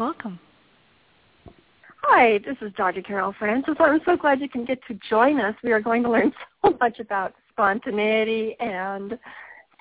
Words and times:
Welcome. 0.00 0.40
Hi, 2.04 2.38
this 2.38 2.56
is 2.62 2.72
Dr. 2.72 3.02
Carol 3.02 3.34
Francis. 3.38 3.74
I'm 3.78 4.00
so 4.06 4.16
glad 4.16 4.40
you 4.40 4.48
can 4.48 4.64
get 4.64 4.78
to 4.88 4.98
join 5.10 5.38
us. 5.38 5.54
We 5.62 5.72
are 5.72 5.80
going 5.82 6.02
to 6.04 6.10
learn 6.10 6.32
so 6.64 6.74
much 6.80 7.00
about 7.00 7.34
spontaneity 7.50 8.56
and 8.60 9.18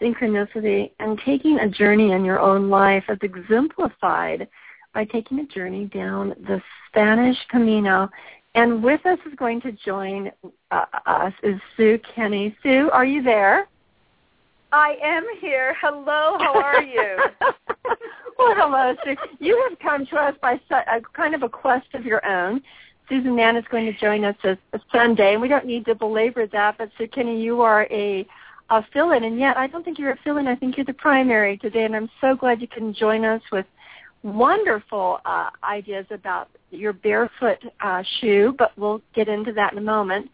synchronicity 0.02 0.91
and 0.99 1.17
taking 1.26 1.59
a 1.59 1.70
journey 1.70 2.12
in 2.12 2.26
your 2.26 2.38
own 2.38 2.70
life 2.70 3.05
as 3.07 3.17
exemplified 3.21 4.49
by 4.93 5.05
taking 5.05 5.40
a 5.40 5.45
journey 5.45 5.85
down 5.85 6.35
the 6.48 6.62
Spanish 6.90 7.38
Camino. 7.49 8.09
And 8.55 8.84
with 8.84 9.05
us 9.05 9.20
is 9.26 9.35
going 9.38 9.62
to 9.62 9.71
join 9.71 10.31
uh, 10.71 10.84
us 11.05 11.34
is 11.43 11.62
Sue 11.77 11.98
Kenney. 12.13 12.57
Sue, 12.62 12.90
are 12.91 13.05
you 13.05 13.23
there? 13.23 13.70
I 14.71 14.97
am 15.03 15.25
here. 15.39 15.75
Hello, 15.81 16.37
how 16.39 16.53
are 16.61 16.83
you? 16.83 17.17
well, 18.37 18.53
hello, 18.55 18.95
Sue. 19.03 19.15
You 19.39 19.67
have 19.67 19.79
come 19.79 20.05
to 20.07 20.15
us 20.15 20.35
by 20.41 20.59
a 20.71 21.01
kind 21.13 21.33
of 21.33 21.41
a 21.41 21.49
quest 21.49 21.87
of 21.93 22.05
your 22.05 22.25
own. 22.25 22.61
Susan 23.07 23.35
Mann 23.35 23.57
is 23.57 23.65
going 23.71 23.85
to 23.91 23.99
join 23.99 24.23
us 24.23 24.35
this 24.43 24.57
Sunday, 24.91 25.34
and 25.34 25.41
we 25.41 25.48
don't 25.48 25.65
need 25.65 25.85
to 25.85 25.95
belabor 25.95 26.45
that, 26.48 26.77
but 26.77 26.91
Sue 26.98 27.07
Kenney, 27.07 27.41
you 27.41 27.61
are 27.61 27.87
a, 27.89 28.27
a 28.70 28.85
fill-in, 28.93 29.23
and 29.23 29.39
yet 29.39 29.57
I 29.57 29.65
don't 29.65 29.84
think 29.84 29.98
you're 29.98 30.11
a 30.11 30.20
fill-in. 30.23 30.48
I 30.48 30.55
think 30.55 30.77
you're 30.77 30.85
the 30.85 30.93
primary 30.93 31.57
today, 31.57 31.85
and 31.85 31.95
I'm 31.95 32.09
so 32.21 32.35
glad 32.35 32.61
you 32.61 32.67
can 32.67 32.93
join 32.93 33.26
us 33.26 33.41
with 33.51 33.65
wonderful 34.21 35.20
uh, 35.26 35.49
ideas 35.63 36.05
about 36.11 36.49
your 36.70 36.93
barefoot 36.93 37.57
uh, 37.81 38.04
shoe, 38.20 38.54
but 38.59 38.77
we'll 38.77 39.01
get 39.15 39.27
into 39.27 39.51
that 39.54 39.71
in 39.71 39.79
a 39.79 39.81
moment 39.81 40.29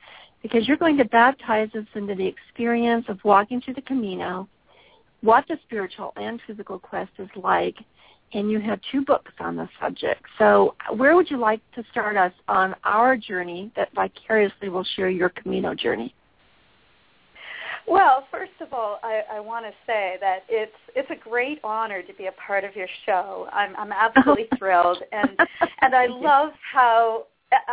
because 0.45 0.67
you're 0.67 0.77
going 0.77 0.95
to 0.95 1.05
baptize 1.05 1.69
us 1.73 1.87
into 1.95 2.13
the 2.13 2.27
experience 2.27 3.03
of 3.09 3.17
walking 3.23 3.59
through 3.61 3.73
the 3.73 3.81
Camino, 3.81 4.47
what 5.21 5.43
the 5.47 5.57
spiritual 5.63 6.13
and 6.17 6.39
physical 6.45 6.77
quest 6.77 7.09
is 7.17 7.27
like, 7.35 7.75
and 8.31 8.51
you 8.51 8.59
have 8.59 8.79
two 8.91 9.03
books 9.03 9.31
on 9.39 9.55
the 9.55 9.67
subject. 9.81 10.21
So 10.37 10.75
where 10.97 11.15
would 11.15 11.31
you 11.31 11.37
like 11.37 11.61
to 11.73 11.83
start 11.89 12.15
us 12.15 12.31
on 12.47 12.75
our 12.83 13.17
journey 13.17 13.71
that 13.75 13.89
vicariously 13.95 14.69
will 14.69 14.85
share 14.95 15.09
your 15.09 15.29
Camino 15.29 15.73
journey? 15.73 16.13
Well, 17.87 18.27
first 18.29 18.51
of 18.61 18.71
all, 18.71 18.99
I, 19.01 19.23
I 19.33 19.39
want 19.39 19.65
to 19.65 19.71
say 19.87 20.17
that 20.21 20.43
it's 20.47 20.75
it's 20.95 21.09
a 21.09 21.27
great 21.27 21.59
honor 21.63 22.03
to 22.03 22.13
be 22.13 22.27
a 22.27 22.31
part 22.33 22.63
of 22.63 22.75
your 22.75 22.87
show. 23.07 23.47
I'm 23.51 23.75
I'm 23.75 23.91
absolutely 23.91 24.47
thrilled, 24.59 25.01
and 25.11 25.29
and 25.81 25.95
I 25.95 26.05
love 26.05 26.51
how 26.71 27.25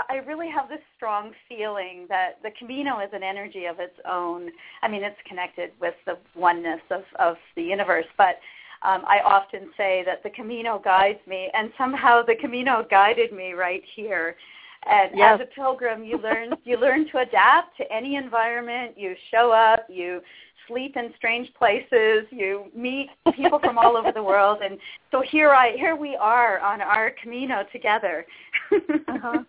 I 0.08 0.16
really 0.26 0.50
have 0.50 0.68
this 0.68 0.80
strong 0.96 1.32
feeling 1.48 2.06
that 2.08 2.38
the 2.42 2.50
Camino 2.58 3.00
is 3.00 3.10
an 3.12 3.22
energy 3.22 3.64
of 3.66 3.80
its 3.80 3.98
own. 4.10 4.50
I 4.82 4.88
mean, 4.88 5.02
it's 5.02 5.16
connected 5.26 5.70
with 5.80 5.94
the 6.06 6.18
oneness 6.34 6.80
of, 6.90 7.02
of 7.18 7.36
the 7.56 7.62
universe, 7.62 8.06
but 8.16 8.36
um, 8.82 9.02
I 9.06 9.20
often 9.24 9.70
say 9.76 10.02
that 10.06 10.22
the 10.22 10.30
Camino 10.30 10.80
guides 10.82 11.20
me, 11.26 11.48
and 11.54 11.72
somehow 11.78 12.22
the 12.22 12.34
Camino 12.40 12.84
guided 12.90 13.32
me 13.32 13.52
right 13.52 13.82
here. 13.94 14.36
And 14.84 15.12
yes. 15.14 15.40
as 15.40 15.46
a 15.46 15.54
pilgrim, 15.54 16.02
you 16.04 16.18
learn 16.18 16.50
you 16.64 16.78
learn 16.78 17.08
to 17.12 17.18
adapt 17.18 17.76
to 17.76 17.84
any 17.92 18.16
environment. 18.16 18.94
You 18.96 19.14
show 19.30 19.52
up. 19.52 19.86
You 19.88 20.20
sleep 20.66 20.96
in 20.96 21.12
strange 21.16 21.52
places. 21.54 22.26
You 22.30 22.64
meet 22.74 23.10
people 23.36 23.60
from 23.60 23.78
all 23.78 23.96
over 23.96 24.10
the 24.12 24.22
world, 24.22 24.58
and 24.64 24.78
so 25.10 25.22
here 25.22 25.50
I 25.50 25.76
here 25.76 25.94
we 25.94 26.16
are 26.16 26.58
on 26.58 26.80
our 26.80 27.12
Camino 27.22 27.64
together. 27.72 28.26
uh-huh. 28.72 29.44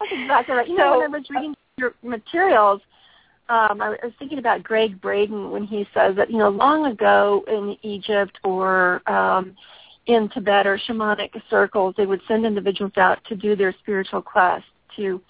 That's 0.00 0.12
exactly 0.12 0.54
right. 0.54 0.68
You 0.68 0.76
so, 0.76 0.82
know, 0.82 0.98
when 0.98 1.14
I 1.14 1.18
was 1.18 1.26
reading 1.30 1.54
your 1.76 1.94
materials, 2.02 2.80
um, 3.48 3.80
I 3.80 3.90
was 3.90 4.12
thinking 4.18 4.38
about 4.38 4.62
Gregg 4.62 5.00
Braden 5.00 5.50
when 5.50 5.64
he 5.64 5.86
says 5.94 6.16
that, 6.16 6.30
you 6.30 6.38
know, 6.38 6.50
long 6.50 6.86
ago 6.86 7.44
in 7.48 7.76
Egypt 7.82 8.38
or 8.44 9.08
um, 9.10 9.56
in 10.06 10.28
Tibet 10.28 10.66
or 10.66 10.78
shamanic 10.78 11.30
circles, 11.48 11.94
they 11.96 12.06
would 12.06 12.20
send 12.28 12.44
individuals 12.44 12.92
out 12.96 13.18
to 13.28 13.36
do 13.36 13.56
their 13.56 13.74
spiritual 13.80 14.22
quest, 14.22 14.64
to 14.96 15.20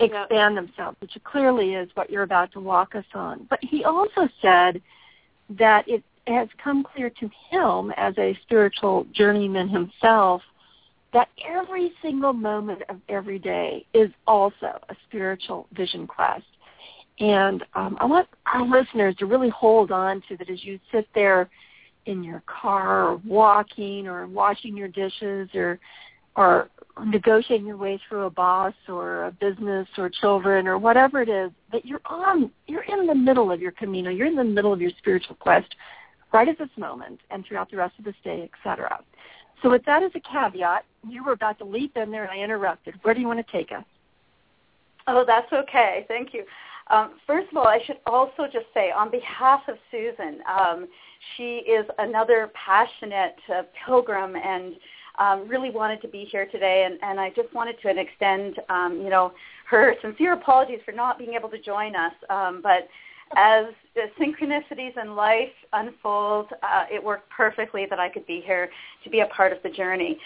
expand 0.00 0.56
themselves, 0.56 0.96
which 1.00 1.16
clearly 1.24 1.74
is 1.74 1.88
what 1.94 2.10
you're 2.10 2.22
about 2.24 2.52
to 2.52 2.60
walk 2.60 2.94
us 2.94 3.04
on. 3.14 3.46
But 3.48 3.60
he 3.62 3.84
also 3.84 4.28
said 4.40 4.82
that 5.50 5.86
it 5.88 6.02
has 6.26 6.48
come 6.62 6.84
clear 6.84 7.10
to 7.10 7.30
him 7.50 7.92
as 7.96 8.14
a 8.18 8.38
spiritual 8.42 9.06
journeyman 9.12 9.68
himself 9.68 10.42
that 11.12 11.28
every 11.46 11.92
single 12.02 12.32
moment 12.32 12.82
of 12.88 12.96
every 13.08 13.38
day 13.38 13.84
is 13.92 14.10
also 14.26 14.78
a 14.88 14.96
spiritual 15.08 15.66
vision 15.74 16.06
quest. 16.06 16.44
And 17.20 17.64
um, 17.74 17.96
I 18.00 18.06
want 18.06 18.28
our 18.52 18.66
listeners 18.66 19.14
to 19.16 19.26
really 19.26 19.50
hold 19.50 19.92
on 19.92 20.22
to 20.28 20.36
that 20.38 20.48
as 20.48 20.64
you 20.64 20.80
sit 20.90 21.06
there 21.14 21.50
in 22.06 22.24
your 22.24 22.42
car 22.46 23.10
or 23.10 23.16
walking 23.24 24.08
or 24.08 24.26
washing 24.26 24.76
your 24.76 24.88
dishes 24.88 25.48
or 25.54 25.78
or 26.34 26.70
negotiating 27.04 27.66
your 27.66 27.76
way 27.76 28.00
through 28.08 28.22
a 28.24 28.30
boss 28.30 28.72
or 28.88 29.24
a 29.24 29.32
business 29.32 29.86
or 29.98 30.08
children 30.08 30.66
or 30.66 30.78
whatever 30.78 31.20
it 31.20 31.28
is 31.28 31.50
that 31.70 31.84
you're 31.84 32.00
on 32.06 32.50
you're 32.66 32.84
in 32.84 33.06
the 33.06 33.14
middle 33.14 33.52
of 33.52 33.60
your 33.60 33.72
camino 33.72 34.10
you're 34.10 34.26
in 34.26 34.36
the 34.36 34.44
middle 34.44 34.72
of 34.72 34.80
your 34.80 34.90
spiritual 34.98 35.36
quest 35.36 35.74
right 36.32 36.48
at 36.48 36.58
this 36.58 36.70
moment 36.76 37.20
and 37.30 37.44
throughout 37.46 37.70
the 37.70 37.76
rest 37.76 37.96
of 37.98 38.04
this 38.04 38.14
day 38.24 38.42
etc 38.42 38.98
so 39.62 39.70
with 39.70 39.84
that 39.84 40.02
as 40.02 40.10
a 40.14 40.20
caveat, 40.20 40.84
you 41.08 41.24
were 41.24 41.32
about 41.32 41.58
to 41.58 41.64
leap 41.64 41.96
in 41.96 42.10
there 42.10 42.24
and 42.24 42.32
I 42.32 42.42
interrupted. 42.42 42.94
Where 43.02 43.14
do 43.14 43.20
you 43.20 43.28
want 43.28 43.44
to 43.44 43.52
take 43.52 43.72
us? 43.72 43.84
Oh, 45.06 45.24
that's 45.26 45.52
okay. 45.52 46.04
Thank 46.08 46.34
you. 46.34 46.44
Um, 46.88 47.12
first 47.26 47.50
of 47.50 47.56
all, 47.56 47.66
I 47.66 47.78
should 47.86 47.98
also 48.06 48.44
just 48.52 48.66
say 48.74 48.90
on 48.90 49.10
behalf 49.10 49.62
of 49.68 49.76
Susan, 49.90 50.40
um, 50.48 50.88
she 51.36 51.58
is 51.58 51.86
another 51.98 52.50
passionate 52.54 53.36
uh, 53.52 53.62
pilgrim 53.86 54.36
and 54.36 54.74
um, 55.18 55.48
really 55.48 55.70
wanted 55.70 56.00
to 56.02 56.08
be 56.08 56.24
here 56.30 56.46
today. 56.46 56.84
And, 56.86 56.98
and 57.02 57.20
I 57.20 57.30
just 57.30 57.52
wanted 57.54 57.76
to 57.82 57.88
extend, 57.88 58.58
um, 58.68 59.00
you 59.02 59.10
know, 59.10 59.32
her 59.68 59.94
sincere 60.02 60.34
apologies 60.34 60.80
for 60.84 60.92
not 60.92 61.18
being 61.18 61.34
able 61.34 61.48
to 61.50 61.60
join 61.60 61.94
us. 61.94 62.12
Um, 62.28 62.60
but 62.62 62.88
as 63.36 63.66
the 63.94 64.06
synchronicities 64.18 65.00
in 65.00 65.14
life 65.14 65.52
unfold, 65.72 66.48
uh, 66.62 66.84
it 66.90 67.02
worked 67.02 67.28
perfectly 67.30 67.86
that 67.88 67.98
I 67.98 68.08
could 68.08 68.26
be 68.26 68.42
here 68.44 68.70
to 69.04 69.10
be 69.10 69.20
a 69.20 69.26
part 69.26 69.52
of 69.52 69.62
the 69.62 69.70
journey. 69.70 70.18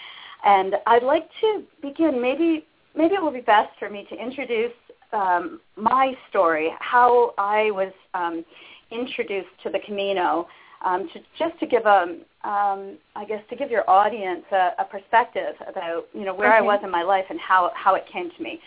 And 0.45 0.75
I'd 0.85 1.03
like 1.03 1.29
to 1.41 1.63
begin. 1.81 2.21
Maybe 2.21 2.65
maybe 2.95 3.15
it 3.15 3.21
will 3.21 3.31
be 3.31 3.41
best 3.41 3.69
for 3.79 3.89
me 3.89 4.07
to 4.09 4.15
introduce 4.15 4.73
um, 5.13 5.59
my 5.75 6.13
story, 6.29 6.71
how 6.79 7.33
I 7.37 7.71
was 7.71 7.93
um, 8.13 8.43
introduced 8.91 9.49
to 9.63 9.69
the 9.69 9.79
Camino, 9.85 10.47
um, 10.83 11.09
to, 11.13 11.19
just 11.37 11.59
to 11.59 11.65
give 11.65 11.85
a, 11.85 12.17
um, 12.43 12.97
I 13.15 13.25
guess, 13.27 13.41
to 13.49 13.55
give 13.55 13.71
your 13.71 13.89
audience 13.89 14.43
a, 14.51 14.71
a 14.79 14.85
perspective 14.85 15.55
about 15.67 16.07
you 16.13 16.25
know 16.25 16.33
where 16.33 16.49
okay. 16.49 16.57
I 16.57 16.61
was 16.61 16.79
in 16.83 16.91
my 16.91 17.03
life 17.03 17.25
and 17.29 17.39
how 17.39 17.71
how 17.75 17.95
it 17.95 18.05
came 18.11 18.29
to 18.29 18.43
me. 18.43 18.59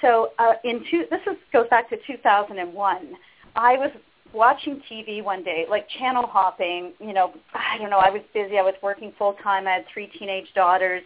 So 0.00 0.30
uh, 0.38 0.54
in 0.64 0.84
two, 0.90 1.04
this 1.10 1.20
is, 1.26 1.36
goes 1.52 1.66
back 1.68 1.88
to 1.90 1.96
2001. 2.06 3.16
I 3.56 3.76
was 3.76 3.90
watching 4.32 4.82
TV 4.90 5.22
one 5.22 5.44
day, 5.44 5.66
like 5.68 5.86
channel 5.98 6.26
hopping, 6.26 6.92
you 7.00 7.12
know, 7.12 7.34
I 7.54 7.78
don't 7.78 7.90
know, 7.90 7.98
I 7.98 8.10
was 8.10 8.22
busy. 8.32 8.58
I 8.58 8.62
was 8.62 8.74
working 8.82 9.12
full 9.18 9.34
time. 9.42 9.66
I 9.66 9.72
had 9.72 9.84
three 9.92 10.10
teenage 10.18 10.46
daughters. 10.54 11.02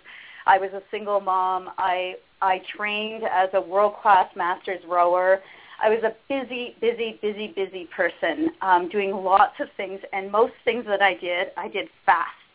I 0.47 0.59
was 0.59 0.71
a 0.73 0.83
single 0.91 1.21
mom. 1.21 1.71
I 1.79 2.15
I 2.41 2.61
trained 2.77 3.25
as 3.25 3.49
a 3.55 3.61
world-class 3.61 4.29
masters 4.37 4.81
rower. 4.87 5.41
I 5.83 5.89
was 5.89 6.01
a 6.05 6.15
busy, 6.29 6.77
busy, 6.81 7.19
busy, 7.23 7.49
busy 7.49 7.89
person, 7.97 8.51
um, 8.63 8.89
doing 8.89 9.13
lots 9.13 9.55
of 9.59 9.69
things, 9.77 10.01
and 10.13 10.31
most 10.31 10.53
things 10.65 10.85
that 10.87 11.03
I 11.03 11.15
did, 11.15 11.49
I 11.57 11.69
did 11.69 11.89
fast 12.05 12.46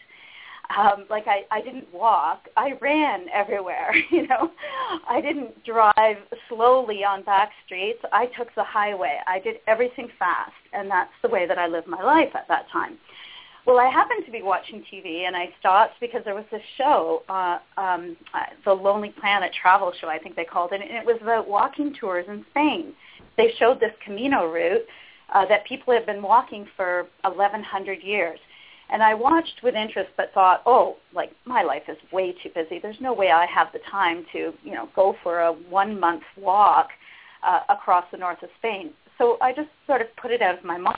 um, 0.77 1.05
like 1.09 1.25
I, 1.27 1.43
I 1.51 1.61
didn't 1.61 1.91
walk. 1.93 2.47
I 2.57 2.73
ran 2.81 3.27
everywhere, 3.33 3.93
you 4.11 4.27
know. 4.27 4.51
I 5.07 5.21
didn't 5.21 5.63
drive 5.63 6.17
slowly 6.49 7.03
on 7.03 7.23
back 7.23 7.51
streets. 7.65 7.99
I 8.11 8.27
took 8.37 8.53
the 8.55 8.63
highway. 8.63 9.19
I 9.27 9.39
did 9.39 9.57
everything 9.67 10.09
fast, 10.19 10.51
and 10.73 10.89
that's 10.89 11.11
the 11.21 11.29
way 11.29 11.47
that 11.47 11.57
I 11.57 11.67
lived 11.67 11.87
my 11.87 12.01
life 12.01 12.29
at 12.35 12.47
that 12.47 12.69
time. 12.71 12.97
Well, 13.65 13.77
I 13.77 13.89
happened 13.89 14.25
to 14.25 14.31
be 14.31 14.41
watching 14.41 14.83
TV, 14.91 15.27
and 15.27 15.35
I 15.35 15.49
stopped 15.59 15.99
because 15.99 16.21
there 16.25 16.33
was 16.33 16.45
this 16.51 16.63
show, 16.77 17.21
uh, 17.29 17.59
um, 17.77 18.17
the 18.65 18.73
Lonely 18.73 19.13
Planet 19.19 19.51
travel 19.61 19.93
show, 20.01 20.07
I 20.07 20.17
think 20.17 20.35
they 20.35 20.45
called 20.45 20.71
it, 20.73 20.81
and 20.81 20.91
it 20.91 21.05
was 21.05 21.19
about 21.21 21.47
walking 21.47 21.93
tours 21.93 22.25
in 22.27 22.43
Spain. 22.49 22.93
They 23.37 23.53
showed 23.59 23.79
this 23.79 23.93
Camino 24.03 24.51
route 24.51 24.85
uh, 25.33 25.45
that 25.45 25.65
people 25.65 25.93
had 25.93 26.07
been 26.07 26.23
walking 26.23 26.67
for 26.75 27.05
1,100 27.21 28.01
years 28.01 28.39
And 28.91 29.01
I 29.01 29.13
watched 29.13 29.61
with 29.63 29.73
interest, 29.75 30.09
but 30.17 30.33
thought, 30.33 30.61
oh, 30.65 30.97
like 31.15 31.31
my 31.45 31.63
life 31.63 31.83
is 31.87 31.97
way 32.11 32.33
too 32.43 32.49
busy. 32.53 32.77
There's 32.79 32.99
no 32.99 33.13
way 33.13 33.31
I 33.31 33.45
have 33.45 33.67
the 33.71 33.79
time 33.89 34.25
to, 34.33 34.53
you 34.63 34.73
know, 34.73 34.89
go 34.95 35.15
for 35.23 35.39
a 35.39 35.53
one 35.53 35.97
month 35.99 36.23
walk 36.37 36.89
uh, 37.41 37.61
across 37.69 38.05
the 38.11 38.17
north 38.17 38.43
of 38.43 38.49
Spain. 38.59 38.91
So 39.17 39.37
I 39.41 39.53
just 39.53 39.69
sort 39.87 40.01
of 40.01 40.07
put 40.21 40.31
it 40.31 40.41
out 40.41 40.57
of 40.57 40.65
my 40.65 40.77
mind. 40.77 40.97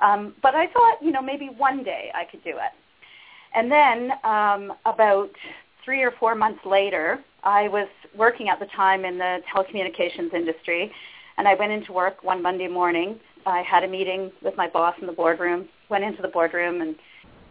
Um, 0.00 0.34
but 0.42 0.54
I 0.54 0.66
thought, 0.68 0.98
you 1.02 1.10
know, 1.10 1.20
maybe 1.20 1.50
one 1.56 1.82
day 1.82 2.10
I 2.14 2.24
could 2.24 2.44
do 2.44 2.50
it. 2.50 2.72
And 3.54 3.70
then 3.70 4.12
um, 4.24 4.72
about 4.86 5.30
three 5.84 6.02
or 6.02 6.12
four 6.18 6.34
months 6.34 6.60
later, 6.64 7.18
I 7.42 7.68
was 7.68 7.88
working 8.16 8.48
at 8.48 8.60
the 8.60 8.66
time 8.66 9.04
in 9.04 9.18
the 9.18 9.38
telecommunications 9.54 10.32
industry, 10.34 10.92
and 11.38 11.48
I 11.48 11.54
went 11.54 11.72
into 11.72 11.92
work 11.92 12.22
one 12.22 12.42
Monday 12.42 12.68
morning. 12.68 13.18
I 13.46 13.62
had 13.62 13.84
a 13.84 13.88
meeting 13.88 14.30
with 14.42 14.56
my 14.56 14.68
boss 14.68 14.94
in 15.00 15.06
the 15.06 15.12
boardroom, 15.12 15.68
went 15.88 16.04
into 16.04 16.22
the 16.22 16.28
boardroom 16.28 16.80
and 16.80 16.96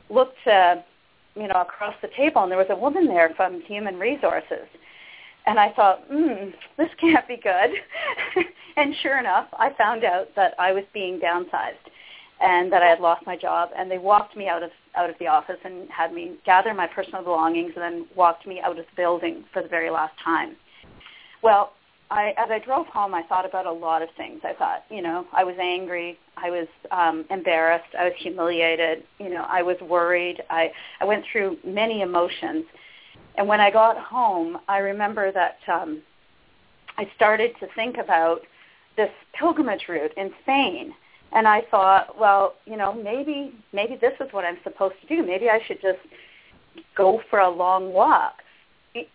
looked, 0.10 0.46
uh, 0.48 0.76
you 1.36 1.48
know, 1.48 1.62
across 1.62 1.96
the 2.02 2.10
table, 2.16 2.44
and 2.44 2.52
there 2.52 2.58
was 2.58 2.68
a 2.70 2.76
woman 2.76 3.08
there 3.08 3.32
from 3.36 3.62
Human 3.62 3.98
Resources. 3.98 4.68
And 5.46 5.60
I 5.60 5.72
thought, 5.74 6.04
hmm, 6.10 6.50
this 6.78 6.90
can't 7.00 7.28
be 7.28 7.38
good. 7.38 7.72
and 8.78 8.94
sure 9.02 9.20
enough, 9.20 9.48
I 9.54 9.74
found 9.78 10.04
out 10.04 10.28
that 10.36 10.54
I 10.60 10.72
was 10.72 10.84
being 10.94 11.20
downsized 11.20 11.90
and 12.42 12.72
that 12.72 12.82
I 12.82 12.88
had 12.88 13.00
lost 13.00 13.26
my 13.26 13.36
job. 13.36 13.70
And 13.78 13.90
they 13.90 13.98
walked 13.98 14.38
me 14.38 14.48
out 14.48 14.64
of 14.64 14.72
out 14.96 15.10
of 15.10 15.16
the 15.20 15.28
office 15.28 15.58
and 15.64 15.90
had 15.90 16.14
me 16.14 16.36
gather 16.46 16.74
my 16.74 16.88
personal 16.88 17.24
belongings 17.24 17.74
and 17.76 17.84
then 17.84 18.08
walked 18.16 18.48
me 18.48 18.60
out 18.60 18.72
of 18.72 18.78
the 18.78 18.84
building 18.96 19.44
for 19.54 19.62
the 19.62 19.68
very 19.68 19.90
last 19.90 20.14
time. 20.24 20.56
Well, 21.44 21.74
I, 22.12 22.34
as 22.38 22.50
I 22.50 22.60
drove 22.60 22.88
home, 22.88 23.14
I 23.14 23.24
thought 23.24 23.46
about 23.46 23.66
a 23.66 23.72
lot 23.72 24.02
of 24.02 24.10
things. 24.18 24.42
I 24.44 24.54
thought, 24.54 24.84
you 24.90 25.02
know, 25.02 25.28
I 25.32 25.44
was 25.44 25.56
angry, 25.62 26.18
I 26.38 26.50
was 26.50 26.68
um, 26.92 27.26
embarrassed, 27.30 27.94
I 27.98 28.06
was 28.06 28.14
humiliated, 28.18 29.04
you 29.20 29.30
know, 29.30 29.46
I 29.48 29.62
was 29.62 29.78
worried. 29.82 30.42
I, 30.50 30.72
I 31.00 31.06
went 31.06 31.24
through 31.32 31.58
many 31.64 32.02
emotions. 32.02 32.66
And 33.36 33.48
when 33.48 33.60
I 33.60 33.70
got 33.70 33.98
home, 33.98 34.58
I 34.68 34.80
remember 34.80 35.32
that 35.32 35.60
um, 35.72 36.02
I 36.98 37.10
started 37.16 37.52
to 37.60 37.68
think 37.76 37.98
about 37.98 38.42
this 38.98 39.12
pilgrimage 39.38 39.86
route 39.88 40.14
in 40.18 40.32
Spain 40.42 40.94
and 41.32 41.48
I 41.48 41.62
thought, 41.70 42.18
well, 42.20 42.56
you 42.66 42.76
know, 42.76 42.94
maybe 42.94 43.54
maybe 43.72 43.96
this 43.96 44.14
is 44.20 44.28
what 44.32 44.46
I'm 44.46 44.58
supposed 44.64 44.96
to 45.02 45.08
do. 45.16 45.26
Maybe 45.26 45.50
I 45.50 45.60
should 45.68 45.82
just 45.82 46.00
go 46.96 47.22
for 47.30 47.40
a 47.40 47.50
long 47.50 47.94
walk. 47.94 48.36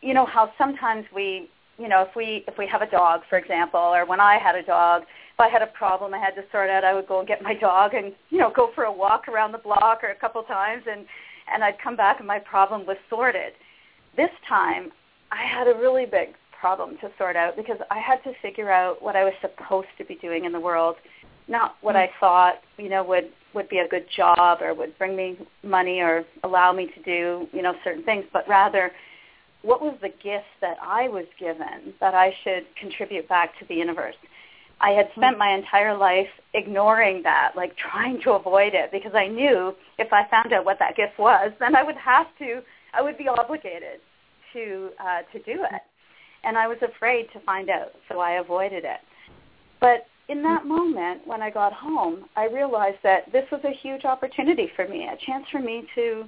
You 0.00 0.14
know 0.14 0.24
how 0.24 0.52
sometimes 0.56 1.04
we, 1.14 1.50
you 1.78 1.88
know, 1.88 2.02
if 2.02 2.14
we 2.14 2.44
if 2.46 2.56
we 2.58 2.66
have 2.66 2.82
a 2.82 2.90
dog, 2.90 3.22
for 3.28 3.38
example, 3.38 3.80
or 3.80 4.06
when 4.06 4.20
I 4.20 4.38
had 4.38 4.54
a 4.54 4.62
dog, 4.62 5.02
if 5.02 5.40
I 5.40 5.48
had 5.48 5.62
a 5.62 5.66
problem 5.66 6.14
I 6.14 6.18
had 6.18 6.34
to 6.36 6.44
sort 6.52 6.70
out, 6.70 6.84
I 6.84 6.94
would 6.94 7.06
go 7.06 7.18
and 7.18 7.28
get 7.28 7.42
my 7.42 7.54
dog 7.54 7.94
and 7.94 8.12
you 8.30 8.38
know 8.38 8.52
go 8.54 8.70
for 8.74 8.84
a 8.84 8.92
walk 8.92 9.28
around 9.28 9.52
the 9.52 9.58
block 9.58 10.00
or 10.02 10.10
a 10.10 10.14
couple 10.14 10.42
times, 10.44 10.84
and 10.90 11.06
and 11.52 11.62
I'd 11.62 11.80
come 11.82 11.96
back 11.96 12.18
and 12.18 12.26
my 12.26 12.38
problem 12.38 12.86
was 12.86 12.96
sorted. 13.10 13.52
This 14.16 14.30
time, 14.48 14.92
I 15.32 15.44
had 15.44 15.66
a 15.66 15.74
really 15.74 16.06
big 16.06 16.34
problem 16.58 16.96
to 17.00 17.10
sort 17.18 17.36
out 17.36 17.56
because 17.56 17.78
I 17.90 17.98
had 17.98 18.22
to 18.24 18.32
figure 18.40 18.70
out 18.70 19.02
what 19.02 19.16
I 19.16 19.24
was 19.24 19.34
supposed 19.40 19.88
to 19.98 20.04
be 20.04 20.14
doing 20.16 20.44
in 20.44 20.52
the 20.52 20.60
world 20.60 20.96
not 21.48 21.76
what 21.80 21.96
I 21.96 22.06
mm. 22.06 22.10
thought, 22.20 22.54
you 22.78 22.88
know, 22.88 23.04
would 23.04 23.30
would 23.54 23.68
be 23.68 23.78
a 23.78 23.88
good 23.88 24.06
job 24.16 24.58
or 24.60 24.74
would 24.74 24.98
bring 24.98 25.14
me 25.14 25.38
money 25.62 26.00
or 26.00 26.24
allow 26.42 26.72
me 26.72 26.88
to 26.88 27.02
do, 27.02 27.46
you 27.52 27.62
know, 27.62 27.72
certain 27.84 28.02
things, 28.02 28.24
but 28.32 28.48
rather 28.48 28.90
what 29.64 29.80
was 29.80 29.96
the 30.02 30.10
gift 30.10 30.52
that 30.60 30.76
I 30.82 31.08
was 31.08 31.24
given 31.40 31.94
that 32.00 32.14
I 32.14 32.34
should 32.44 32.64
contribute 32.78 33.28
back 33.28 33.58
to 33.58 33.64
the 33.66 33.74
universe? 33.74 34.14
I 34.80 34.90
had 34.90 35.08
spent 35.16 35.38
my 35.38 35.54
entire 35.54 35.96
life 35.96 36.28
ignoring 36.52 37.22
that, 37.22 37.52
like 37.56 37.74
trying 37.76 38.20
to 38.22 38.32
avoid 38.32 38.74
it 38.74 38.90
because 38.92 39.12
I 39.14 39.26
knew 39.26 39.74
if 39.98 40.12
I 40.12 40.28
found 40.28 40.52
out 40.52 40.64
what 40.64 40.78
that 40.80 40.96
gift 40.96 41.18
was, 41.18 41.52
then 41.60 41.74
I 41.74 41.82
would 41.82 41.96
have 41.96 42.26
to, 42.40 42.60
I 42.92 43.00
would 43.00 43.16
be 43.16 43.28
obligated 43.28 44.00
to 44.52 44.90
uh, 45.00 45.22
to 45.32 45.38
do 45.44 45.62
it, 45.62 45.82
and 46.44 46.58
I 46.58 46.68
was 46.68 46.78
afraid 46.82 47.28
to 47.32 47.40
find 47.40 47.70
out, 47.70 47.92
so 48.08 48.20
I 48.20 48.32
avoided 48.32 48.84
it. 48.84 49.00
But 49.80 50.06
in 50.28 50.42
that 50.42 50.66
moment 50.66 51.26
when 51.26 51.40
I 51.40 51.50
got 51.50 51.72
home, 51.72 52.26
I 52.36 52.46
realized 52.46 52.98
that 53.02 53.32
this 53.32 53.44
was 53.50 53.60
a 53.64 53.72
huge 53.82 54.04
opportunity 54.04 54.70
for 54.76 54.86
me, 54.86 55.08
a 55.08 55.16
chance 55.24 55.46
for 55.50 55.60
me 55.60 55.86
to 55.94 56.24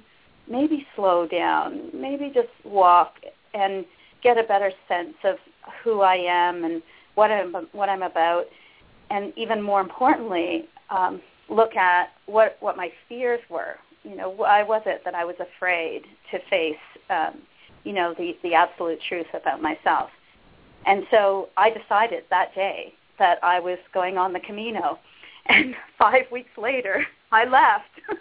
maybe 0.49 0.85
slow 0.95 1.27
down, 1.27 1.89
maybe 1.93 2.31
just 2.33 2.49
walk 2.63 3.15
and 3.53 3.85
get 4.23 4.37
a 4.37 4.43
better 4.43 4.71
sense 4.87 5.15
of 5.23 5.37
who 5.83 6.01
I 6.01 6.15
am 6.15 6.63
and 6.63 6.81
what 7.15 7.31
I'm 7.31 7.53
what 7.71 7.89
I'm 7.89 8.03
about, 8.03 8.45
and 9.09 9.33
even 9.35 9.61
more 9.61 9.81
importantly, 9.81 10.65
um, 10.89 11.21
look 11.49 11.75
at 11.75 12.09
what 12.25 12.57
what 12.59 12.77
my 12.77 12.91
fears 13.09 13.41
were. 13.49 13.75
You 14.03 14.15
know, 14.15 14.29
why 14.29 14.63
was 14.63 14.83
it 14.85 15.01
that 15.03 15.15
I 15.15 15.25
was 15.25 15.35
afraid 15.39 16.03
to 16.31 16.39
face, 16.49 16.75
um, 17.09 17.41
you 17.83 17.93
know, 17.93 18.13
the 18.17 18.37
the 18.43 18.53
absolute 18.53 18.99
truth 19.07 19.27
about 19.33 19.61
myself? 19.61 20.09
And 20.85 21.05
so 21.11 21.49
I 21.57 21.69
decided 21.69 22.23
that 22.29 22.53
day 22.55 22.93
that 23.19 23.39
I 23.43 23.59
was 23.59 23.79
going 23.93 24.17
on 24.17 24.33
the 24.33 24.39
Camino. 24.39 24.99
And 25.49 25.75
five 25.97 26.29
weeks 26.29 26.49
later, 26.57 27.07
I 27.31 27.45
left. 27.45 28.01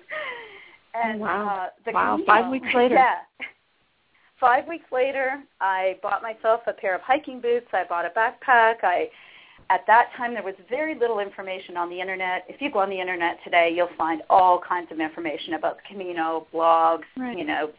and 1.05 1.21
wow, 1.21 1.49
uh, 1.49 1.69
the 1.85 1.93
wow, 1.93 2.13
Camino, 2.13 2.27
five 2.27 2.51
weeks 2.51 2.69
later. 2.75 2.95
Yeah. 3.41 3.47
Five 4.39 4.69
weeks 4.69 4.85
later, 4.93 5.43
I 5.63 5.97
bought 6.03 6.23
myself 6.23 6.61
a 6.67 6.73
pair 6.75 6.95
of 6.95 7.01
hiking 7.01 7.41
boots. 7.41 7.69
I 7.73 7.85
bought 7.89 8.05
a 8.05 8.11
backpack. 8.11 8.77
I 8.83 9.09
at 9.71 9.81
that 9.87 10.11
time 10.17 10.35
there 10.35 10.43
was 10.43 10.55
very 10.69 10.95
little 10.95 11.21
information 11.21 11.77
on 11.77 11.89
the 11.89 12.01
internet. 12.01 12.45
If 12.49 12.61
you 12.61 12.71
go 12.71 12.81
on 12.81 12.91
the 12.91 13.01
internet 13.01 13.39
today, 13.45 13.73
you'll 13.75 13.89
find 13.97 14.23
all 14.29 14.61
kinds 14.61 14.93
of 14.93 15.01
information 15.01 15.55
about 15.55 15.79
the 15.79 15.83
Camino, 15.89 16.47
blogs, 16.53 17.05
right. 17.17 17.37
you 17.37 17.45
know, 17.45 17.71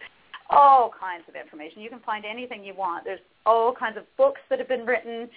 all 0.49 0.91
kinds 0.99 1.23
of 1.29 1.35
information. 1.35 1.81
You 1.81 1.89
can 1.89 1.99
find 1.99 2.25
anything 2.25 2.63
you 2.63 2.73
want. 2.73 3.05
There's 3.05 3.19
all 3.45 3.73
kinds 3.73 3.97
of 3.97 4.03
books 4.17 4.41
that 4.49 4.59
have 4.59 4.67
been 4.67 4.85
written. 4.85 5.29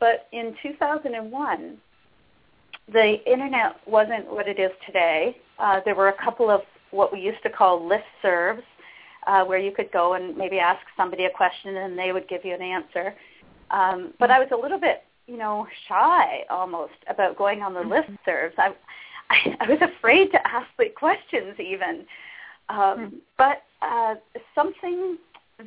But 0.00 0.28
in 0.32 0.54
2001, 0.62 1.76
the 2.92 3.16
internet 3.30 3.76
wasn't 3.86 4.30
what 4.30 4.48
it 4.48 4.58
is 4.58 4.70
today. 4.86 5.36
Uh, 5.58 5.80
there 5.84 5.94
were 5.94 6.08
a 6.08 6.24
couple 6.24 6.50
of 6.50 6.62
what 6.94 7.12
we 7.12 7.20
used 7.20 7.42
to 7.42 7.50
call 7.50 7.80
listservs, 7.80 8.62
uh, 9.26 9.44
where 9.44 9.58
you 9.58 9.72
could 9.72 9.90
go 9.92 10.14
and 10.14 10.36
maybe 10.36 10.58
ask 10.58 10.80
somebody 10.96 11.24
a 11.24 11.30
question 11.30 11.76
and 11.76 11.98
they 11.98 12.12
would 12.12 12.28
give 12.28 12.44
you 12.44 12.54
an 12.54 12.62
answer. 12.62 13.14
Um, 13.70 14.14
but 14.18 14.30
I 14.30 14.38
was 14.38 14.48
a 14.52 14.56
little 14.56 14.78
bit, 14.78 15.04
you 15.26 15.36
know, 15.36 15.66
shy 15.88 16.44
almost 16.50 16.92
about 17.08 17.36
going 17.36 17.62
on 17.62 17.74
the 17.74 17.80
mm-hmm. 17.80 17.92
listservs. 17.92 18.52
I, 18.58 18.74
I, 19.30 19.56
I 19.60 19.68
was 19.68 19.78
afraid 19.80 20.30
to 20.32 20.46
ask 20.46 20.68
the 20.78 20.86
questions 20.94 21.58
even. 21.58 22.04
Um, 22.68 22.78
mm-hmm. 22.78 23.16
But 23.36 23.62
uh, 23.82 24.14
something 24.54 25.18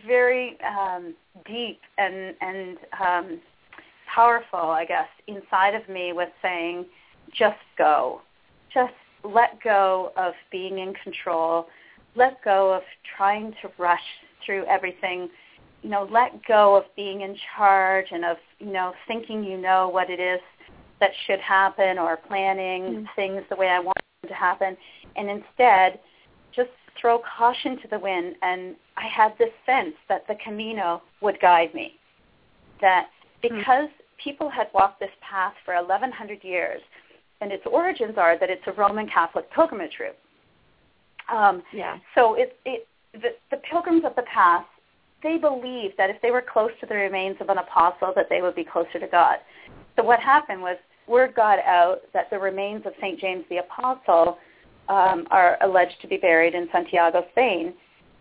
very 0.05 0.57
um, 0.61 1.13
deep 1.45 1.79
and 1.97 2.35
and 2.41 2.77
um, 3.05 3.39
powerful, 4.13 4.59
I 4.59 4.85
guess, 4.85 5.07
inside 5.27 5.75
of 5.75 5.87
me 5.89 6.13
was 6.13 6.29
saying, 6.41 6.85
just 7.33 7.57
go. 7.77 8.21
Just 8.73 8.93
let 9.27 9.61
go 9.63 10.11
of 10.17 10.33
being 10.51 10.79
in 10.79 10.93
control. 11.03 11.67
Let 12.15 12.43
go 12.43 12.73
of 12.73 12.83
trying 13.17 13.51
to 13.61 13.69
rush 13.77 13.99
through 14.45 14.65
everything. 14.65 15.29
You 15.83 15.89
know, 15.89 16.07
let 16.09 16.43
go 16.45 16.75
of 16.75 16.83
being 16.95 17.21
in 17.21 17.35
charge 17.55 18.07
and 18.11 18.25
of, 18.25 18.37
you 18.59 18.71
know, 18.71 18.93
thinking 19.07 19.43
you 19.43 19.57
know 19.57 19.89
what 19.89 20.09
it 20.09 20.19
is 20.19 20.39
that 20.99 21.11
should 21.25 21.39
happen 21.39 21.99
or 21.99 22.17
planning 22.17 22.83
mm-hmm. 22.83 23.05
things 23.15 23.43
the 23.49 23.55
way 23.55 23.67
I 23.67 23.79
want 23.79 23.97
them 24.21 24.29
to 24.29 24.35
happen. 24.35 24.75
And 25.15 25.29
instead, 25.29 25.99
just 26.55 26.69
throw 26.99 27.19
caution 27.37 27.79
to 27.81 27.87
the 27.87 27.99
wind. 27.99 28.35
And 28.41 28.75
I 28.97 29.07
had 29.07 29.33
this 29.37 29.51
sense 29.65 29.95
that 30.09 30.25
the 30.27 30.35
Camino 30.43 31.03
would 31.21 31.39
guide 31.39 31.73
me. 31.73 31.99
That 32.81 33.07
because 33.41 33.53
mm-hmm 33.61 34.03
people 34.17 34.49
had 34.49 34.67
walked 34.73 34.99
this 34.99 35.11
path 35.21 35.53
for 35.65 35.75
1,100 35.75 36.43
years, 36.43 36.81
and 37.41 37.51
its 37.51 37.63
origins 37.71 38.15
are 38.17 38.37
that 38.39 38.49
it's 38.49 38.61
a 38.67 38.71
Roman 38.71 39.07
Catholic 39.07 39.51
pilgrimage 39.51 39.97
route. 39.99 40.17
Um, 41.31 41.61
yeah. 41.73 41.97
So 42.15 42.35
it, 42.35 42.57
it, 42.65 42.87
the, 43.13 43.29
the 43.51 43.57
pilgrims 43.69 44.03
of 44.05 44.15
the 44.15 44.23
past, 44.33 44.67
they 45.23 45.37
believed 45.37 45.95
that 45.97 46.09
if 46.09 46.21
they 46.21 46.31
were 46.31 46.43
close 46.43 46.71
to 46.79 46.85
the 46.85 46.95
remains 46.95 47.37
of 47.41 47.49
an 47.49 47.57
apostle, 47.57 48.13
that 48.15 48.27
they 48.29 48.41
would 48.41 48.55
be 48.55 48.63
closer 48.63 48.99
to 48.99 49.07
God. 49.07 49.37
So 49.95 50.03
what 50.03 50.19
happened 50.19 50.61
was 50.61 50.77
word 51.07 51.33
got 51.35 51.59
out 51.59 52.01
that 52.13 52.29
the 52.29 52.37
remains 52.37 52.85
of 52.85 52.93
St. 53.01 53.19
James 53.19 53.43
the 53.49 53.57
Apostle 53.57 54.37
um, 54.89 55.27
are 55.31 55.57
alleged 55.61 55.95
to 56.01 56.07
be 56.07 56.17
buried 56.17 56.53
in 56.53 56.67
Santiago, 56.71 57.25
Spain. 57.31 57.73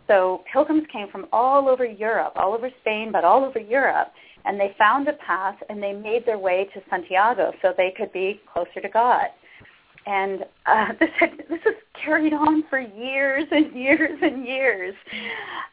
So 0.06 0.42
pilgrims 0.52 0.84
came 0.92 1.08
from 1.08 1.26
all 1.32 1.68
over 1.68 1.84
Europe, 1.84 2.32
all 2.36 2.54
over 2.54 2.70
Spain, 2.80 3.10
but 3.12 3.24
all 3.24 3.44
over 3.44 3.58
Europe, 3.58 4.08
and 4.46 4.58
they 4.58 4.74
found 4.78 5.08
a 5.08 5.12
path 5.14 5.56
and 5.68 5.82
they 5.82 5.92
made 5.92 6.24
their 6.24 6.38
way 6.38 6.68
to 6.72 6.80
Santiago 6.88 7.52
so 7.60 7.74
they 7.76 7.92
could 7.96 8.12
be 8.12 8.40
closer 8.52 8.80
to 8.80 8.88
God. 8.88 9.26
And 10.06 10.44
uh, 10.66 10.92
this 11.00 11.10
had, 11.18 11.30
this 11.50 11.60
has 11.64 11.74
carried 12.04 12.32
on 12.32 12.62
for 12.70 12.78
years 12.78 13.44
and 13.50 13.74
years 13.74 14.18
and 14.22 14.46
years. 14.46 14.94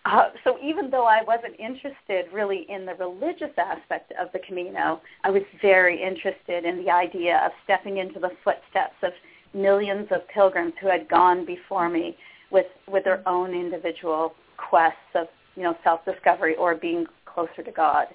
Uh, 0.05 0.29
so 0.43 0.57
even 0.61 0.89
though 0.89 1.05
I 1.05 1.21
wasn't 1.23 1.59
interested 1.59 2.25
really 2.33 2.65
in 2.69 2.85
the 2.85 2.95
religious 2.95 3.51
aspect 3.57 4.11
of 4.19 4.31
the 4.33 4.39
Camino, 4.39 5.01
I 5.23 5.29
was 5.29 5.43
very 5.61 6.01
interested 6.01 6.65
in 6.65 6.83
the 6.83 6.89
idea 6.89 7.41
of 7.45 7.51
stepping 7.63 7.97
into 7.97 8.19
the 8.19 8.31
footsteps 8.43 8.95
of 9.03 9.11
millions 9.53 10.07
of 10.09 10.27
pilgrims 10.33 10.73
who 10.81 10.87
had 10.87 11.07
gone 11.07 11.45
before 11.45 11.89
me 11.89 12.17
with 12.51 12.65
with 12.87 13.03
their 13.03 13.27
own 13.27 13.53
individual 13.53 14.33
quests 14.57 14.97
of 15.13 15.27
you 15.55 15.63
know 15.63 15.75
self 15.83 16.03
discovery 16.05 16.55
or 16.55 16.75
being 16.75 17.05
closer 17.25 17.61
to 17.63 17.71
God. 17.71 18.07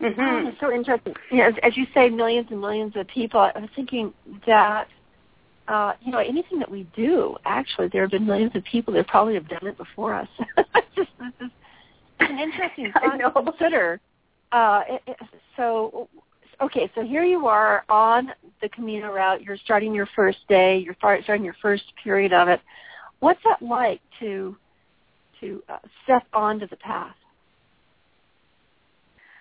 Mm-hmm. 0.00 0.20
Oh, 0.20 0.52
so 0.60 0.72
interesting. 0.72 1.14
You 1.30 1.38
know, 1.38 1.48
as, 1.48 1.54
as 1.62 1.76
you 1.76 1.86
say, 1.94 2.10
millions 2.10 2.48
and 2.50 2.60
millions 2.60 2.92
of 2.96 3.08
people. 3.08 3.40
I 3.40 3.58
was 3.58 3.70
thinking 3.74 4.12
that 4.46 4.88
uh, 5.68 5.92
you 6.02 6.12
know 6.12 6.18
anything 6.18 6.58
that 6.58 6.70
we 6.70 6.86
do, 6.94 7.36
actually, 7.44 7.88
there 7.88 8.02
have 8.02 8.10
been 8.10 8.26
millions 8.26 8.52
of 8.54 8.62
people 8.64 8.92
that 8.94 9.06
probably 9.08 9.34
have 9.34 9.48
done 9.48 9.66
it 9.66 9.76
before 9.78 10.14
us. 10.14 10.28
just, 10.94 11.08
this 11.18 11.32
is 11.40 11.50
an 12.20 12.38
interesting 12.38 12.92
thought 13.00 13.16
to 13.16 13.30
consider. 13.30 14.00
Uh, 14.52 14.82
it, 14.88 15.02
it, 15.06 15.16
so, 15.56 16.08
okay, 16.60 16.90
so 16.94 17.02
here 17.02 17.24
you 17.24 17.46
are 17.46 17.84
on 17.88 18.30
the 18.60 18.68
Camino 18.68 19.12
route. 19.12 19.42
You're 19.42 19.58
starting 19.64 19.94
your 19.94 20.08
first 20.14 20.38
day. 20.48 20.78
You're 20.78 20.96
starting 20.98 21.44
your 21.44 21.56
first 21.60 21.84
period 22.02 22.32
of 22.32 22.48
it. 22.48 22.60
What's 23.20 23.40
that 23.44 23.66
like 23.66 24.00
to 24.20 24.56
to 25.40 25.62
uh, 25.68 25.78
step 26.04 26.24
onto 26.32 26.66
the 26.68 26.76
path? 26.76 27.14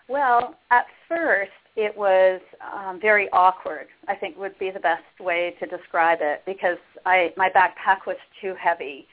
Well, 0.07 0.55
at 0.71 0.85
first 1.07 1.51
it 1.75 1.95
was 1.95 2.39
um, 2.73 2.99
very 3.01 3.29
awkward. 3.31 3.87
I 4.07 4.15
think 4.15 4.37
would 4.37 4.57
be 4.59 4.71
the 4.71 4.79
best 4.79 5.03
way 5.19 5.55
to 5.59 5.65
describe 5.65 6.19
it 6.21 6.43
because 6.45 6.77
I 7.05 7.33
my 7.35 7.49
backpack 7.49 8.05
was 8.07 8.17
too 8.41 8.53
heavy. 8.59 9.07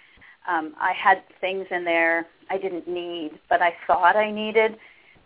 Um, 0.48 0.74
I 0.78 0.92
had 0.92 1.22
things 1.40 1.66
in 1.70 1.84
there 1.84 2.26
I 2.50 2.58
didn't 2.58 2.86
need, 2.88 3.32
but 3.48 3.62
I 3.62 3.74
thought 3.86 4.16
I 4.16 4.30
needed. 4.30 4.76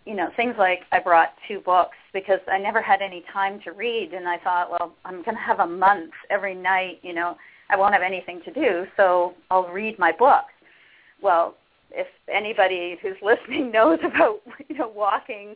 You 0.05 0.15
know, 0.15 0.29
things 0.37 0.55
like 0.57 0.81
I 0.91 0.99
brought 0.99 1.33
two 1.47 1.59
books 1.59 1.97
because 2.13 2.39
I 2.49 2.57
never 2.57 2.81
had 2.81 3.01
any 3.01 3.25
time 3.33 3.59
to 3.65 3.71
read, 3.73 4.13
and 4.13 4.27
I 4.27 4.37
thought, 4.37 4.71
well, 4.71 4.93
I'm 5.03 5.21
going 5.23 5.35
to 5.35 5.43
have 5.43 5.59
a 5.59 5.67
month 5.67 6.13
every 6.29 6.55
night. 6.55 6.99
You 7.01 7.13
know, 7.13 7.35
I 7.69 7.75
won't 7.75 7.93
have 7.93 8.03
anything 8.03 8.41
to 8.45 8.53
do, 8.53 8.85
so 8.95 9.33
I'll 9.51 9.67
read 9.67 9.99
my 9.99 10.13
books. 10.13 10.53
Well, 11.21 11.55
if 11.91 12.07
anybody 12.33 12.97
who's 13.01 13.15
listening 13.21 13.71
knows 13.71 13.99
about 14.03 14.41
you 14.67 14.77
know 14.77 14.89
walking 14.89 15.55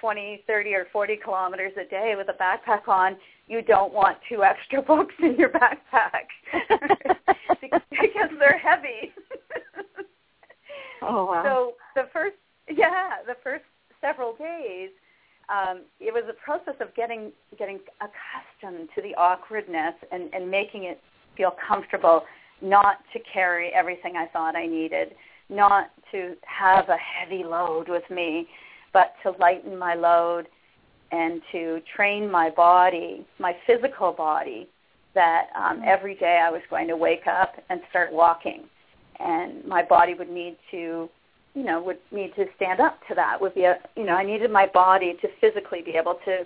20, 0.00 0.42
30, 0.46 0.74
or 0.74 0.86
40 0.92 1.18
kilometers 1.24 1.72
a 1.80 1.88
day 1.88 2.14
with 2.16 2.28
a 2.28 2.32
backpack 2.32 2.88
on, 2.88 3.16
you 3.46 3.62
don't 3.62 3.92
want 3.92 4.18
two 4.28 4.42
extra 4.42 4.82
books 4.86 5.14
in 5.22 5.36
your 5.36 5.50
backpack 5.50 6.26
because 7.60 8.30
they're 8.38 8.58
heavy. 8.58 9.12
oh 11.02 11.26
wow! 11.26 11.42
So 11.44 11.72
the 11.94 12.08
first, 12.12 12.36
yeah, 12.68 13.22
the 13.26 13.36
first 13.42 13.64
several 14.00 14.34
days, 14.36 14.90
um, 15.48 15.82
it 16.00 16.12
was 16.12 16.24
a 16.28 16.44
process 16.44 16.74
of 16.80 16.94
getting 16.94 17.32
getting 17.58 17.78
accustomed 18.00 18.88
to 18.94 19.02
the 19.02 19.14
awkwardness 19.14 19.94
and, 20.10 20.32
and 20.34 20.50
making 20.50 20.84
it 20.84 21.00
feel 21.36 21.52
comfortable 21.66 22.22
not 22.62 22.98
to 23.12 23.18
carry 23.32 23.70
everything 23.74 24.14
I 24.16 24.26
thought 24.26 24.56
I 24.56 24.66
needed 24.66 25.08
not 25.48 25.90
to 26.12 26.34
have 26.42 26.88
a 26.88 26.96
heavy 26.96 27.44
load 27.44 27.88
with 27.88 28.08
me, 28.10 28.48
but 28.92 29.14
to 29.22 29.32
lighten 29.32 29.76
my 29.76 29.94
load 29.94 30.46
and 31.12 31.42
to 31.52 31.80
train 31.94 32.30
my 32.30 32.50
body, 32.50 33.26
my 33.38 33.54
physical 33.66 34.12
body, 34.12 34.68
that 35.14 35.48
um, 35.56 35.78
mm-hmm. 35.78 35.88
every 35.88 36.14
day 36.16 36.40
I 36.44 36.50
was 36.50 36.62
going 36.70 36.88
to 36.88 36.96
wake 36.96 37.26
up 37.26 37.54
and 37.70 37.80
start 37.90 38.12
walking, 38.12 38.64
and 39.20 39.64
my 39.64 39.82
body 39.82 40.14
would 40.14 40.30
need 40.30 40.56
to, 40.72 41.08
you 41.54 41.62
know, 41.62 41.80
would 41.82 41.98
need 42.10 42.34
to 42.36 42.46
stand 42.56 42.80
up 42.80 42.98
to 43.08 43.14
that. 43.14 43.40
Would 43.40 43.54
be 43.54 43.64
a, 43.64 43.78
you 43.96 44.04
know, 44.04 44.14
I 44.14 44.24
needed 44.24 44.50
my 44.50 44.66
body 44.66 45.16
to 45.20 45.28
physically 45.40 45.82
be 45.82 45.92
able 45.92 46.18
to 46.24 46.44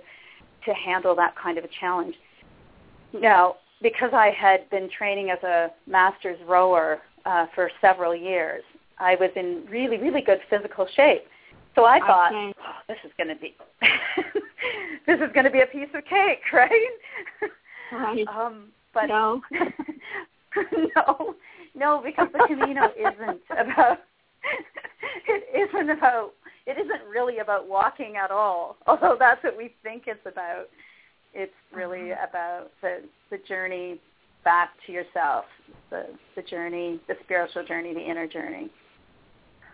to 0.64 0.74
handle 0.74 1.14
that 1.14 1.34
kind 1.36 1.56
of 1.56 1.64
a 1.64 1.68
challenge. 1.80 2.14
Now, 3.14 3.56
because 3.80 4.10
I 4.12 4.30
had 4.30 4.68
been 4.70 4.90
training 4.90 5.30
as 5.30 5.42
a 5.42 5.68
master's 5.86 6.38
rower 6.46 6.98
uh, 7.24 7.46
for 7.54 7.70
several 7.80 8.14
years, 8.14 8.62
I 9.00 9.16
was 9.16 9.30
in 9.36 9.64
really, 9.70 9.98
really 9.98 10.20
good 10.20 10.40
physical 10.50 10.86
shape. 10.94 11.22
So 11.74 11.84
I 11.84 12.00
thought, 12.00 12.32
okay. 12.32 12.52
oh, 12.58 12.72
this 12.88 12.98
is 13.04 13.12
going 13.16 13.28
to 13.28 13.36
be, 13.36 13.54
this 15.06 15.20
is 15.20 15.32
going 15.32 15.44
to 15.44 15.50
be 15.50 15.60
a 15.60 15.66
piece 15.66 15.88
of 15.94 16.04
cake, 16.04 16.40
right? 16.52 16.90
Right. 17.92 18.26
Um, 18.26 18.68
but 18.92 19.06
no, 19.06 19.42
no, 20.96 21.34
no, 21.74 22.02
because 22.04 22.28
the 22.32 22.44
Camino 22.48 22.88
isn't 22.98 23.40
about. 23.50 23.98
it 25.28 25.70
isn't 25.70 25.90
about. 25.90 26.32
It 26.66 26.76
isn't 26.78 27.08
really 27.08 27.38
about 27.38 27.68
walking 27.68 28.16
at 28.16 28.30
all. 28.30 28.76
Although 28.86 29.16
that's 29.18 29.42
what 29.44 29.56
we 29.56 29.74
think 29.82 30.04
it's 30.06 30.26
about. 30.26 30.66
It's 31.32 31.52
really 31.72 32.12
uh-huh. 32.12 32.26
about 32.28 32.70
the 32.82 33.02
the 33.30 33.38
journey 33.46 34.00
back 34.44 34.70
to 34.86 34.92
yourself, 34.92 35.44
the 35.90 36.06
the 36.34 36.42
journey, 36.42 37.00
the 37.06 37.14
spiritual 37.24 37.64
journey, 37.64 37.94
the 37.94 38.00
inner 38.00 38.26
journey. 38.26 38.70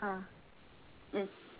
Huh. 0.04 0.16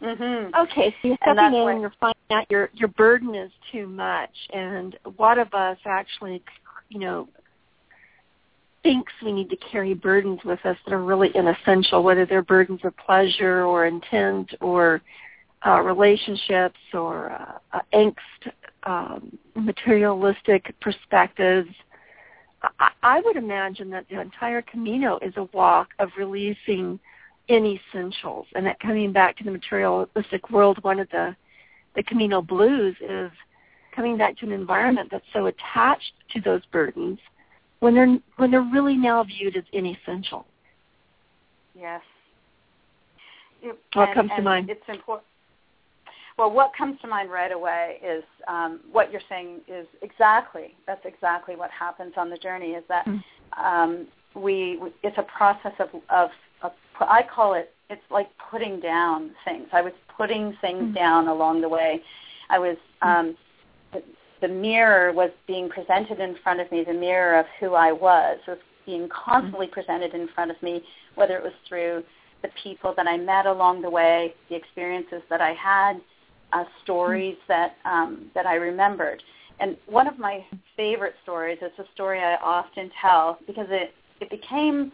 Mm-hmm. 0.02 0.54
Okay, 0.54 0.94
so 1.00 1.08
you're 1.08 1.16
stepping 1.22 1.54
in 1.54 1.68
and 1.68 1.80
you're 1.80 1.94
finding 1.98 2.16
out 2.30 2.50
your 2.50 2.68
your 2.74 2.88
burden 2.88 3.34
is 3.34 3.50
too 3.72 3.86
much, 3.86 4.30
and 4.52 4.98
what 5.16 5.38
of 5.38 5.54
us 5.54 5.78
actually, 5.86 6.42
you 6.90 6.98
know, 6.98 7.28
thinks 8.82 9.12
we 9.24 9.32
need 9.32 9.48
to 9.48 9.56
carry 9.56 9.94
burdens 9.94 10.40
with 10.44 10.58
us 10.66 10.76
that 10.84 10.92
are 10.92 11.02
really 11.02 11.30
inessential, 11.34 12.02
whether 12.02 12.26
they're 12.26 12.42
burdens 12.42 12.80
of 12.84 12.94
pleasure 12.98 13.64
or 13.64 13.86
intent 13.86 14.52
or 14.60 15.00
uh, 15.64 15.80
relationships 15.80 16.78
or 16.92 17.30
uh, 17.32 17.58
uh, 17.72 17.80
angst, 17.94 18.52
um, 18.82 19.38
materialistic 19.54 20.74
perspectives. 20.82 21.70
I, 22.78 22.90
I 23.02 23.20
would 23.20 23.36
imagine 23.36 23.88
that 23.90 24.06
the 24.10 24.20
entire 24.20 24.60
Camino 24.60 25.18
is 25.22 25.32
a 25.36 25.44
walk 25.54 25.88
of 25.98 26.10
releasing 26.18 27.00
in 27.48 27.66
essentials. 27.66 28.46
And 28.54 28.66
that 28.66 28.80
coming 28.80 29.12
back 29.12 29.36
to 29.38 29.44
the 29.44 29.50
materialistic 29.50 30.50
world, 30.50 30.82
one 30.82 30.98
of 30.98 31.08
the 31.10 31.36
the 31.94 32.02
Camino 32.02 32.42
blues 32.42 32.96
is 33.00 33.30
coming 33.94 34.16
back 34.16 34.36
to 34.38 34.46
an 34.46 34.52
environment 34.52 35.08
that's 35.12 35.24
so 35.32 35.46
attached 35.46 36.12
to 36.32 36.40
those 36.40 36.62
burdens 36.72 37.18
when 37.80 37.94
they're 37.94 38.18
when 38.36 38.50
they're 38.50 38.68
really 38.72 38.96
now 38.96 39.22
viewed 39.22 39.56
as 39.56 39.64
inessential. 39.72 40.46
Yes. 41.78 42.02
What 43.94 44.08
and, 44.08 44.14
comes 44.14 44.30
to 44.36 44.42
mind? 44.42 44.70
It's 44.70 44.82
important. 44.88 45.26
Well, 46.36 46.50
what 46.50 46.72
comes 46.76 47.00
to 47.00 47.06
mind 47.06 47.30
right 47.30 47.52
away 47.52 47.98
is 48.04 48.24
um, 48.48 48.80
what 48.90 49.12
you're 49.12 49.22
saying 49.28 49.60
is 49.68 49.86
exactly 50.02 50.74
that's 50.86 51.04
exactly 51.04 51.54
what 51.54 51.70
happens 51.70 52.14
on 52.16 52.28
the 52.28 52.36
journey. 52.36 52.70
Is 52.70 52.84
that 52.88 53.06
mm-hmm. 53.06 53.64
um, 53.64 54.06
we 54.34 54.80
it's 55.02 55.16
a 55.16 55.22
process 55.22 55.72
of, 55.78 55.88
of 56.10 56.30
I 57.00 57.22
call 57.22 57.54
it 57.54 57.74
it's 57.90 58.02
like 58.10 58.28
putting 58.50 58.80
down 58.80 59.32
things. 59.44 59.68
I 59.72 59.82
was 59.82 59.92
putting 60.16 60.56
things 60.60 60.82
mm-hmm. 60.82 60.94
down 60.94 61.28
along 61.28 61.60
the 61.60 61.68
way. 61.68 62.02
I 62.50 62.58
was 62.58 62.76
mm-hmm. 63.02 63.08
um, 63.08 63.36
the, 63.92 64.02
the 64.40 64.48
mirror 64.48 65.12
was 65.12 65.30
being 65.46 65.68
presented 65.68 66.20
in 66.20 66.36
front 66.42 66.60
of 66.60 66.70
me. 66.72 66.84
The 66.84 66.94
mirror 66.94 67.38
of 67.38 67.46
who 67.60 67.74
I 67.74 67.92
was 67.92 68.38
was 68.46 68.58
being 68.86 69.08
constantly 69.08 69.66
mm-hmm. 69.66 69.74
presented 69.74 70.14
in 70.14 70.28
front 70.34 70.50
of 70.50 70.62
me, 70.62 70.82
whether 71.14 71.36
it 71.36 71.42
was 71.42 71.52
through 71.68 72.02
the 72.42 72.48
people 72.62 72.94
that 72.96 73.06
I 73.06 73.16
met 73.16 73.46
along 73.46 73.82
the 73.82 73.90
way, 73.90 74.34
the 74.50 74.56
experiences 74.56 75.22
that 75.30 75.40
I 75.40 75.52
had, 75.54 76.00
uh, 76.52 76.64
stories 76.82 77.36
mm-hmm. 77.48 77.52
that 77.52 77.76
um, 77.84 78.30
that 78.34 78.46
I 78.46 78.54
remembered. 78.54 79.22
And 79.60 79.76
one 79.86 80.08
of 80.08 80.18
my 80.18 80.44
favorite 80.76 81.14
stories 81.22 81.58
is 81.62 81.70
a 81.78 81.84
story 81.94 82.18
I 82.18 82.36
often 82.36 82.90
tell 83.00 83.38
because 83.46 83.66
it 83.70 83.94
it 84.20 84.30
became 84.30 84.90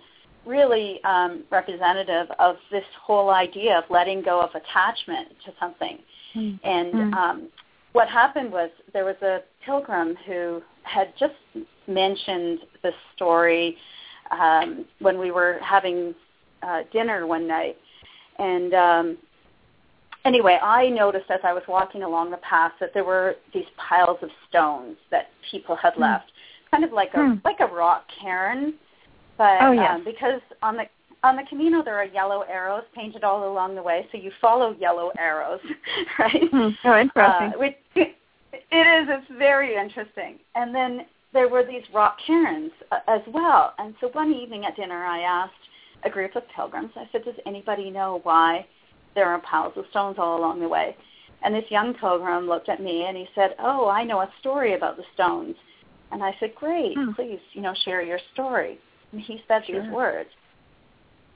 really 0.46 1.02
um, 1.04 1.44
representative 1.50 2.26
of 2.38 2.56
this 2.70 2.84
whole 3.02 3.30
idea 3.30 3.78
of 3.78 3.84
letting 3.90 4.22
go 4.22 4.40
of 4.40 4.50
attachment 4.54 5.28
to 5.44 5.52
something. 5.60 5.98
Mm. 6.34 6.60
And 6.64 6.94
mm. 6.94 7.14
Um, 7.14 7.48
what 7.92 8.08
happened 8.08 8.52
was 8.52 8.70
there 8.92 9.04
was 9.04 9.16
a 9.22 9.40
pilgrim 9.64 10.16
who 10.26 10.62
had 10.84 11.12
just 11.18 11.34
mentioned 11.88 12.60
this 12.82 12.94
story 13.16 13.76
um, 14.30 14.84
when 15.00 15.18
we 15.18 15.30
were 15.30 15.58
having 15.62 16.14
uh, 16.62 16.82
dinner 16.92 17.26
one 17.26 17.48
night. 17.48 17.76
And 18.38 18.74
um, 18.74 19.18
anyway, 20.24 20.58
I 20.62 20.88
noticed 20.88 21.30
as 21.30 21.40
I 21.42 21.52
was 21.52 21.62
walking 21.68 22.02
along 22.04 22.30
the 22.30 22.38
path 22.38 22.72
that 22.80 22.94
there 22.94 23.04
were 23.04 23.34
these 23.52 23.64
piles 23.76 24.18
of 24.22 24.30
stones 24.48 24.96
that 25.10 25.28
people 25.50 25.76
had 25.76 25.94
mm. 25.94 26.00
left, 26.00 26.30
kind 26.70 26.84
of 26.84 26.92
like 26.92 27.10
a 27.14 27.18
mm. 27.18 27.44
like 27.44 27.60
a 27.60 27.66
rock 27.66 28.04
cairn 28.20 28.74
but 29.40 29.56
oh, 29.62 29.72
yes. 29.72 29.92
um, 29.94 30.04
because 30.04 30.42
on 30.60 30.76
the 30.76 30.84
on 31.22 31.34
the 31.34 31.42
Camino 31.48 31.82
there 31.82 31.96
are 31.96 32.04
yellow 32.04 32.42
arrows 32.42 32.82
painted 32.94 33.24
all 33.24 33.50
along 33.50 33.74
the 33.74 33.82
way, 33.82 34.06
so 34.12 34.18
you 34.18 34.30
follow 34.38 34.76
yellow 34.78 35.10
arrows, 35.18 35.60
right? 36.18 36.52
Mm, 36.52 36.76
oh, 36.84 37.00
interesting. 37.00 37.52
Uh, 37.54 37.58
which, 37.58 37.76
it 37.94 38.06
is. 38.74 39.08
It's 39.08 39.38
very 39.38 39.76
interesting. 39.76 40.40
And 40.56 40.74
then 40.74 41.06
there 41.32 41.48
were 41.48 41.64
these 41.64 41.84
rock 41.94 42.18
cairns 42.26 42.70
uh, 42.92 42.98
as 43.08 43.22
well. 43.28 43.72
And 43.78 43.94
so 43.98 44.08
one 44.08 44.30
evening 44.30 44.66
at 44.66 44.76
dinner, 44.76 45.06
I 45.06 45.20
asked 45.20 45.54
a 46.04 46.10
group 46.10 46.36
of 46.36 46.42
pilgrims. 46.54 46.90
I 46.94 47.08
said, 47.10 47.24
"Does 47.24 47.36
anybody 47.46 47.88
know 47.88 48.20
why 48.24 48.66
there 49.14 49.30
are 49.30 49.40
piles 49.40 49.72
of 49.76 49.86
stones 49.88 50.16
all 50.18 50.38
along 50.38 50.60
the 50.60 50.68
way?" 50.68 50.94
And 51.42 51.54
this 51.54 51.64
young 51.70 51.94
pilgrim 51.94 52.46
looked 52.46 52.68
at 52.68 52.82
me 52.82 53.06
and 53.06 53.16
he 53.16 53.26
said, 53.34 53.54
"Oh, 53.58 53.88
I 53.88 54.04
know 54.04 54.20
a 54.20 54.30
story 54.38 54.74
about 54.74 54.98
the 54.98 55.04
stones." 55.14 55.56
And 56.12 56.22
I 56.22 56.36
said, 56.40 56.54
"Great, 56.54 56.94
hmm. 56.94 57.12
please, 57.12 57.40
you 57.54 57.62
know, 57.62 57.72
share 57.86 58.02
your 58.02 58.18
story." 58.34 58.78
He 59.18 59.42
said 59.48 59.64
Sure. 59.66 59.80
these 59.82 59.90
words. 59.90 60.30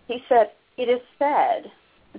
He 0.06 0.24
said, 0.28 0.52
"It 0.76 0.88
is 0.88 1.00
said 1.18 1.70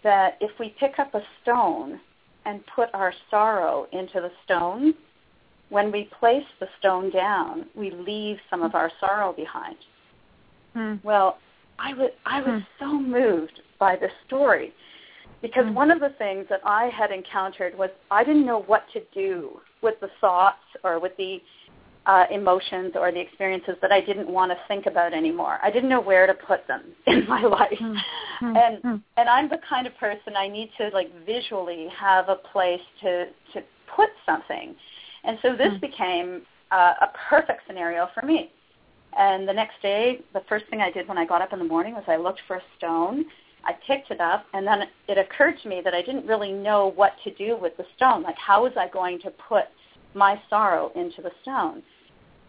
that 0.03 0.37
if 0.41 0.57
we 0.59 0.69
pick 0.69 0.99
up 0.99 1.13
a 1.15 1.23
stone 1.41 1.99
and 2.45 2.65
put 2.67 2.89
our 2.93 3.13
sorrow 3.29 3.87
into 3.91 4.21
the 4.21 4.31
stone, 4.43 4.93
when 5.69 5.91
we 5.91 6.05
place 6.05 6.45
the 6.59 6.69
stone 6.79 7.09
down, 7.09 7.69
we 7.75 7.91
leave 7.91 8.39
some 8.49 8.61
of 8.61 8.75
our 8.75 8.91
sorrow 8.99 9.33
behind." 9.33 9.77
Hmm. 10.73 10.95
Well, 11.03 11.39
I 11.79 11.93
was 11.93 12.11
I 12.25 12.41
was 12.41 12.61
Hmm. 12.61 12.79
so 12.79 12.87
moved 12.87 13.61
by 13.79 13.95
this 13.95 14.13
story 14.25 14.73
because 15.41 15.65
Hmm. 15.67 15.73
one 15.73 15.91
of 15.91 15.99
the 15.99 16.09
things 16.09 16.47
that 16.47 16.61
I 16.65 16.89
had 16.89 17.11
encountered 17.11 17.77
was 17.77 17.91
I 18.11 18.23
didn't 18.23 18.45
know 18.45 18.59
what 18.63 18.89
to 18.89 19.01
do 19.13 19.61
with 19.81 19.99
the 19.99 20.09
thoughts 20.19 20.63
or 20.83 20.99
with 20.99 21.15
the 21.17 21.41
uh, 22.05 22.25
emotions 22.31 22.93
or 22.95 23.11
the 23.11 23.19
experiences 23.19 23.75
that 23.81 23.91
I 23.91 23.99
didn't 24.01 24.29
want 24.29 24.51
to 24.51 24.57
think 24.67 24.85
about 24.85 25.13
anymore. 25.13 25.57
I 25.63 25.71
didn't 25.71 25.89
know 25.89 26.01
where 26.01 26.27
to 26.27 26.33
put 26.33 26.67
them 26.67 26.83
in 27.07 27.27
my 27.27 27.41
life. 27.43 27.77
Hmm. 27.79 27.95
Hmm. 28.39 28.57
And 28.57 28.77
Hmm. 28.81 28.95
and 29.17 29.29
I'm 29.29 29.49
the 29.49 29.59
kind 29.69 29.87
of 29.87 29.95
person 29.97 30.35
I 30.37 30.47
need 30.47 30.69
to 30.77 30.89
like 30.89 31.09
visually 31.25 31.87
have 31.97 32.29
a 32.29 32.35
place 32.35 32.81
to 33.01 33.25
to 33.53 33.63
put 33.95 34.09
something. 34.25 34.75
And 35.23 35.39
so 35.41 35.55
this 35.55 35.73
Hmm. 35.73 35.79
became 35.79 36.41
uh, 36.71 36.93
a 37.01 37.07
perfect 37.29 37.61
scenario 37.67 38.09
for 38.13 38.25
me. 38.25 38.51
And 39.17 39.47
the 39.47 39.53
next 39.53 39.81
day, 39.81 40.19
the 40.33 40.41
first 40.49 40.65
thing 40.69 40.81
I 40.81 40.91
did 40.91 41.07
when 41.07 41.17
I 41.17 41.25
got 41.25 41.41
up 41.41 41.53
in 41.53 41.59
the 41.59 41.65
morning 41.65 41.93
was 41.93 42.03
I 42.07 42.17
looked 42.17 42.41
for 42.47 42.57
a 42.57 42.63
stone. 42.77 43.25
I 43.63 43.73
picked 43.87 44.11
it 44.11 44.21
up, 44.21 44.45
and 44.53 44.67
then 44.67 44.83
it 45.07 45.17
occurred 45.17 45.55
to 45.63 45.69
me 45.69 45.81
that 45.83 45.93
I 45.95 46.01
didn't 46.01 46.27
really 46.27 46.51
know 46.51 46.91
what 46.95 47.13
to 47.23 47.33
do 47.33 47.57
with 47.59 47.75
the 47.77 47.85
stone. 47.95 48.21
Like, 48.21 48.37
how 48.37 48.63
was 48.63 48.73
I 48.77 48.87
going 48.89 49.19
to 49.21 49.31
put 49.31 49.65
my 50.13 50.39
sorrow 50.49 50.91
into 50.95 51.21
the 51.21 51.31
stone? 51.41 51.81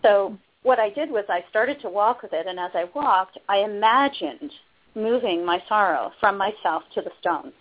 So 0.07 0.39
what 0.63 0.79
I 0.79 0.91
did 0.91 1.11
was 1.11 1.25
I 1.29 1.45
started 1.51 1.81
to 1.83 1.89
walk 1.89 2.23
with 2.23 2.33
it, 2.33 2.47
and 2.47 2.59
as 2.61 2.71
I 2.75 2.85
walked, 2.95 3.39
I 3.49 3.59
imagined 3.59 4.53
moving 4.95 5.45
my 5.45 5.63
sorrow 5.69 6.13
from 6.21 6.39
myself 6.39 6.85
to 6.95 7.03
the 7.03 7.11
stone. 7.21 7.53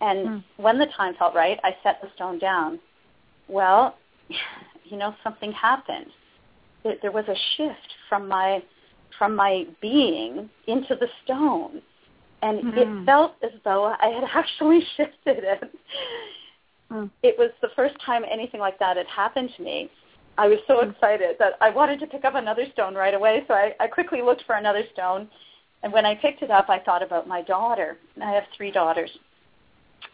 And 0.00 0.28
Hmm. 0.28 0.62
when 0.62 0.78
the 0.78 0.86
time 0.86 1.14
felt 1.14 1.34
right, 1.34 1.58
I 1.62 1.76
set 1.82 2.00
the 2.00 2.10
stone 2.14 2.38
down. 2.38 2.80
Well, 3.48 3.96
you 4.84 4.96
know, 4.96 5.14
something 5.22 5.52
happened. 5.52 6.10
There, 6.82 6.96
there 7.02 7.12
was 7.12 7.28
a 7.28 7.36
shift 7.56 7.94
from 8.08 8.28
my 8.28 8.62
from 9.18 9.36
my 9.36 9.64
being 9.80 10.50
into 10.66 10.96
the 10.96 11.08
stone, 11.22 11.80
and 12.42 12.60
Hmm. 12.60 12.78
it 12.78 13.06
felt 13.06 13.36
as 13.42 13.52
though 13.64 13.84
I 13.84 14.08
had 14.08 14.24
actually 14.34 14.80
shifted 14.96 15.44
it. 15.44 15.78
Hmm. 16.90 17.06
It 17.22 17.38
was 17.38 17.50
the 17.62 17.70
first 17.76 17.94
time 18.04 18.24
anything 18.24 18.60
like 18.60 18.78
that 18.80 18.96
had 18.96 19.06
happened 19.06 19.50
to 19.56 19.62
me. 19.62 19.90
I 20.36 20.48
was 20.48 20.58
so 20.66 20.82
Hmm. 20.82 20.90
excited 20.90 21.36
that 21.38 21.54
I 21.60 21.70
wanted 21.70 22.00
to 22.00 22.06
pick 22.06 22.24
up 22.24 22.34
another 22.34 22.66
stone 22.72 22.94
right 22.94 23.14
away, 23.14 23.44
so 23.46 23.54
I, 23.54 23.74
I 23.80 23.86
quickly 23.86 24.22
looked 24.22 24.42
for 24.44 24.56
another 24.56 24.84
stone. 24.92 25.28
And 25.82 25.92
when 25.92 26.06
I 26.06 26.14
picked 26.14 26.42
it 26.42 26.50
up, 26.50 26.70
I 26.70 26.78
thought 26.78 27.02
about 27.02 27.28
my 27.28 27.42
daughter. 27.42 27.98
I 28.20 28.30
have 28.32 28.44
three 28.56 28.70
daughters. 28.70 29.10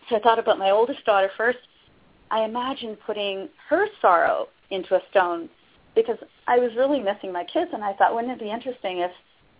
So 0.08 0.16
I 0.16 0.20
thought 0.20 0.38
about 0.38 0.58
my 0.58 0.70
oldest 0.70 1.04
daughter 1.04 1.30
first. 1.36 1.58
I 2.30 2.44
imagined 2.44 2.98
putting 3.06 3.48
her 3.68 3.86
sorrow 4.00 4.48
into 4.70 4.94
a 4.96 5.00
stone 5.10 5.48
because 5.94 6.18
I 6.46 6.58
was 6.58 6.74
really 6.76 7.00
missing 7.00 7.32
my 7.32 7.44
kids, 7.44 7.70
and 7.72 7.82
I 7.82 7.92
thought, 7.94 8.14
wouldn't 8.14 8.32
it 8.32 8.40
be 8.40 8.50
interesting 8.50 8.98
if, 8.98 9.10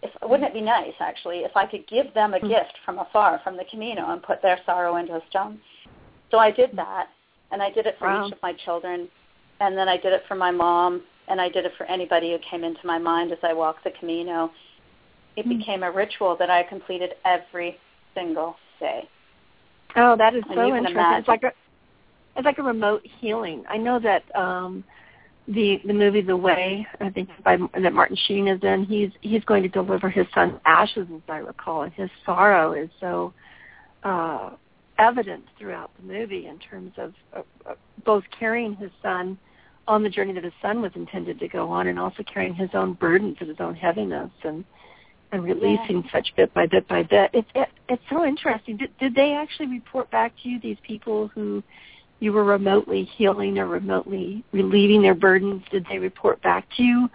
if 0.02 0.11
wouldn't 0.23 0.49
it 0.49 0.55
be 0.55 0.61
nice 0.61 0.95
actually 1.00 1.38
if 1.38 1.57
I 1.57 1.67
could 1.67 1.87
give 1.88 2.12
them 2.14 2.35
a 2.35 2.38
Mm. 2.38 2.49
gift 2.49 2.79
from 2.85 2.99
afar, 2.99 3.40
from 3.43 3.57
the 3.57 3.64
Camino, 3.64 4.11
and 4.11 4.23
put 4.23 4.43
their 4.43 4.61
sorrow 4.67 4.97
into 4.97 5.14
a 5.14 5.23
stone? 5.29 5.61
So 6.31 6.38
I 6.38 6.50
did 6.50 6.71
that, 6.76 7.09
and 7.50 7.62
I 7.62 7.71
did 7.71 7.87
it 7.87 7.99
for 7.99 8.09
Wow. 8.09 8.26
each 8.26 8.33
of 8.33 8.43
my 8.43 8.52
children, 8.52 9.09
and 9.61 9.76
then 9.76 9.88
I 9.88 9.97
did 9.97 10.12
it 10.12 10.23
for 10.26 10.35
my 10.35 10.50
mom, 10.50 11.02
and 11.29 11.40
I 11.40 11.49
did 11.49 11.64
it 11.64 11.73
for 11.76 11.85
anybody 11.87 12.33
who 12.33 12.38
came 12.38 12.64
into 12.64 12.85
my 12.87 12.99
mind 12.99 13.31
as 13.33 13.38
I 13.43 13.52
walked 13.52 13.85
the 13.85 13.90
Camino. 13.93 14.50
It 15.37 15.47
Mm. 15.47 15.59
became 15.59 15.83
a 15.83 15.90
ritual 15.90 16.35
that 16.37 16.50
I 16.50 16.62
completed 16.64 17.14
every 17.25 17.79
single 18.14 18.57
day. 18.81 19.09
Oh, 19.97 20.17
that 20.17 20.35
is 20.35 20.45
And 20.45 20.55
so 20.55 20.75
interesting. 20.75 21.19
It's 21.19 21.29
like 21.29 21.45
a 21.45 21.52
it's 22.37 22.45
like 22.45 22.59
a 22.59 22.62
remote 22.62 23.05
healing. 23.20 23.64
I 23.68 23.77
know 23.77 23.99
that 23.99 24.25
um 24.37 24.85
the 25.49 25.81
the 25.85 25.92
movie 25.92 26.20
The 26.20 26.37
Way, 26.37 26.87
I 27.01 27.11
think 27.11 27.29
by 27.44 27.57
that 27.57 27.92
Martin 27.92 28.16
Sheen 28.27 28.49
is 28.49 28.62
in, 28.62 28.85
he's 28.85 29.11
he's 29.20 29.44
going 29.44 29.62
to 29.62 29.68
deliver 29.68 30.09
his 30.09 30.27
son's 30.35 30.59
ashes 30.64 31.07
as 31.14 31.23
I 31.29 31.38
recall, 31.38 31.83
and 31.83 31.92
his 31.92 32.11
sorrow 32.25 32.73
is 32.73 32.90
so 33.01 33.33
uh 34.05 34.51
evident 34.99 35.44
throughout 35.59 35.90
the 35.96 36.03
movie 36.03 36.46
in 36.46 36.59
terms 36.59 36.92
of 36.99 37.14
uh, 37.35 37.75
both 38.05 38.25
carrying 38.38 38.75
his 38.77 38.90
son 39.03 39.38
on 39.90 40.05
the 40.05 40.09
journey 40.09 40.33
that 40.33 40.44
his 40.44 40.53
son 40.62 40.81
was 40.81 40.92
intended 40.94 41.40
to 41.40 41.48
go 41.48 41.68
on 41.68 41.88
and 41.88 41.98
also 41.98 42.22
carrying 42.22 42.55
his 42.55 42.70
own 42.74 42.92
burdens 42.94 43.37
and 43.40 43.48
his 43.48 43.59
own 43.59 43.74
heaviness 43.74 44.31
and 44.44 44.64
and 45.33 45.44
releasing 45.44 46.03
such 46.12 46.29
bit 46.37 46.53
by 46.55 46.66
bit 46.66 46.87
by 46.88 47.03
bit. 47.03 47.31
It's 47.33 47.48
it, 47.57 47.68
it's 47.88 48.03
so 48.09 48.24
interesting. 48.24 48.76
Did, 48.76 48.96
did 48.98 49.14
they 49.16 49.33
actually 49.33 49.66
report 49.66 50.09
back 50.11 50.33
to 50.42 50.48
you 50.48 50.61
these 50.61 50.76
people 50.87 51.29
who 51.35 51.62
you 52.20 52.33
were 52.33 52.44
remotely 52.44 53.05
healing 53.16 53.59
or 53.59 53.66
remotely 53.66 54.44
relieving 54.53 55.03
their 55.03 55.14
burdens? 55.14 55.62
Did 55.72 55.87
they 55.90 55.98
report 55.98 56.40
back 56.42 56.66
to 56.76 56.83
you 56.85 57.09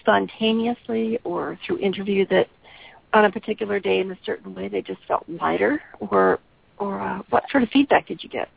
spontaneously 0.00 1.18
or 1.24 1.58
through 1.66 1.78
interview 1.78 2.26
that 2.28 2.48
on 3.12 3.26
a 3.26 3.30
particular 3.30 3.80
day 3.80 4.00
in 4.00 4.10
a 4.10 4.18
certain 4.24 4.54
way 4.54 4.68
they 4.68 4.80
just 4.80 5.00
felt 5.06 5.24
lighter, 5.28 5.82
or 6.00 6.38
or 6.78 7.02
uh, 7.02 7.20
what 7.28 7.44
sort 7.50 7.62
of 7.62 7.68
feedback 7.68 8.08
did 8.08 8.22
you 8.22 8.30
get? 8.30 8.48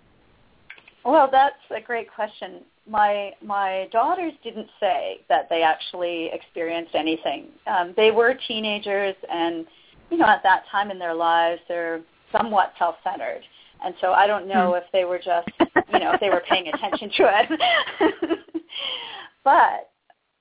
Well, 1.03 1.27
that's 1.29 1.55
a 1.75 1.81
great 1.81 2.09
question. 2.13 2.61
My 2.89 3.33
my 3.43 3.89
daughters 3.91 4.33
didn't 4.43 4.67
say 4.79 5.19
that 5.29 5.49
they 5.49 5.61
actually 5.61 6.29
experienced 6.33 6.95
anything. 6.95 7.47
Um, 7.67 7.93
they 7.97 8.11
were 8.11 8.33
teenagers, 8.47 9.15
and 9.29 9.65
you 10.09 10.17
know, 10.17 10.25
at 10.25 10.43
that 10.43 10.63
time 10.71 10.91
in 10.91 10.99
their 10.99 11.13
lives, 11.13 11.61
they're 11.67 12.01
somewhat 12.31 12.73
self-centered, 12.77 13.41
and 13.83 13.93
so 14.01 14.11
I 14.11 14.27
don't 14.27 14.47
know 14.47 14.75
if 14.75 14.83
they 14.91 15.05
were 15.05 15.19
just, 15.19 15.49
you 15.59 15.99
know, 15.99 16.13
if 16.13 16.19
they 16.19 16.29
were 16.29 16.43
paying 16.47 16.67
attention 16.67 17.09
to 17.17 17.49
it. 17.49 18.39
but 19.43 19.89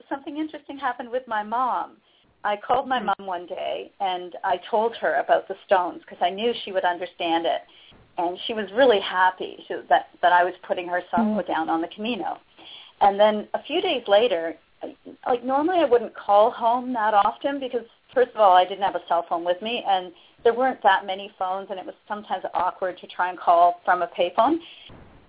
something 0.09 0.37
interesting 0.37 0.77
happened 0.77 1.09
with 1.09 1.23
my 1.27 1.43
mom. 1.43 1.97
I 2.43 2.55
called 2.55 2.87
my 2.87 2.99
mom 2.99 3.25
one 3.25 3.45
day 3.45 3.91
and 3.99 4.35
I 4.43 4.59
told 4.69 4.95
her 4.97 5.15
about 5.15 5.47
the 5.47 5.55
stones 5.65 6.01
because 6.01 6.19
I 6.21 6.29
knew 6.29 6.53
she 6.63 6.71
would 6.71 6.85
understand 6.85 7.45
it 7.45 7.61
and 8.17 8.37
she 8.45 8.53
was 8.53 8.65
really 8.73 8.99
happy 8.99 9.65
that 9.89 10.09
that 10.21 10.33
I 10.33 10.43
was 10.43 10.53
putting 10.67 10.87
her 10.87 11.01
sorrow 11.11 11.41
mm. 11.41 11.47
down 11.47 11.69
on 11.69 11.81
the 11.81 11.87
Camino. 11.93 12.37
And 13.01 13.19
then 13.19 13.47
a 13.53 13.61
few 13.63 13.81
days 13.81 14.03
later, 14.07 14.55
like 15.27 15.43
normally 15.43 15.79
I 15.79 15.85
wouldn't 15.85 16.15
call 16.15 16.51
home 16.51 16.93
that 16.93 17.13
often 17.13 17.59
because 17.59 17.85
first 18.13 18.31
of 18.31 18.37
all 18.37 18.55
I 18.55 18.65
didn't 18.65 18.83
have 18.83 18.95
a 18.95 19.01
cell 19.07 19.25
phone 19.27 19.45
with 19.45 19.61
me 19.61 19.83
and 19.87 20.11
there 20.43 20.53
weren't 20.53 20.81
that 20.83 21.05
many 21.05 21.31
phones 21.37 21.67
and 21.69 21.79
it 21.79 21.85
was 21.85 21.95
sometimes 22.07 22.43
awkward 22.53 22.97
to 22.99 23.07
try 23.07 23.29
and 23.29 23.39
call 23.39 23.81
from 23.85 24.01
a 24.01 24.07
payphone. 24.07 24.57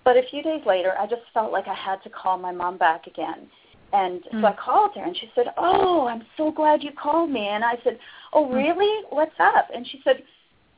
But 0.04 0.16
a 0.16 0.22
few 0.30 0.42
days 0.42 0.62
later, 0.64 0.94
I 0.98 1.06
just 1.06 1.22
felt 1.34 1.52
like 1.52 1.68
I 1.68 1.74
had 1.74 2.02
to 2.04 2.10
call 2.10 2.38
my 2.38 2.52
mom 2.52 2.78
back 2.78 3.06
again. 3.06 3.48
And 3.92 4.22
so 4.30 4.36
mm. 4.38 4.44
I 4.44 4.54
called 4.54 4.92
her 4.94 5.02
and 5.02 5.16
she 5.16 5.30
said, 5.34 5.46
"Oh, 5.56 6.06
I'm 6.06 6.22
so 6.36 6.50
glad 6.50 6.82
you 6.82 6.90
called 6.92 7.30
me." 7.30 7.48
And 7.48 7.64
I 7.64 7.74
said, 7.82 7.98
"Oh, 8.34 8.46
mm. 8.46 8.54
really? 8.54 9.04
What's 9.08 9.38
up?" 9.38 9.68
And 9.74 9.86
she 9.86 10.00
said, 10.04 10.22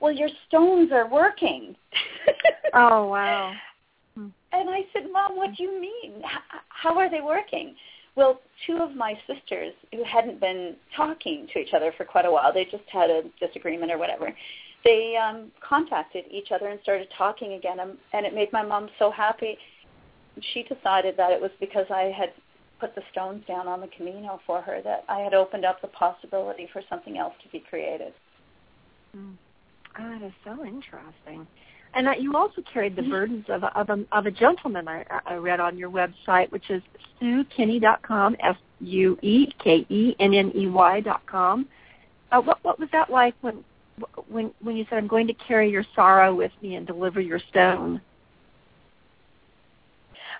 well, 0.00 0.12
your 0.12 0.28
stones 0.48 0.90
are 0.92 1.08
working. 1.08 1.76
Oh 2.72 3.06
wow. 3.06 3.52
And 4.52 4.68
I 4.68 4.82
said, 4.92 5.04
Mom, 5.12 5.36
what 5.36 5.56
do 5.56 5.62
you 5.62 5.80
mean? 5.80 6.22
How 6.68 6.98
are 6.98 7.10
they 7.10 7.20
working? 7.20 7.74
Well, 8.16 8.40
two 8.66 8.78
of 8.78 8.94
my 8.96 9.14
sisters 9.26 9.72
who 9.92 10.02
hadn't 10.04 10.40
been 10.40 10.74
talking 10.96 11.46
to 11.52 11.58
each 11.58 11.72
other 11.72 11.92
for 11.96 12.04
quite 12.04 12.26
a 12.26 12.30
while, 12.30 12.52
they 12.52 12.64
just 12.64 12.84
had 12.92 13.10
a 13.10 13.22
disagreement 13.38 13.92
or 13.92 13.98
whatever, 13.98 14.34
they 14.84 15.16
um, 15.16 15.50
contacted 15.66 16.24
each 16.30 16.48
other 16.52 16.68
and 16.68 16.80
started 16.82 17.08
talking 17.16 17.52
again. 17.52 17.80
And, 17.80 17.96
and 18.12 18.26
it 18.26 18.34
made 18.34 18.52
my 18.52 18.62
mom 18.62 18.88
so 18.98 19.10
happy. 19.10 19.56
She 20.52 20.62
decided 20.62 21.16
that 21.16 21.30
it 21.32 21.40
was 21.40 21.50
because 21.60 21.86
I 21.90 22.12
had 22.16 22.32
put 22.80 22.94
the 22.94 23.02
stones 23.12 23.44
down 23.46 23.68
on 23.68 23.80
the 23.80 23.88
Camino 23.96 24.40
for 24.46 24.62
her, 24.62 24.80
that 24.82 25.04
I 25.08 25.20
had 25.20 25.34
opened 25.34 25.64
up 25.64 25.80
the 25.80 25.88
possibility 25.88 26.68
for 26.72 26.82
something 26.88 27.18
else 27.18 27.34
to 27.42 27.48
be 27.50 27.60
created. 27.68 28.12
Mm. 29.16 29.34
That 30.00 30.22
is 30.22 30.32
so 30.44 30.64
interesting. 30.64 31.46
And 31.92 32.08
uh, 32.08 32.12
you 32.18 32.34
also 32.36 32.62
carried 32.72 32.96
the 32.96 33.02
burdens 33.02 33.44
of 33.48 33.64
a, 33.64 33.78
of 33.78 33.90
a, 33.90 34.02
of 34.12 34.24
a 34.26 34.30
gentleman 34.30 34.88
I, 34.88 35.04
I 35.26 35.34
read 35.34 35.60
on 35.60 35.76
your 35.76 35.90
website, 35.90 36.50
which 36.52 36.70
is 36.70 36.80
SueKenney.com, 37.20 38.36
S-U-E-K-E-N-N-E-Y 38.40 39.40
dot 41.00 41.26
com. 41.26 41.68
Uh, 42.32 42.40
what, 42.40 42.62
what 42.62 42.78
was 42.78 42.88
that 42.92 43.10
like 43.10 43.34
when, 43.40 43.64
when, 44.28 44.52
when 44.62 44.76
you 44.76 44.86
said, 44.88 44.98
I'm 44.98 45.08
going 45.08 45.26
to 45.26 45.34
carry 45.34 45.68
your 45.68 45.84
sorrow 45.94 46.32
with 46.34 46.52
me 46.62 46.76
and 46.76 46.86
deliver 46.86 47.20
your 47.20 47.40
stone? 47.50 48.00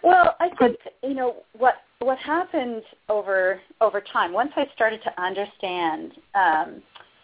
Well, 0.03 0.37
I 0.41 0.49
think 0.59 0.79
you 1.03 1.13
know 1.15 1.37
what 1.59 1.75
what 1.99 2.17
happened 2.17 2.83
over 3.11 3.61
over 3.83 4.01
time. 4.01 4.33
Once 4.33 4.53
I 4.57 4.65
started 4.75 5.03
to 5.03 5.23
understand 5.23 6.13
um, 6.35 6.83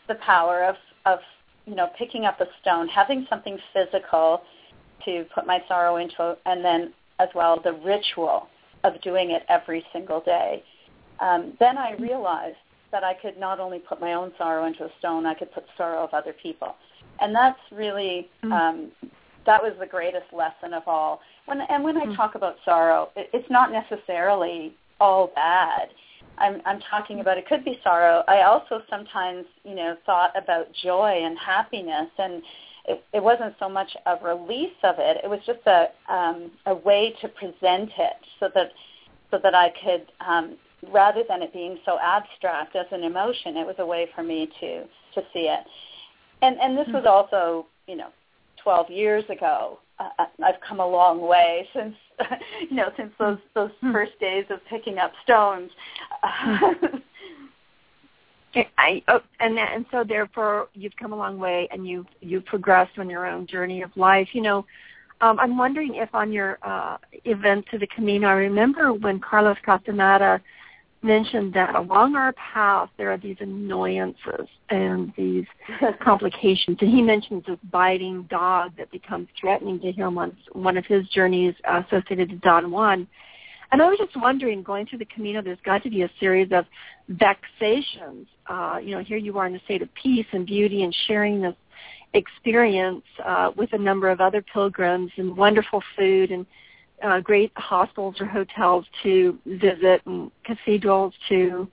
the 0.08 0.16
power 0.16 0.64
of 0.64 0.74
of 1.06 1.20
you 1.66 1.74
know 1.74 1.88
picking 1.98 2.24
up 2.24 2.40
a 2.40 2.46
stone, 2.60 2.88
having 2.88 3.26
something 3.28 3.58
physical 3.72 4.42
to 5.04 5.24
put 5.34 5.46
my 5.46 5.62
sorrow 5.68 5.96
into, 5.96 6.36
and 6.46 6.64
then 6.64 6.92
as 7.18 7.28
well 7.34 7.60
the 7.62 7.72
ritual 7.72 8.48
of 8.84 9.00
doing 9.02 9.30
it 9.30 9.42
every 9.48 9.84
single 9.92 10.20
day. 10.20 10.62
Um, 11.20 11.54
then 11.58 11.78
I 11.78 11.94
realized 11.98 12.56
that 12.92 13.02
I 13.04 13.14
could 13.14 13.38
not 13.38 13.58
only 13.58 13.78
put 13.78 14.00
my 14.00 14.14
own 14.14 14.32
sorrow 14.38 14.66
into 14.66 14.84
a 14.84 14.90
stone, 14.98 15.26
I 15.26 15.34
could 15.34 15.52
put 15.52 15.64
sorrow 15.76 16.04
of 16.04 16.14
other 16.14 16.34
people. 16.40 16.76
And 17.20 17.34
that's 17.34 17.58
really 17.72 18.28
mm-hmm. 18.44 18.52
um, 18.52 18.92
that 19.46 19.62
was 19.62 19.72
the 19.80 19.86
greatest 19.86 20.26
lesson 20.32 20.74
of 20.74 20.82
all. 20.86 21.20
When 21.46 21.60
and 21.60 21.82
when. 21.82 21.96
I 21.96 22.14
talk 22.14 22.34
about 22.34 22.56
sorrow, 22.64 23.10
it, 23.16 23.30
it's 23.32 23.50
not 23.50 23.70
necessarily 23.72 24.74
all 25.00 25.30
bad. 25.34 25.88
I'm 26.38 26.60
I'm 26.66 26.80
talking 26.90 27.20
about 27.20 27.38
it 27.38 27.46
could 27.48 27.64
be 27.64 27.78
sorrow. 27.82 28.22
I 28.28 28.42
also 28.42 28.82
sometimes, 28.90 29.46
you 29.64 29.74
know, 29.74 29.96
thought 30.04 30.32
about 30.36 30.68
joy 30.82 31.22
and 31.24 31.38
happiness 31.38 32.10
and 32.18 32.42
it, 32.88 33.04
it 33.12 33.22
wasn't 33.22 33.54
so 33.58 33.68
much 33.68 33.90
a 34.06 34.16
release 34.24 34.76
of 34.84 34.96
it. 34.98 35.18
It 35.24 35.28
was 35.28 35.40
just 35.46 35.60
a 35.66 35.86
um, 36.12 36.50
a 36.66 36.74
way 36.74 37.14
to 37.20 37.28
present 37.28 37.90
it 37.98 38.16
so 38.38 38.48
that 38.54 38.72
so 39.30 39.38
that 39.42 39.54
I 39.54 39.72
could 39.82 40.06
um, 40.26 40.56
rather 40.92 41.22
than 41.28 41.42
it 41.42 41.52
being 41.52 41.78
so 41.84 41.98
abstract 42.00 42.76
as 42.76 42.86
an 42.92 43.02
emotion, 43.02 43.56
it 43.56 43.66
was 43.66 43.76
a 43.78 43.86
way 43.86 44.08
for 44.14 44.22
me 44.22 44.48
to 44.60 44.82
to 45.14 45.26
see 45.32 45.48
it. 45.48 45.64
And 46.42 46.58
and 46.60 46.76
this 46.76 46.86
was 46.88 47.04
mm-hmm. 47.04 47.08
also, 47.08 47.66
you 47.86 47.96
know, 47.96 48.08
12 48.62 48.90
years 48.90 49.24
ago. 49.30 49.78
Uh, 49.98 50.26
I've 50.44 50.60
come 50.66 50.80
a 50.80 50.86
long 50.86 51.26
way 51.26 51.66
since 51.74 51.94
you 52.70 52.76
know 52.76 52.90
since 52.96 53.12
those 53.18 53.38
those 53.54 53.70
mm-hmm. 53.70 53.92
first 53.92 54.18
days 54.20 54.44
of 54.50 54.60
picking 54.68 54.98
up 54.98 55.12
stones. 55.24 55.70
Mm-hmm. 56.24 56.96
I, 58.78 59.02
oh, 59.08 59.20
and 59.40 59.56
that, 59.58 59.72
and 59.74 59.84
so 59.90 60.02
therefore 60.02 60.68
you've 60.72 60.96
come 60.96 61.12
a 61.12 61.16
long 61.16 61.38
way 61.38 61.68
and 61.70 61.86
you've 61.86 62.06
you've 62.20 62.44
progressed 62.46 62.98
on 62.98 63.10
your 63.10 63.26
own 63.26 63.46
journey 63.46 63.82
of 63.82 63.94
life. 63.96 64.28
You 64.32 64.42
know, 64.42 64.66
um, 65.20 65.38
I'm 65.38 65.56
wondering 65.56 65.94
if 65.96 66.14
on 66.14 66.32
your 66.32 66.58
uh, 66.62 66.98
event 67.24 67.66
to 67.70 67.78
the 67.78 67.86
Camino, 67.86 68.28
I 68.28 68.32
remember 68.32 68.92
when 68.92 69.20
Carlos 69.20 69.56
Castaneda 69.64 70.40
mentioned 71.06 71.54
that 71.54 71.74
along 71.74 72.16
our 72.16 72.32
path 72.32 72.90
there 72.98 73.10
are 73.12 73.16
these 73.16 73.36
annoyances 73.40 74.48
and 74.68 75.12
these 75.16 75.46
complications. 76.02 76.78
And 76.80 76.90
he 76.90 77.00
mentions 77.00 77.44
this 77.46 77.58
biting 77.70 78.24
dog 78.24 78.72
that 78.76 78.90
becomes 78.90 79.28
threatening 79.40 79.80
to 79.80 79.92
him 79.92 80.18
on 80.18 80.36
one 80.52 80.76
of 80.76 80.84
his 80.84 81.08
journeys 81.08 81.54
associated 81.64 82.30
to 82.30 82.36
Don 82.36 82.70
Juan. 82.70 83.06
And 83.72 83.82
I 83.82 83.88
was 83.88 83.98
just 83.98 84.16
wondering, 84.16 84.62
going 84.62 84.86
through 84.86 84.98
the 84.98 85.06
Camino, 85.06 85.42
there's 85.42 85.58
got 85.64 85.82
to 85.82 85.90
be 85.90 86.02
a 86.02 86.10
series 86.20 86.52
of 86.52 86.66
vexations. 87.08 88.26
Uh, 88.46 88.78
you 88.82 88.92
know, 88.92 89.02
here 89.02 89.16
you 89.16 89.36
are 89.38 89.46
in 89.46 89.56
a 89.56 89.60
state 89.60 89.82
of 89.82 89.88
peace 89.94 90.26
and 90.32 90.46
beauty 90.46 90.84
and 90.84 90.94
sharing 91.06 91.40
this 91.40 91.54
experience 92.14 93.02
uh, 93.24 93.50
with 93.56 93.72
a 93.72 93.78
number 93.78 94.08
of 94.08 94.20
other 94.20 94.42
pilgrims 94.52 95.10
and 95.16 95.36
wonderful 95.36 95.82
food 95.96 96.30
and 96.30 96.46
uh, 97.02 97.20
great 97.20 97.52
hostels 97.56 98.16
or 98.20 98.26
hotels 98.26 98.84
to 99.02 99.38
visit 99.46 100.02
and 100.06 100.30
cathedrals 100.44 101.12
to 101.28 101.68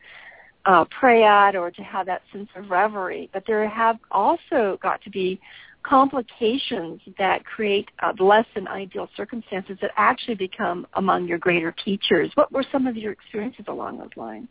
uh, 0.65 0.85
pray 0.97 1.23
at 1.23 1.55
or 1.55 1.71
to 1.71 1.81
have 1.81 2.05
that 2.05 2.21
sense 2.31 2.49
of 2.55 2.69
reverie. 2.69 3.29
But 3.33 3.43
there 3.45 3.67
have 3.67 3.97
also 4.11 4.77
got 4.81 5.01
to 5.03 5.09
be 5.09 5.39
complications 5.83 7.01
that 7.17 7.45
create 7.45 7.89
uh, 8.01 8.13
less 8.19 8.45
than 8.55 8.67
ideal 8.67 9.09
circumstances 9.17 9.77
that 9.81 9.91
actually 9.97 10.35
become 10.35 10.87
among 10.93 11.27
your 11.27 11.37
greater 11.37 11.75
teachers. 11.83 12.31
What 12.35 12.51
were 12.51 12.63
some 12.71 12.87
of 12.87 12.95
your 12.95 13.11
experiences 13.11 13.65
along 13.67 13.97
those 13.97 14.15
lines? 14.15 14.47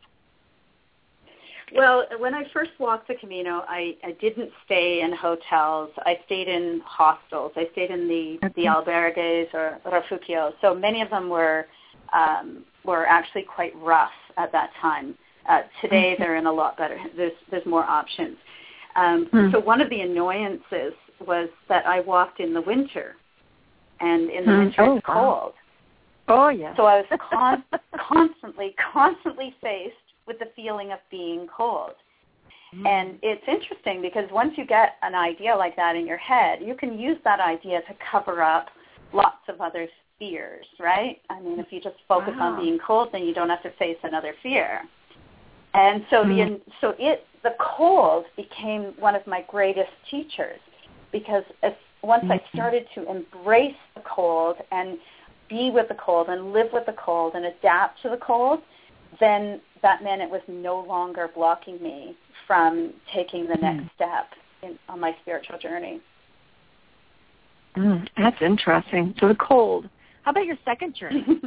Well, 1.74 2.04
when 2.18 2.34
I 2.34 2.44
first 2.52 2.70
walked 2.78 3.08
the 3.08 3.14
Camino, 3.14 3.64
I, 3.68 3.96
I 4.04 4.12
didn't 4.20 4.50
stay 4.64 5.00
in 5.02 5.12
hotels. 5.12 5.90
I 5.98 6.18
stayed 6.26 6.48
in 6.48 6.82
hostels. 6.84 7.52
I 7.56 7.68
stayed 7.72 7.90
in 7.90 8.08
the 8.08 8.38
okay. 8.44 8.52
the 8.56 8.66
albergues 8.68 9.52
or 9.54 9.80
refugios. 9.86 10.52
So 10.60 10.74
many 10.74 11.00
of 11.02 11.10
them 11.10 11.28
were 11.28 11.66
um, 12.12 12.64
were 12.84 13.06
actually 13.06 13.42
quite 13.42 13.74
rough 13.76 14.10
at 14.36 14.52
that 14.52 14.70
time. 14.80 15.14
Uh, 15.48 15.62
today, 15.80 16.14
they're 16.18 16.36
in 16.36 16.46
a 16.46 16.52
lot 16.52 16.76
better. 16.76 16.98
There's 17.16 17.32
there's 17.50 17.66
more 17.66 17.84
options. 17.84 18.36
Um, 18.96 19.26
hmm. 19.30 19.50
So 19.52 19.60
one 19.60 19.80
of 19.80 19.88
the 19.88 20.00
annoyances 20.00 20.92
was 21.26 21.48
that 21.68 21.86
I 21.86 22.00
walked 22.00 22.40
in 22.40 22.52
the 22.52 22.62
winter, 22.62 23.16
and 24.00 24.30
in 24.30 24.44
the 24.44 24.52
hmm. 24.52 24.58
winter 24.58 24.82
oh, 24.82 24.96
it's 24.96 25.06
cold. 25.06 25.52
Oh 26.28 26.48
yeah. 26.48 26.76
So 26.76 26.84
I 26.84 27.00
was 27.00 27.20
con- 27.30 27.64
constantly, 28.08 28.74
constantly 28.92 29.54
faced 29.60 29.96
with 30.26 30.38
the 30.38 30.46
feeling 30.54 30.92
of 30.92 30.98
being 31.10 31.46
cold. 31.54 31.92
Mm. 32.74 32.86
And 32.86 33.18
it's 33.22 33.42
interesting 33.46 34.00
because 34.00 34.24
once 34.30 34.54
you 34.56 34.66
get 34.66 34.94
an 35.02 35.14
idea 35.14 35.54
like 35.54 35.76
that 35.76 35.96
in 35.96 36.06
your 36.06 36.16
head, 36.16 36.60
you 36.62 36.74
can 36.74 36.98
use 36.98 37.18
that 37.24 37.40
idea 37.40 37.80
to 37.82 37.94
cover 38.10 38.42
up 38.42 38.68
lots 39.12 39.42
of 39.48 39.60
other 39.60 39.88
fears, 40.18 40.66
right? 40.80 41.20
I 41.28 41.40
mean, 41.40 41.58
if 41.58 41.66
you 41.70 41.80
just 41.80 41.96
focus 42.08 42.34
wow. 42.38 42.54
on 42.54 42.62
being 42.62 42.78
cold, 42.84 43.10
then 43.12 43.24
you 43.24 43.34
don't 43.34 43.50
have 43.50 43.62
to 43.64 43.72
face 43.72 43.98
another 44.02 44.34
fear. 44.42 44.82
And 45.74 46.04
so 46.10 46.24
mm. 46.24 46.28
the 46.28 46.60
so 46.80 46.94
it 46.98 47.26
the 47.42 47.54
cold 47.76 48.24
became 48.36 48.94
one 48.98 49.14
of 49.14 49.26
my 49.26 49.44
greatest 49.48 49.90
teachers 50.10 50.60
because 51.12 51.42
if, 51.62 51.74
once 52.02 52.22
mm-hmm. 52.22 52.32
I 52.32 52.42
started 52.54 52.86
to 52.94 53.10
embrace 53.10 53.74
the 53.94 54.02
cold 54.02 54.56
and 54.70 54.98
be 55.48 55.70
with 55.70 55.88
the 55.88 55.94
cold 55.94 56.28
and 56.28 56.52
live 56.52 56.68
with 56.72 56.86
the 56.86 56.94
cold 56.94 57.34
and 57.34 57.46
adapt 57.46 58.02
to 58.02 58.10
the 58.10 58.16
cold, 58.16 58.60
then 59.22 59.60
that 59.82 60.02
meant 60.02 60.20
it 60.20 60.30
was 60.30 60.42
no 60.48 60.80
longer 60.80 61.30
blocking 61.34 61.82
me 61.82 62.16
from 62.46 62.92
taking 63.14 63.46
the 63.46 63.54
next 63.54 63.84
mm. 63.84 63.94
step 63.94 64.30
in, 64.62 64.78
on 64.88 65.00
my 65.00 65.14
spiritual 65.22 65.58
journey. 65.58 66.00
Mm, 67.76 68.06
that's 68.16 68.36
interesting. 68.42 69.14
So 69.18 69.28
the 69.28 69.36
cold. 69.36 69.88
How 70.22 70.32
about 70.32 70.44
your 70.44 70.58
second 70.64 70.94
journey? 70.94 71.24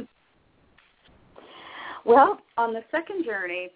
well, 2.04 2.40
on 2.56 2.72
the 2.72 2.82
second 2.90 3.24
journey, 3.24 3.70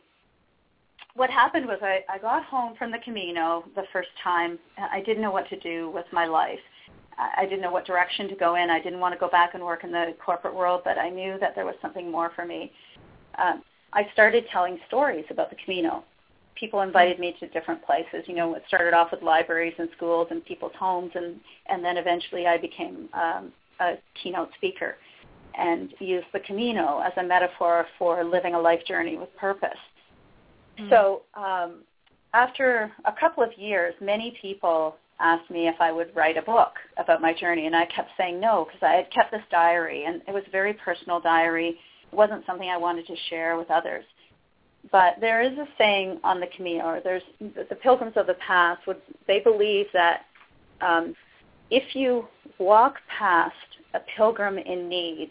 what 1.14 1.30
happened 1.30 1.66
was 1.66 1.78
I, 1.82 2.00
I 2.08 2.18
got 2.18 2.44
home 2.44 2.74
from 2.76 2.90
the 2.90 2.98
Camino 3.04 3.64
the 3.74 3.84
first 3.92 4.08
time. 4.22 4.58
I 4.78 5.00
didn't 5.00 5.22
know 5.22 5.30
what 5.30 5.48
to 5.50 5.58
do 5.60 5.90
with 5.90 6.06
my 6.12 6.26
life. 6.26 6.58
I 7.36 7.44
didn't 7.44 7.60
know 7.60 7.70
what 7.70 7.84
direction 7.84 8.28
to 8.28 8.34
go 8.34 8.54
in. 8.54 8.70
I 8.70 8.80
didn't 8.80 9.00
want 9.00 9.14
to 9.14 9.18
go 9.18 9.28
back 9.28 9.54
and 9.54 9.62
work 9.62 9.84
in 9.84 9.92
the 9.92 10.14
corporate 10.24 10.54
world, 10.54 10.82
but 10.84 10.96
I 10.96 11.10
knew 11.10 11.38
that 11.38 11.54
there 11.54 11.66
was 11.66 11.74
something 11.82 12.10
more 12.10 12.30
for 12.34 12.46
me. 12.46 12.72
Um, 13.36 13.62
I 13.92 14.08
started 14.12 14.44
telling 14.52 14.78
stories 14.86 15.24
about 15.30 15.50
the 15.50 15.56
Camino. 15.64 16.04
People 16.54 16.82
invited 16.82 17.18
me 17.18 17.34
to 17.40 17.48
different 17.48 17.84
places. 17.84 18.24
You 18.26 18.34
know, 18.34 18.54
it 18.54 18.62
started 18.68 18.94
off 18.94 19.10
with 19.10 19.22
libraries 19.22 19.74
and 19.78 19.88
schools 19.96 20.28
and 20.30 20.44
people's 20.44 20.72
homes, 20.78 21.10
and 21.14 21.40
and 21.68 21.84
then 21.84 21.96
eventually 21.96 22.46
I 22.46 22.58
became 22.58 23.08
um, 23.14 23.52
a 23.80 23.94
keynote 24.22 24.50
speaker 24.56 24.96
and 25.58 25.92
used 25.98 26.26
the 26.32 26.40
Camino 26.40 27.00
as 27.00 27.12
a 27.16 27.22
metaphor 27.22 27.86
for 27.98 28.22
living 28.22 28.54
a 28.54 28.60
life 28.60 28.84
journey 28.86 29.16
with 29.16 29.34
purpose. 29.36 29.70
Mm-hmm. 30.78 30.90
So 30.90 31.22
um, 31.34 31.82
after 32.34 32.92
a 33.04 33.12
couple 33.18 33.42
of 33.42 33.50
years, 33.58 33.94
many 34.00 34.36
people 34.40 34.96
asked 35.18 35.50
me 35.50 35.68
if 35.68 35.74
I 35.80 35.92
would 35.92 36.14
write 36.14 36.36
a 36.36 36.42
book 36.42 36.72
about 36.96 37.20
my 37.20 37.34
journey, 37.34 37.66
and 37.66 37.74
I 37.74 37.86
kept 37.86 38.10
saying 38.16 38.40
no 38.40 38.66
because 38.66 38.82
I 38.82 38.94
had 38.94 39.10
kept 39.10 39.32
this 39.32 39.42
diary, 39.50 40.04
and 40.04 40.22
it 40.28 40.32
was 40.32 40.44
a 40.46 40.50
very 40.50 40.74
personal 40.74 41.20
diary 41.20 41.78
wasn't 42.12 42.44
something 42.46 42.68
I 42.68 42.76
wanted 42.76 43.06
to 43.06 43.16
share 43.28 43.56
with 43.56 43.70
others. 43.70 44.04
But 44.90 45.16
there 45.20 45.42
is 45.42 45.56
a 45.58 45.66
saying 45.76 46.20
on 46.24 46.40
the 46.40 46.46
Camino, 46.56 46.84
or 46.84 47.00
there's 47.02 47.22
the 47.40 47.76
pilgrims 47.82 48.14
of 48.16 48.26
the 48.26 48.34
past 48.34 48.86
would 48.86 49.00
they 49.26 49.40
believe 49.40 49.86
that 49.92 50.22
um, 50.80 51.14
if 51.70 51.94
you 51.94 52.26
walk 52.58 52.94
past 53.18 53.54
a 53.94 54.00
pilgrim 54.16 54.58
in 54.58 54.88
need, 54.88 55.30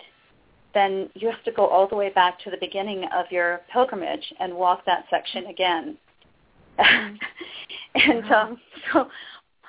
then 0.74 1.10
you 1.16 1.30
have 1.30 1.44
to 1.46 1.52
go 1.52 1.66
all 1.66 1.88
the 1.88 1.96
way 1.96 2.10
back 2.10 2.40
to 2.42 2.52
the 2.52 2.58
beginning 2.60 3.06
of 3.16 3.26
your 3.32 3.62
pilgrimage 3.74 4.34
and 4.40 4.54
walk 4.54 4.86
that 4.86 5.06
section 5.10 5.48
again. 5.48 5.98
and 6.78 8.32
um, 8.32 8.58
so 8.94 9.08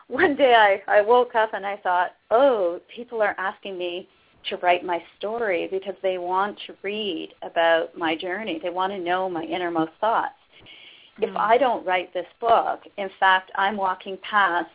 one 0.08 0.36
day 0.36 0.54
I, 0.54 0.98
I 0.98 1.00
woke 1.00 1.34
up 1.34 1.54
and 1.54 1.64
I 1.64 1.76
thought, 1.78 2.10
oh, 2.30 2.80
people 2.94 3.22
are 3.22 3.34
asking 3.38 3.78
me 3.78 4.08
to 4.48 4.56
write 4.58 4.84
my 4.84 5.02
story 5.18 5.68
because 5.70 5.94
they 6.02 6.18
want 6.18 6.58
to 6.66 6.74
read 6.82 7.34
about 7.42 7.96
my 7.96 8.16
journey. 8.16 8.58
They 8.62 8.70
want 8.70 8.92
to 8.92 8.98
know 8.98 9.28
my 9.28 9.44
innermost 9.44 9.92
thoughts. 10.00 10.34
Mm. 11.20 11.30
If 11.30 11.36
I 11.36 11.58
don't 11.58 11.84
write 11.86 12.12
this 12.14 12.26
book, 12.40 12.80
in 12.96 13.10
fact, 13.18 13.50
I'm 13.54 13.76
walking 13.76 14.18
past 14.28 14.70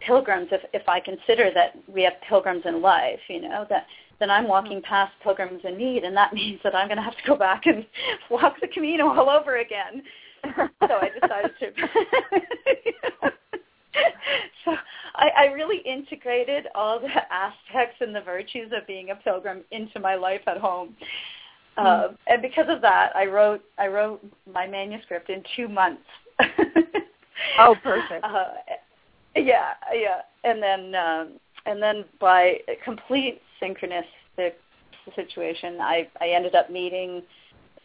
pilgrims 0.00 0.48
if 0.50 0.62
if 0.72 0.88
I 0.88 1.00
consider 1.00 1.50
that 1.54 1.76
we 1.86 2.02
have 2.02 2.14
pilgrims 2.28 2.62
in 2.64 2.80
life, 2.82 3.20
you 3.28 3.40
know, 3.40 3.66
that 3.70 3.86
then 4.18 4.30
I'm 4.30 4.46
walking 4.46 4.78
mm. 4.78 4.84
past 4.84 5.12
pilgrims 5.22 5.62
in 5.64 5.76
need 5.76 6.04
and 6.04 6.16
that 6.16 6.32
means 6.34 6.60
that 6.64 6.74
I'm 6.74 6.88
going 6.88 6.98
to 6.98 7.02
have 7.02 7.16
to 7.16 7.26
go 7.26 7.36
back 7.36 7.66
and 7.66 7.86
walk 8.30 8.56
the 8.60 8.68
Camino 8.68 9.08
all 9.08 9.30
over 9.30 9.56
again. 9.56 10.02
so 10.44 10.98
I 11.00 11.08
decided 11.20 11.52
to 11.60 13.32
so 14.64 14.74
I, 15.14 15.28
I 15.36 15.44
really 15.46 15.78
integrated 15.78 16.66
all 16.74 17.00
the 17.00 17.08
aspects 17.32 17.96
and 18.00 18.14
the 18.14 18.20
virtues 18.20 18.72
of 18.76 18.86
being 18.86 19.10
a 19.10 19.16
pilgrim 19.16 19.62
into 19.70 20.00
my 20.00 20.14
life 20.14 20.42
at 20.46 20.58
home. 20.58 20.94
Mm. 21.78 21.86
Uh, 21.86 22.08
and 22.26 22.42
because 22.42 22.66
of 22.68 22.80
that, 22.82 23.14
I 23.16 23.26
wrote 23.26 23.62
I 23.78 23.86
wrote 23.86 24.24
my 24.52 24.66
manuscript 24.66 25.30
in 25.30 25.42
two 25.56 25.68
months. 25.68 26.02
oh, 27.58 27.74
perfect. 27.82 28.24
Uh, 28.24 28.44
yeah, 29.36 29.72
yeah, 29.94 30.20
and 30.44 30.62
then 30.62 30.94
um, 30.94 31.28
and 31.66 31.82
then 31.82 32.04
by 32.20 32.58
complete 32.84 33.40
synchronistic 33.60 34.52
situation, 35.14 35.78
I 35.80 36.08
I 36.20 36.28
ended 36.28 36.54
up 36.54 36.70
meeting 36.70 37.22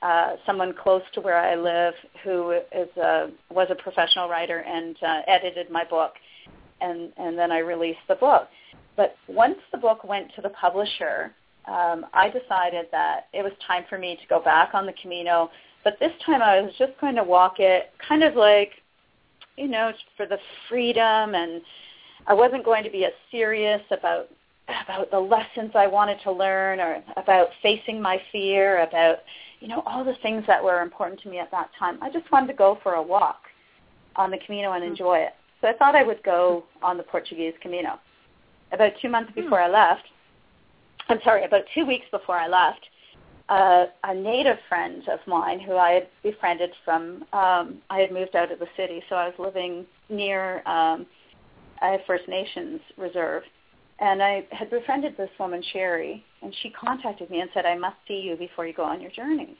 uh, 0.01 0.35
someone 0.45 0.73
close 0.73 1.01
to 1.13 1.21
where 1.21 1.37
I 1.37 1.55
live 1.55 1.93
who 2.23 2.51
is 2.51 2.89
a, 2.97 3.29
was 3.49 3.67
a 3.69 3.75
professional 3.75 4.29
writer 4.29 4.59
and 4.59 4.95
uh, 5.01 5.21
edited 5.27 5.71
my 5.71 5.83
book, 5.83 6.13
and 6.81 7.11
and 7.17 7.37
then 7.37 7.51
I 7.51 7.59
released 7.59 7.99
the 8.07 8.15
book. 8.15 8.47
But 8.95 9.15
once 9.27 9.57
the 9.71 9.77
book 9.77 10.03
went 10.03 10.33
to 10.35 10.41
the 10.41 10.49
publisher, 10.49 11.33
um, 11.67 12.05
I 12.13 12.29
decided 12.29 12.87
that 12.91 13.27
it 13.33 13.43
was 13.43 13.51
time 13.65 13.83
for 13.89 13.97
me 13.97 14.15
to 14.15 14.27
go 14.27 14.41
back 14.41 14.73
on 14.73 14.85
the 14.85 14.93
Camino. 15.01 15.49
But 15.83 15.97
this 15.99 16.11
time 16.25 16.41
I 16.41 16.61
was 16.61 16.71
just 16.77 16.93
going 16.99 17.15
to 17.15 17.23
walk 17.23 17.59
it 17.59 17.91
kind 18.07 18.23
of 18.23 18.35
like, 18.35 18.71
you 19.55 19.67
know, 19.67 19.91
for 20.15 20.25
the 20.25 20.39
freedom 20.67 21.35
and 21.35 21.61
I 22.25 22.33
wasn't 22.33 22.65
going 22.65 22.83
to 22.83 22.89
be 22.89 23.05
as 23.05 23.13
serious 23.31 23.81
about 23.91 24.29
about 24.67 25.09
the 25.11 25.19
lessons 25.19 25.71
I 25.75 25.87
wanted 25.87 26.19
to 26.23 26.31
learn 26.31 26.79
or 26.79 27.01
about 27.15 27.47
facing 27.63 28.01
my 28.01 28.21
fear, 28.31 28.83
about, 28.83 29.19
you 29.59 29.67
know, 29.67 29.81
all 29.85 30.03
the 30.03 30.15
things 30.21 30.43
that 30.47 30.63
were 30.63 30.81
important 30.81 31.19
to 31.21 31.29
me 31.29 31.39
at 31.39 31.51
that 31.51 31.69
time. 31.77 31.97
I 32.01 32.09
just 32.11 32.31
wanted 32.31 32.47
to 32.47 32.53
go 32.53 32.77
for 32.83 32.93
a 32.93 33.01
walk 33.01 33.41
on 34.15 34.31
the 34.31 34.37
Camino 34.45 34.73
and 34.73 34.83
enjoy 34.83 35.17
it. 35.17 35.33
So 35.61 35.67
I 35.67 35.73
thought 35.73 35.95
I 35.95 36.03
would 36.03 36.21
go 36.23 36.63
on 36.83 36.97
the 36.97 37.03
Portuguese 37.03 37.53
Camino. 37.61 37.99
About 38.71 38.91
two 39.01 39.09
months 39.09 39.31
hmm. 39.33 39.41
before 39.41 39.59
I 39.59 39.69
left, 39.69 40.03
I'm 41.09 41.19
sorry, 41.23 41.45
about 41.45 41.63
two 41.73 41.85
weeks 41.85 42.05
before 42.11 42.37
I 42.37 42.47
left, 42.47 42.85
uh, 43.49 43.85
a 44.03 44.13
native 44.13 44.57
friend 44.67 45.03
of 45.07 45.19
mine 45.25 45.59
who 45.59 45.77
I 45.77 45.91
had 45.91 46.07
befriended 46.21 46.71
from, 46.83 47.23
um, 47.31 47.77
I 47.89 47.99
had 47.99 48.11
moved 48.11 48.35
out 48.35 48.51
of 48.51 48.59
the 48.59 48.67
city, 48.75 49.01
so 49.07 49.15
I 49.15 49.27
was 49.27 49.35
living 49.39 49.85
near 50.09 50.67
um, 50.67 51.05
a 51.81 51.97
First 52.05 52.27
Nations 52.27 52.81
reserve 52.97 53.43
and 53.99 54.21
I 54.21 54.45
had 54.51 54.69
befriended 54.69 55.15
this 55.17 55.29
woman, 55.39 55.63
Sherry, 55.73 56.23
and 56.41 56.53
she 56.61 56.69
contacted 56.69 57.29
me 57.29 57.41
and 57.41 57.49
said, 57.53 57.65
I 57.65 57.75
must 57.75 57.95
see 58.07 58.19
you 58.19 58.35
before 58.35 58.67
you 58.67 58.73
go 58.73 58.83
on 58.83 59.01
your 59.01 59.11
journey. 59.11 59.57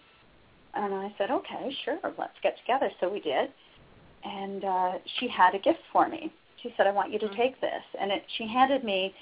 And 0.76 0.94
I 0.94 1.14
said, 1.18 1.32
okay, 1.32 1.76
sure, 1.84 1.98
let's 2.18 2.38
get 2.44 2.58
together. 2.60 2.92
So 3.00 3.10
we 3.10 3.20
did. 3.20 3.50
And 4.24 4.64
uh, 4.64 4.92
she 5.20 5.28
had 5.28 5.56
a 5.56 5.60
gift 5.60 5.80
for 5.92 6.08
me. 6.08 6.32
She 6.62 6.74
said, 6.78 6.86
I 6.86 6.92
want 6.92 7.12
you 7.12 7.20
to 7.20 7.26
mm-hmm. 7.26 7.36
take 7.36 7.60
this. 7.62 7.84
And 8.00 8.12
it, 8.12 8.24
she 8.38 8.48
handed 8.48 8.84
me 8.84 9.14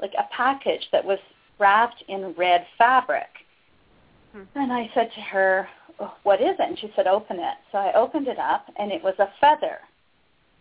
like 0.00 0.12
a 0.18 0.24
package 0.34 0.88
that 0.90 1.04
was 1.04 1.18
wrapped 1.60 2.02
in 2.08 2.34
red 2.36 2.66
fabric. 2.76 3.28
Mm-hmm. 4.36 4.58
And 4.58 4.72
I 4.72 4.90
said 4.94 5.10
to 5.14 5.20
her, 5.20 5.68
oh, 6.00 6.14
what 6.24 6.40
is 6.40 6.56
it? 6.58 6.68
And 6.68 6.78
she 6.78 6.92
said, 6.96 7.06
open 7.06 7.38
it. 7.38 7.54
So 7.70 7.78
I 7.78 7.92
opened 7.94 8.26
it 8.26 8.38
up, 8.38 8.66
and 8.76 8.90
it 8.90 9.02
was 9.02 9.14
a 9.20 9.28
feather. 9.40 9.78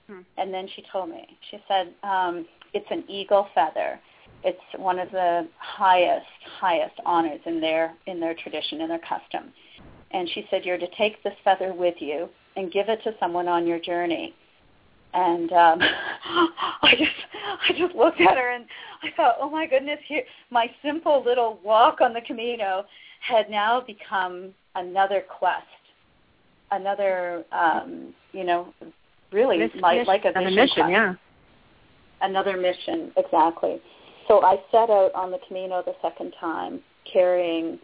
Mm-hmm. 0.09 0.21
And 0.37 0.53
then 0.53 0.67
she 0.75 0.83
told 0.91 1.09
me, 1.09 1.25
she 1.49 1.59
said, 1.67 1.93
um, 2.03 2.45
it's 2.73 2.85
an 2.89 3.03
eagle 3.07 3.47
feather. 3.53 3.99
It's 4.43 4.59
one 4.75 4.99
of 4.99 5.09
the 5.11 5.47
highest, 5.57 6.25
highest 6.59 6.95
honors 7.05 7.39
in 7.45 7.61
their 7.61 7.93
in 8.07 8.19
their 8.19 8.33
tradition, 8.33 8.81
in 8.81 8.89
their 8.89 8.99
custom. 8.99 9.53
And 10.11 10.29
she 10.29 10.45
said, 10.49 10.65
"You're 10.65 10.77
to 10.77 10.95
take 10.97 11.23
this 11.23 11.33
feather 11.43 11.73
with 11.73 11.95
you 11.99 12.29
and 12.57 12.71
give 12.71 12.89
it 12.89 13.01
to 13.03 13.15
someone 13.19 13.47
on 13.47 13.65
your 13.65 13.79
journey." 13.79 14.33
And 15.13 15.51
um, 15.53 15.79
I 16.81 16.93
just 16.97 17.11
I 17.69 17.73
just 17.77 17.95
looked 17.95 18.19
at 18.19 18.35
her 18.35 18.51
and 18.51 18.65
I 19.01 19.11
thought, 19.15 19.37
"Oh 19.39 19.49
my 19.49 19.65
goodness, 19.65 19.99
here 20.07 20.23
my 20.49 20.69
simple 20.83 21.23
little 21.23 21.59
walk 21.63 22.01
on 22.01 22.13
the 22.13 22.21
Camino 22.21 22.85
had 23.21 23.49
now 23.49 23.79
become 23.79 24.53
another 24.75 25.23
quest, 25.39 25.65
another 26.71 27.45
um, 27.53 28.13
you 28.33 28.43
know, 28.43 28.73
really 29.33 29.71
like, 29.81 30.07
like 30.07 30.25
a 30.25 30.39
mission, 30.39 30.55
mission 30.55 30.89
yeah 30.89 31.13
another 32.23 32.57
mission, 32.57 33.11
exactly. 33.17 33.79
So 34.27 34.41
I 34.43 34.55
set 34.71 34.89
out 34.89 35.11
on 35.13 35.31
the 35.31 35.39
Camino 35.47 35.83
the 35.85 35.93
second 36.01 36.33
time, 36.39 36.79
carrying 37.11 37.77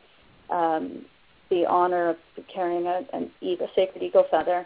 um, 0.50 1.06
the 1.50 1.66
honor 1.66 2.10
of 2.10 2.18
carrying 2.54 2.88
a, 2.88 3.02
an 3.14 3.30
eagle, 3.42 3.68
sacred 3.76 4.02
eagle 4.02 4.26
feather, 4.32 4.66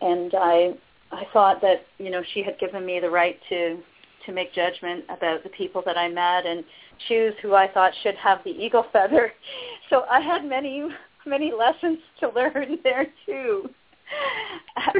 and 0.00 0.34
I 0.34 0.72
I 1.12 1.24
thought 1.32 1.60
that 1.60 1.84
you 1.98 2.10
know 2.10 2.22
she 2.32 2.42
had 2.42 2.58
given 2.58 2.84
me 2.84 2.98
the 2.98 3.10
right 3.10 3.38
to 3.50 3.78
to 4.26 4.32
make 4.32 4.54
judgment 4.54 5.04
about 5.10 5.42
the 5.42 5.50
people 5.50 5.82
that 5.84 5.98
I 5.98 6.08
met 6.08 6.46
and 6.46 6.64
choose 7.08 7.34
who 7.42 7.54
I 7.54 7.68
thought 7.68 7.92
should 8.02 8.14
have 8.16 8.38
the 8.44 8.50
eagle 8.50 8.86
feather. 8.92 9.32
So 9.90 10.04
I 10.10 10.20
had 10.20 10.42
many 10.42 10.88
many 11.26 11.52
lessons 11.52 11.98
to 12.20 12.30
learn 12.30 12.78
there 12.82 13.08
too 13.26 13.68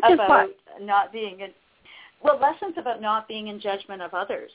about 0.04 0.50
not 0.86 1.12
being 1.12 1.40
in, 1.40 1.50
well, 2.22 2.38
lessons 2.38 2.74
about 2.76 3.00
not 3.00 3.28
being 3.28 3.48
in 3.48 3.60
judgment 3.60 4.02
of 4.02 4.14
others. 4.14 4.50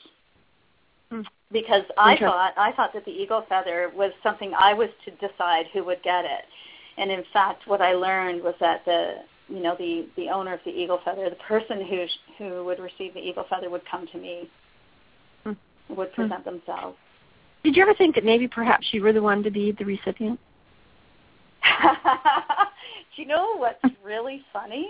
Hmm. 1.10 1.22
Because 1.50 1.82
I 1.96 2.18
thought 2.18 2.52
I 2.58 2.72
thought 2.72 2.92
that 2.92 3.06
the 3.06 3.10
eagle 3.10 3.44
feather 3.48 3.90
was 3.94 4.12
something 4.22 4.52
I 4.58 4.74
was 4.74 4.90
to 5.06 5.10
decide 5.12 5.64
who 5.72 5.82
would 5.84 6.02
get 6.02 6.26
it, 6.26 6.44
and 6.98 7.10
in 7.10 7.24
fact, 7.32 7.66
what 7.66 7.80
I 7.80 7.94
learned 7.94 8.42
was 8.42 8.54
that 8.60 8.84
the 8.84 9.22
you 9.48 9.62
know 9.62 9.74
the 9.78 10.06
the 10.16 10.28
owner 10.28 10.52
of 10.52 10.60
the 10.66 10.70
eagle 10.70 11.00
feather, 11.02 11.30
the 11.30 11.36
person 11.36 11.86
who 11.86 12.04
who 12.36 12.64
would 12.66 12.78
receive 12.78 13.14
the 13.14 13.20
eagle 13.20 13.46
feather, 13.48 13.70
would 13.70 13.88
come 13.90 14.06
to 14.08 14.18
me, 14.18 14.50
hmm. 15.44 15.52
would 15.88 16.08
hmm. 16.08 16.22
present 16.22 16.44
themselves. 16.44 16.98
Did 17.64 17.74
you 17.76 17.82
ever 17.82 17.94
think 17.94 18.14
that 18.14 18.24
maybe 18.24 18.46
perhaps 18.46 18.88
you 18.92 19.02
were 19.02 19.14
the 19.14 19.22
one 19.22 19.42
to 19.42 19.50
be 19.50 19.72
the 19.72 19.86
recipient? 19.86 20.38
Do 23.16 23.22
you 23.22 23.26
know 23.26 23.56
what's 23.56 23.82
really 24.04 24.42
funny 24.52 24.88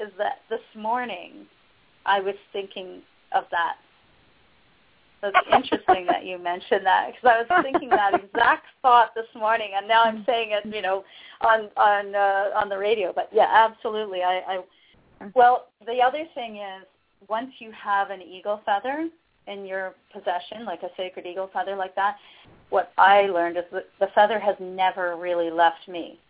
is 0.00 0.12
that 0.18 0.40
this 0.48 0.60
morning 0.74 1.46
I 2.06 2.20
was 2.20 2.34
thinking 2.52 3.02
of 3.32 3.44
that. 3.50 3.76
That's 5.20 5.36
interesting 5.52 6.06
that 6.06 6.24
you 6.24 6.38
mentioned 6.38 6.86
that 6.86 7.08
because 7.08 7.28
I 7.28 7.42
was 7.42 7.64
thinking 7.64 7.88
that 7.90 8.14
exact 8.14 8.66
thought 8.82 9.14
this 9.16 9.26
morning, 9.34 9.70
and 9.76 9.88
now 9.88 10.04
I'm 10.04 10.24
saying 10.24 10.50
it, 10.52 10.64
you 10.72 10.80
know, 10.80 11.04
on 11.40 11.68
on 11.76 12.14
uh, 12.14 12.50
on 12.56 12.68
the 12.68 12.78
radio. 12.78 13.12
But 13.12 13.28
yeah, 13.32 13.48
absolutely. 13.50 14.22
I, 14.22 14.62
I 15.20 15.28
well, 15.34 15.66
the 15.84 16.00
other 16.00 16.24
thing 16.34 16.56
is 16.56 16.86
once 17.28 17.50
you 17.58 17.72
have 17.72 18.10
an 18.10 18.22
eagle 18.22 18.60
feather 18.64 19.08
in 19.48 19.64
your 19.64 19.94
possession, 20.12 20.64
like 20.64 20.82
a 20.82 20.90
sacred 20.96 21.26
eagle 21.26 21.50
feather 21.52 21.74
like 21.74 21.96
that, 21.96 22.16
what 22.70 22.92
I 22.96 23.22
learned 23.22 23.56
is 23.56 23.64
that 23.72 23.86
the 23.98 24.08
feather 24.14 24.38
has 24.38 24.54
never 24.60 25.16
really 25.16 25.50
left 25.50 25.88
me. 25.88 26.20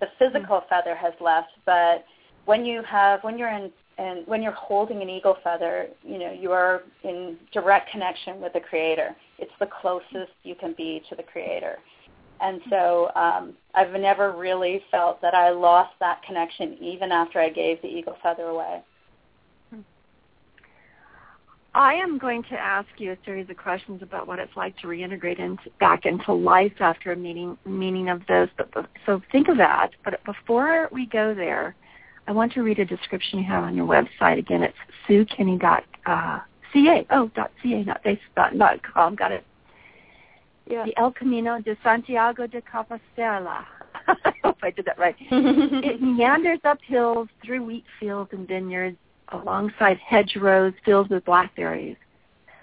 The 0.00 0.06
physical 0.18 0.58
mm-hmm. 0.58 0.68
feather 0.68 0.94
has 0.94 1.14
left, 1.20 1.50
but 1.66 2.04
when 2.48 2.64
you 2.64 2.82
have 2.82 3.22
when 3.24 3.36
you're 3.36 3.50
in 3.50 3.70
and 3.98 4.26
when 4.26 4.40
you're 4.42 4.52
holding 4.52 5.02
an 5.02 5.10
eagle 5.10 5.36
feather, 5.44 5.88
you 6.02 6.18
know, 6.18 6.32
you 6.32 6.50
are 6.50 6.82
in 7.04 7.36
direct 7.52 7.90
connection 7.90 8.40
with 8.40 8.54
the 8.54 8.60
creator. 8.60 9.14
It's 9.38 9.52
the 9.60 9.68
closest 9.82 10.32
you 10.44 10.54
can 10.54 10.72
be 10.74 11.02
to 11.10 11.16
the 11.16 11.22
creator. 11.24 11.76
And 12.40 12.62
so 12.70 13.10
um, 13.16 13.54
I've 13.74 13.92
never 14.00 14.32
really 14.32 14.80
felt 14.90 15.20
that 15.20 15.34
I 15.34 15.50
lost 15.50 15.92
that 16.00 16.22
connection 16.22 16.78
even 16.80 17.12
after 17.12 17.38
I 17.38 17.50
gave 17.50 17.82
the 17.82 17.88
eagle 17.88 18.16
feather 18.22 18.44
away. 18.44 18.82
I 21.74 21.94
am 21.94 22.16
going 22.16 22.44
to 22.44 22.54
ask 22.54 22.88
you 22.96 23.12
a 23.12 23.16
series 23.26 23.50
of 23.50 23.58
questions 23.58 24.00
about 24.00 24.26
what 24.26 24.38
it's 24.38 24.56
like 24.56 24.78
to 24.78 24.86
reintegrate 24.86 25.38
into, 25.38 25.64
back 25.80 26.06
into 26.06 26.32
life 26.32 26.80
after 26.80 27.12
a 27.12 27.16
meeting 27.16 27.58
meaning 27.66 28.08
of 28.08 28.26
this. 28.26 28.48
But 28.56 28.88
so 29.04 29.20
think 29.32 29.48
of 29.48 29.58
that. 29.58 29.90
But 30.02 30.24
before 30.24 30.88
we 30.90 31.04
go 31.06 31.34
there, 31.34 31.74
I 32.28 32.32
want 32.32 32.52
to 32.52 32.62
read 32.62 32.78
a 32.78 32.84
description 32.84 33.38
you 33.38 33.46
have 33.46 33.64
on 33.64 33.74
your 33.74 33.86
website. 33.86 34.38
Again, 34.38 34.62
it's 34.62 34.76
suekenney 35.08 35.58
dot 35.58 35.82
uh, 36.04 36.40
ca 36.74 37.06
oh 37.10 37.30
dot 37.34 37.50
ca 37.62 37.82
not 37.84 38.04
facebook 38.04 38.58
dot 38.58 38.80
com. 38.82 39.16
Got 39.16 39.32
it. 39.32 39.44
Yeah. 40.66 40.84
The 40.84 40.98
El 40.98 41.10
Camino 41.12 41.58
de 41.62 41.74
Santiago 41.82 42.46
de 42.46 42.60
Compostela. 42.60 43.64
I 44.06 44.32
hope 44.44 44.58
I 44.62 44.70
did 44.70 44.84
that 44.84 44.98
right. 44.98 45.16
it 45.30 46.02
meanders 46.02 46.60
up 46.64 46.78
hills 46.86 47.28
through 47.42 47.64
wheat 47.64 47.86
fields 47.98 48.28
and 48.34 48.46
vineyards, 48.46 48.98
alongside 49.32 49.96
hedgerows 49.96 50.74
filled 50.84 51.08
with 51.08 51.24
blackberries. 51.24 51.96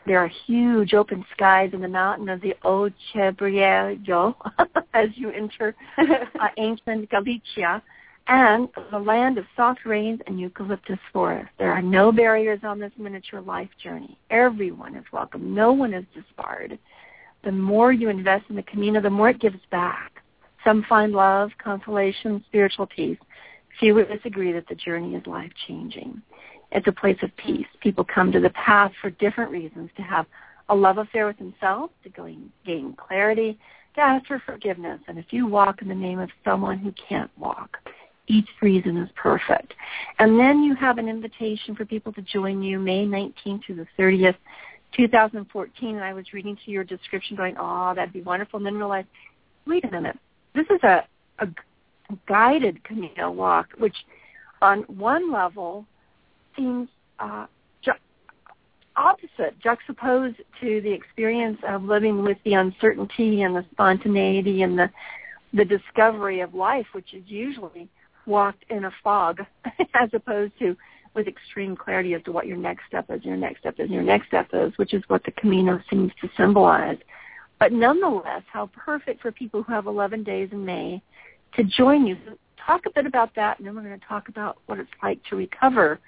There 0.05 0.19
are 0.19 0.29
huge 0.45 0.93
open 0.93 1.25
skies 1.33 1.71
in 1.73 1.81
the 1.81 1.87
mountain 1.87 2.29
of 2.29 2.39
the 2.41 2.53
O 2.63 2.91
Cebreiro 3.11 4.35
as 4.93 5.09
you 5.15 5.31
enter 5.31 5.75
uh, 5.97 6.47
ancient 6.57 7.09
Galicia 7.09 7.81
and 8.27 8.69
the 8.91 8.99
land 8.99 9.37
of 9.37 9.45
soft 9.55 9.85
rains 9.85 10.19
and 10.25 10.39
eucalyptus 10.39 10.99
forest. 11.13 11.49
There 11.59 11.71
are 11.71 11.81
no 11.81 12.11
barriers 12.11 12.59
on 12.63 12.79
this 12.79 12.91
miniature 12.97 13.41
life 13.41 13.69
journey. 13.81 14.17
Everyone 14.31 14.95
is 14.95 15.05
welcome. 15.11 15.53
No 15.53 15.73
one 15.73 15.93
is 15.93 16.05
disbarred. 16.13 16.79
The 17.43 17.51
more 17.51 17.93
you 17.93 18.09
invest 18.09 18.45
in 18.49 18.55
the 18.55 18.63
Camino, 18.63 18.99
the 19.01 19.09
more 19.09 19.29
it 19.29 19.39
gives 19.39 19.59
back. 19.69 20.23
Some 20.63 20.83
find 20.89 21.13
love, 21.13 21.51
consolation, 21.63 22.43
spiritual 22.47 22.87
peace. 22.87 23.19
Few 23.79 23.93
would 23.93 24.09
disagree 24.09 24.51
that 24.53 24.67
the 24.67 24.75
journey 24.75 25.13
is 25.15 25.27
life-changing. 25.27 26.19
It's 26.71 26.87
a 26.87 26.91
place 26.91 27.17
of 27.21 27.35
peace. 27.37 27.67
People 27.81 28.03
come 28.03 28.31
to 28.31 28.39
the 28.39 28.49
path 28.51 28.91
for 28.99 29.11
different 29.11 29.51
reasons, 29.51 29.91
to 29.97 30.01
have 30.01 30.25
a 30.69 30.75
love 30.75 30.97
affair 30.97 31.27
with 31.27 31.37
themselves, 31.37 31.93
to 32.03 32.09
gain 32.65 32.95
clarity, 32.97 33.59
to 33.93 34.01
ask 34.01 34.25
for 34.25 34.41
forgiveness, 34.45 34.99
and 35.07 35.19
if 35.19 35.25
you 35.29 35.45
walk 35.45 35.81
in 35.81 35.87
the 35.87 35.95
name 35.95 36.19
of 36.19 36.29
someone 36.43 36.79
who 36.79 36.91
can't 37.07 37.29
walk 37.37 37.77
each 38.27 38.47
reason 38.61 38.97
is 38.97 39.09
perfect. 39.15 39.73
And 40.19 40.39
then 40.39 40.63
you 40.63 40.75
have 40.75 40.97
an 40.97 41.07
invitation 41.07 41.75
for 41.75 41.85
people 41.85 42.11
to 42.13 42.21
join 42.21 42.61
you 42.63 42.79
May 42.79 43.05
19th 43.05 43.65
to 43.67 43.75
the 43.75 43.87
30th, 43.99 44.35
2014. 44.95 45.95
And 45.95 46.03
I 46.03 46.13
was 46.13 46.25
reading 46.33 46.57
to 46.65 46.71
your 46.71 46.83
description 46.83 47.35
going, 47.35 47.55
oh, 47.59 47.93
that'd 47.95 48.13
be 48.13 48.21
wonderful. 48.21 48.57
And 48.57 48.65
then 48.65 48.75
realized, 48.75 49.07
wait 49.67 49.85
a 49.85 49.91
minute, 49.91 50.17
this 50.53 50.65
is 50.69 50.81
a, 50.83 51.03
a 51.39 51.47
guided 52.27 52.83
Camino 52.83 53.31
walk, 53.31 53.67
which 53.77 53.95
on 54.61 54.79
one 54.83 55.31
level 55.31 55.85
seems 56.55 56.87
uh, 57.19 57.45
ju- 57.81 57.91
opposite, 58.95 59.59
juxtaposed 59.61 60.37
to 60.61 60.81
the 60.81 60.91
experience 60.91 61.59
of 61.67 61.83
living 61.83 62.23
with 62.23 62.37
the 62.45 62.53
uncertainty 62.53 63.41
and 63.43 63.55
the 63.55 63.65
spontaneity 63.71 64.63
and 64.63 64.77
the 64.77 64.89
the 65.55 65.65
discovery 65.65 66.41
of 66.41 66.53
life, 66.53 66.85
which 66.91 67.13
is 67.13 67.23
usually 67.27 67.87
walked 68.27 68.63
in 68.69 68.85
a 68.85 68.91
fog, 69.03 69.39
as 69.93 70.09
opposed 70.13 70.57
to 70.59 70.75
with 71.15 71.27
extreme 71.27 71.75
clarity 71.75 72.13
as 72.13 72.21
to 72.23 72.31
what 72.31 72.45
your 72.45 72.57
next 72.57 72.83
step 72.87 73.05
is, 73.09 73.23
your 73.23 73.37
next 73.37 73.59
step 73.59 73.75
is, 73.79 73.89
your 73.89 74.03
next 74.03 74.27
step 74.27 74.49
is, 74.53 74.73
which 74.77 74.93
is 74.93 75.01
what 75.07 75.23
the 75.23 75.31
Camino 75.31 75.79
seems 75.89 76.11
to 76.21 76.29
symbolize. 76.35 76.97
But 77.59 77.71
nonetheless, 77.71 78.43
how 78.51 78.69
perfect 78.73 79.21
for 79.21 79.31
people 79.31 79.63
who 79.63 79.71
have 79.71 79.87
11 79.87 80.23
days 80.23 80.49
in 80.51 80.65
May 80.65 81.01
to 81.55 81.63
join 81.63 82.05
you. 82.05 82.17
So 82.25 82.37
talk 82.65 82.81
a 82.85 82.89
bit 82.89 83.05
about 83.05 83.33
that, 83.35 83.57
and 83.57 83.67
then 83.67 83.75
we're 83.75 83.83
going 83.83 83.99
to 83.99 84.05
talk 84.05 84.27
about 84.27 84.57
what 84.65 84.79
it's 84.79 84.89
like 85.01 85.19
to 85.29 85.37
recover 85.37 85.99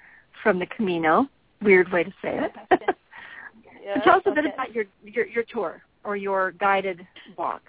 from 0.42 0.58
the 0.58 0.66
Camino. 0.66 1.26
Weird 1.62 1.90
way 1.90 2.04
to 2.04 2.10
say 2.22 2.38
it. 2.38 2.52
yeah, 3.82 3.94
tell 4.04 4.16
us 4.16 4.22
a 4.26 4.30
okay. 4.30 4.42
bit 4.42 4.52
about 4.52 4.74
your, 4.74 4.84
your 5.02 5.26
your 5.26 5.44
tour 5.44 5.82
or 6.04 6.16
your 6.16 6.52
guided 6.52 7.06
walk. 7.36 7.62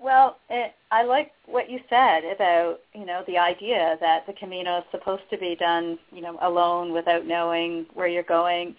Well, 0.00 0.38
it, 0.48 0.74
I 0.90 1.02
like 1.02 1.32
what 1.46 1.70
you 1.70 1.80
said 1.90 2.20
about 2.24 2.78
you 2.94 3.04
know 3.04 3.22
the 3.26 3.38
idea 3.38 3.96
that 4.00 4.26
the 4.26 4.32
Camino 4.32 4.78
is 4.78 4.84
supposed 4.90 5.24
to 5.30 5.38
be 5.38 5.56
done 5.56 5.98
you 6.12 6.22
know 6.22 6.38
alone 6.42 6.92
without 6.92 7.26
knowing 7.26 7.86
where 7.94 8.08
you're 8.08 8.22
going. 8.22 8.76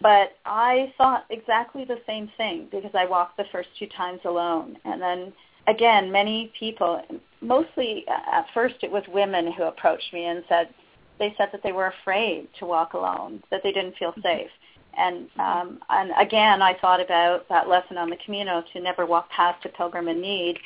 But 0.00 0.32
I 0.44 0.92
thought 0.98 1.26
exactly 1.30 1.84
the 1.84 2.00
same 2.06 2.30
thing 2.36 2.68
because 2.70 2.90
I 2.94 3.06
walked 3.06 3.36
the 3.36 3.44
first 3.52 3.68
two 3.78 3.86
times 3.96 4.20
alone, 4.24 4.76
and 4.84 5.00
then 5.00 5.32
again, 5.68 6.10
many 6.10 6.52
people, 6.58 7.02
mostly 7.40 8.04
uh, 8.08 8.38
at 8.38 8.46
first 8.54 8.76
it 8.82 8.90
was 8.90 9.02
women 9.08 9.52
who 9.52 9.64
approached 9.64 10.12
me 10.12 10.26
and 10.26 10.44
said 10.48 10.68
they 11.18 11.34
said 11.38 11.48
that 11.52 11.62
they 11.62 11.72
were 11.72 11.92
afraid 12.02 12.48
to 12.58 12.66
walk 12.66 12.92
alone, 12.92 13.42
that 13.50 13.62
they 13.62 13.72
didn't 13.72 13.96
feel 13.96 14.14
safe. 14.22 14.50
And 14.96 15.28
um, 15.38 15.80
and 15.90 16.12
again, 16.18 16.62
I 16.62 16.74
thought 16.80 17.00
about 17.00 17.48
that 17.48 17.68
lesson 17.68 17.98
on 17.98 18.10
the 18.10 18.16
Camino 18.24 18.62
to 18.72 18.80
never 18.80 19.04
walk 19.04 19.30
past 19.30 19.64
a 19.64 19.68
pilgrim 19.68 20.08
in 20.08 20.20
need. 20.20 20.58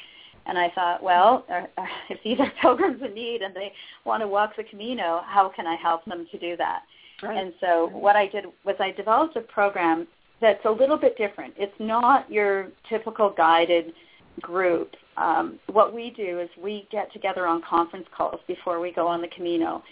And 0.46 0.58
I 0.58 0.70
thought, 0.70 1.02
well, 1.02 1.44
uh, 1.50 1.84
if 2.08 2.22
these 2.22 2.38
are 2.40 2.52
pilgrims 2.60 3.02
in 3.02 3.14
need 3.14 3.42
and 3.42 3.54
they 3.54 3.72
want 4.04 4.22
to 4.22 4.28
walk 4.28 4.56
the 4.56 4.64
Camino, 4.64 5.22
how 5.26 5.48
can 5.54 5.66
I 5.66 5.76
help 5.76 6.04
them 6.04 6.26
to 6.30 6.38
do 6.38 6.56
that? 6.56 6.82
Right. 7.22 7.36
And 7.36 7.52
so 7.60 7.90
what 7.92 8.16
I 8.16 8.26
did 8.26 8.46
was 8.64 8.76
I 8.80 8.92
developed 8.92 9.36
a 9.36 9.42
program 9.42 10.06
that's 10.40 10.64
a 10.64 10.70
little 10.70 10.96
bit 10.96 11.18
different. 11.18 11.54
It's 11.58 11.74
not 11.78 12.30
your 12.30 12.68
typical 12.88 13.30
guided 13.30 13.92
group. 14.40 14.94
Um, 15.16 15.58
what 15.66 15.94
we 15.94 16.10
do 16.16 16.40
is 16.40 16.48
we 16.62 16.88
get 16.90 17.12
together 17.12 17.46
on 17.46 17.62
conference 17.68 18.06
calls 18.16 18.40
before 18.46 18.80
we 18.80 18.90
go 18.90 19.06
on 19.06 19.20
the 19.20 19.28
Camino, 19.28 19.82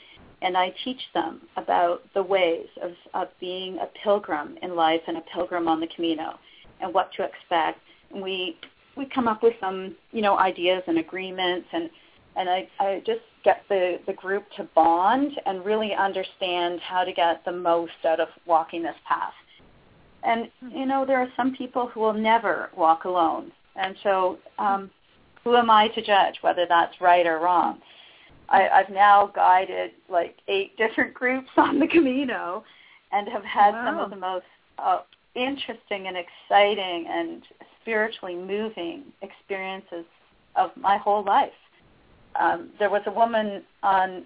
and 0.43 0.57
I 0.57 0.73
teach 0.85 1.01
them 1.15 1.43
about 1.57 2.03
the 2.15 2.23
ways 2.23 2.69
of, 2.83 2.93
of 3.15 3.29
being 3.41 3.79
a 3.79 3.89
pilgrim 4.05 4.57
in 4.63 4.77
life 4.77 5.01
and 5.07 5.17
a 5.17 5.23
pilgrim 5.33 5.69
on 5.69 5.81
the 5.81 5.89
Camino, 5.95 6.39
and 6.81 6.95
what 6.95 7.11
to 7.17 7.25
expect. 7.25 7.81
And 8.13 8.23
we 8.23 8.57
we 8.97 9.07
come 9.07 9.29
up 9.29 9.43
with 9.43 9.55
some 9.61 9.97
you 10.13 10.23
know 10.23 10.39
ideas 10.39 10.83
and 10.87 10.99
agreements, 10.99 11.69
and 11.73 11.91
and 12.37 12.49
I, 12.49 12.69
I 12.79 13.03
just 13.05 13.21
get 13.45 13.63
the, 13.69 13.99
the 14.07 14.13
group 14.13 14.45
to 14.57 14.65
bond 14.75 15.33
and 15.47 15.65
really 15.65 15.93
understand 15.95 16.81
how 16.81 17.03
to 17.05 17.13
get 17.13 17.45
the 17.45 17.53
most 17.53 17.93
out 18.07 18.21
of 18.21 18.29
walking 18.47 18.83
this 18.83 18.95
path. 19.07 19.33
And 20.23 20.49
you 20.73 20.87
know, 20.87 21.05
there 21.07 21.21
are 21.21 21.33
some 21.37 21.55
people 21.55 21.89
who 21.89 22.01
will 22.01 22.13
never 22.13 22.71
walk 22.77 23.05
alone, 23.05 23.53
and 23.77 23.97
so 24.03 24.39
um, 24.59 24.91
who 25.43 25.57
am 25.57 25.71
I 25.71 25.89
to 25.89 26.03
judge 26.03 26.37
whether 26.43 26.67
that's 26.69 27.01
right 27.01 27.27
or 27.27 27.39
wrong? 27.39 27.81
I, 28.49 28.69
I've 28.69 28.91
now 28.91 29.31
guided 29.35 29.93
like 30.09 30.37
eight 30.49 30.77
different 30.79 31.15
groups 31.15 31.49
on 31.57 31.79
the 31.79 31.87
Camino, 31.87 32.65
and 33.13 33.29
have 33.29 33.45
had 33.45 33.73
wow. 33.73 33.87
some 33.87 33.99
of 33.99 34.11
the 34.11 34.17
most 34.17 34.45
uh, 34.79 35.01
interesting 35.35 36.07
and 36.07 36.17
exciting 36.17 37.07
and 37.09 37.43
spiritually 37.81 38.35
moving 38.35 39.05
experiences 39.23 40.05
of 40.57 40.71
my 40.77 40.99
whole 40.99 41.25
life. 41.25 41.51
Um, 42.39 42.71
there 42.79 42.91
was 42.91 43.03
a 43.07 43.11
woman 43.11 43.63
on 43.83 44.25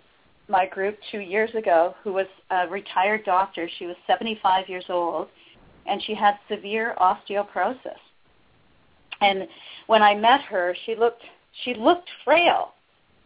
my 0.49 0.67
group 0.67 0.99
two 1.11 1.21
years 1.21 1.51
ago 1.55 1.95
who 2.03 2.13
was 2.13 2.27
a 2.51 2.67
retired 2.69 3.25
doctor. 3.25 3.69
She 3.79 3.87
was 3.87 3.97
75 4.07 4.69
years 4.69 4.85
old, 4.89 5.29
and 5.87 6.03
she 6.03 6.15
had 6.15 6.35
severe 6.49 6.95
osteoporosis. 6.99 8.01
And 9.21 9.47
when 9.87 10.03
I 10.03 10.15
met 10.15 10.43
her, 10.43 10.75
she 10.85 10.95
looked 10.97 11.23
she 11.65 11.75
looked 11.75 12.09
frail. 12.25 12.73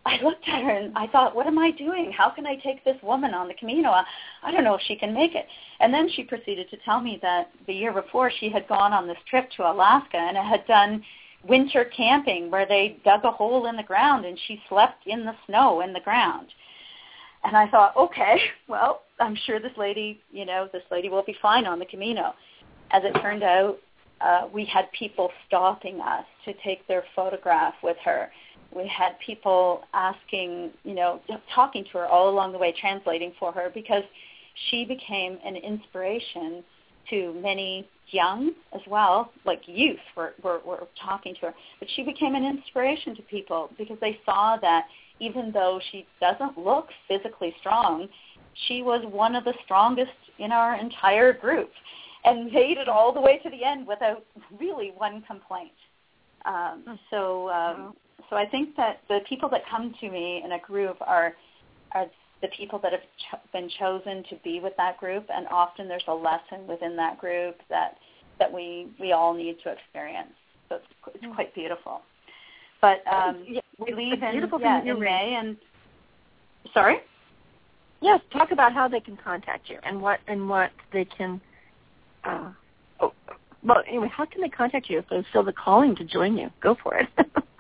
I 0.07 0.23
looked 0.23 0.49
at 0.49 0.63
her 0.63 0.71
and 0.71 0.97
I 0.97 1.09
thought, 1.09 1.35
what 1.35 1.49
am 1.49 1.59
I 1.59 1.73
doing? 1.73 2.13
How 2.17 2.31
can 2.31 2.47
I 2.47 2.55
take 2.57 2.85
this 2.85 2.97
woman 3.03 3.35
on 3.35 3.49
the 3.49 3.55
Camino? 3.55 3.91
I, 3.91 4.53
don't 4.53 4.63
know 4.63 4.75
if 4.75 4.81
she 4.87 4.95
can 4.95 5.13
make 5.13 5.35
it. 5.35 5.47
And 5.81 5.93
then 5.93 6.09
she 6.15 6.23
proceeded 6.23 6.71
to 6.71 6.77
tell 6.85 7.01
me 7.01 7.19
that 7.23 7.51
the 7.67 7.75
year 7.75 7.93
before 7.93 8.31
she 8.39 8.49
had 8.49 8.69
gone 8.69 8.93
on 8.93 9.09
this 9.09 9.19
trip 9.29 9.51
to 9.57 9.69
Alaska 9.69 10.17
and 10.17 10.37
had 10.37 10.65
done 10.67 11.03
winter 11.49 11.85
camping 11.97 12.51
where 12.51 12.67
they 12.67 12.99
dug 13.05 13.25
a 13.25 13.31
hole 13.33 13.67
in 13.67 13.77
the 13.77 13.83
ground 13.83 14.25
and 14.25 14.39
she 14.47 14.63
slept 14.69 15.07
in 15.07 15.25
the 15.25 15.35
snow 15.47 15.81
in 15.81 15.93
the 15.93 16.01
ground. 16.01 16.47
And 17.43 17.57
I 17.57 17.69
thought, 17.69 17.97
okay, 17.97 18.39
well, 18.69 19.03
I'm 19.19 19.37
sure 19.45 19.59
this 19.59 19.77
lady, 19.77 20.21
you 20.31 20.47
know, 20.47 20.69
this 20.73 20.83
lady 20.91 21.09
will 21.09 21.25
be 21.25 21.37
fine 21.43 21.67
on 21.67 21.81
the 21.81 21.87
Camino. 21.87 22.35
As 22.93 23.03
it 23.05 23.13
turned 23.21 23.43
out, 23.43 23.79
uh, 24.21 24.49
we 24.53 24.65
had 24.65 24.91
people 24.93 25.31
stopping 25.47 26.01
us 26.01 26.25
to 26.45 26.55
take 26.65 26.87
their 26.87 27.05
photograph 27.15 27.75
with 27.83 27.97
her. 28.05 28.31
We 28.77 28.87
had 28.89 29.19
people 29.25 29.83
asking, 29.95 30.71
you 30.85 30.95
know, 30.95 31.21
talking 31.55 31.85
to 31.85 31.91
her 31.99 32.07
all 32.07 32.29
along 32.29 32.53
the 32.53 32.59
way, 32.59 32.75
translating 32.79 33.33
for 33.39 33.53
her 33.53 33.71
because 33.73 34.03
she 34.71 34.85
became 34.85 35.39
an 35.45 35.57
inspiration 35.57 36.63
to 37.11 37.35
many 37.43 37.89
young 38.11 38.53
as 38.75 38.81
well, 38.89 39.33
like 39.45 39.61
youth 39.67 39.99
were, 40.17 40.35
were, 40.43 40.61
were 40.67 40.87
talking 41.03 41.35
to 41.37 41.41
her. 41.47 41.55
But 41.79 41.89
she 41.95 42.03
became 42.03 42.35
an 42.35 42.45
inspiration 42.45 43.15
to 43.17 43.23
people 43.23 43.71
because 43.79 43.99
they 44.01 44.19
saw 44.25 44.57
that 44.61 44.87
even 45.21 45.51
though 45.53 45.81
she 45.91 46.07
doesn't 46.21 46.59
look 46.59 46.89
physically 47.09 47.55
strong, 47.61 48.09
she 48.67 48.83
was 48.83 49.05
one 49.11 49.35
of 49.35 49.45
the 49.45 49.55
strongest 49.65 50.11
in 50.39 50.53
our 50.53 50.79
entire 50.79 51.33
group 51.33 51.71
and 52.25 52.53
made 52.53 52.77
it 52.79 52.89
all 52.89 53.13
the 53.13 53.21
way 53.21 53.39
to 53.43 53.51
the 53.51 53.65
end 53.65 53.87
without 53.87 54.25
really 54.59 54.93
one 54.97 55.23
complaint. 55.23 55.73
Um, 56.45 56.83
Hmm. 56.87 56.95
so, 57.11 57.51
um, 57.51 57.97
so 58.29 58.37
I 58.37 58.47
think 58.47 58.77
that 58.77 59.01
the 59.09 59.21
people 59.29 59.49
that 59.51 59.63
come 59.71 59.95
to 60.01 60.11
me 60.11 60.43
in 60.45 60.53
a 60.53 60.59
group 60.59 60.97
are 61.01 61.35
are 61.95 62.07
the 62.43 62.49
people 62.49 62.79
that 62.81 62.93
have 62.93 63.01
ch- 63.01 63.53
been 63.53 63.69
chosen 63.79 64.23
to 64.25 64.37
be 64.45 64.61
with 64.61 64.77
that 64.77 64.99
group, 64.99 65.27
and 65.35 65.47
often 65.49 65.89
there's 65.89 66.05
a 66.09 66.15
lesson 66.15 66.67
within 66.67 66.97
that 66.97 67.19
group 67.19 67.57
that 67.71 67.97
that 68.39 68.53
we 68.53 68.89
we 69.01 69.13
all 69.13 69.33
need 69.33 69.57
to 69.65 69.71
experience. 69.71 70.33
So 70.69 70.77
it's, 70.77 70.87
it's 71.15 71.25
Hmm. 71.25 71.33
quite 71.33 71.55
beautiful. 71.55 72.03
But 72.81 73.03
um, 73.11 73.45
Yeah, 73.47 73.61
we 73.79 73.95
leave 73.95 74.23
in, 74.23 74.49
yeah, 74.61 74.83
in 74.83 75.01
May, 75.01 75.35
and 75.35 75.57
sorry. 76.75 76.99
Yes, 78.03 78.21
talk 78.31 78.51
about 78.51 78.75
how 78.75 78.89
they 78.89 79.01
can 79.01 79.17
contact 79.17 79.71
you 79.71 79.79
and 79.83 80.01
what 80.01 80.21
and 80.27 80.49
what 80.49 80.71
they 80.93 81.05
can. 81.05 81.41
Uh, 82.25 82.51
oh, 83.01 83.13
well, 83.63 83.83
anyway, 83.89 84.09
how 84.13 84.27
can 84.27 84.43
they 84.43 84.49
contact 84.49 84.91
you 84.91 84.99
if 84.99 85.09
they 85.09 85.25
feel 85.33 85.43
the 85.43 85.53
calling 85.53 85.97
to 85.97 86.05
join 86.05 86.37
you? 86.37 86.51
Go 86.61 86.77
for 86.83 86.97
it. 86.97 87.09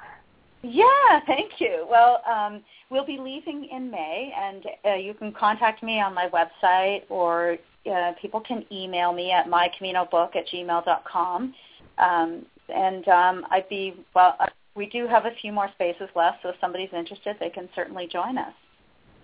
Yeah, 0.62 1.21
thank 1.27 1.61
you. 1.61 1.87
Well, 1.88 2.23
um, 2.29 2.62
we'll 2.90 3.07
be 3.07 3.19
leaving 3.19 3.69
in 3.71 3.90
May, 3.90 4.33
and 4.37 4.64
uh, 4.85 4.95
you 4.95 5.14
can 5.14 5.33
contact 5.33 5.83
me 5.83 6.01
on 6.01 6.14
my 6.14 6.29
website, 6.29 7.03
or 7.09 7.59
uh, 7.90 8.12
people 8.21 8.40
can 8.40 8.64
email 8.73 9.12
me 9.12 9.33
at 9.33 9.47
mycaminobook 9.47 10.35
at 10.35 10.49
gmail.com. 10.49 11.55
Um, 11.99 12.47
and 12.69 13.09
um, 13.09 13.47
I'd 13.51 13.69
be 13.69 13.95
well. 14.14 14.37
Uh, 14.40 14.47
we 14.75 14.87
do 14.87 15.07
have 15.07 15.25
a 15.25 15.31
few 15.40 15.53
more 15.53 15.71
spaces 15.75 16.09
left, 16.14 16.38
so 16.42 16.51
if 16.51 16.57
somebody's 16.61 16.90
interested, 16.95 17.37
they 17.40 17.49
can 17.49 17.66
certainly 17.75 18.07
join 18.12 18.37
us. 18.37 18.53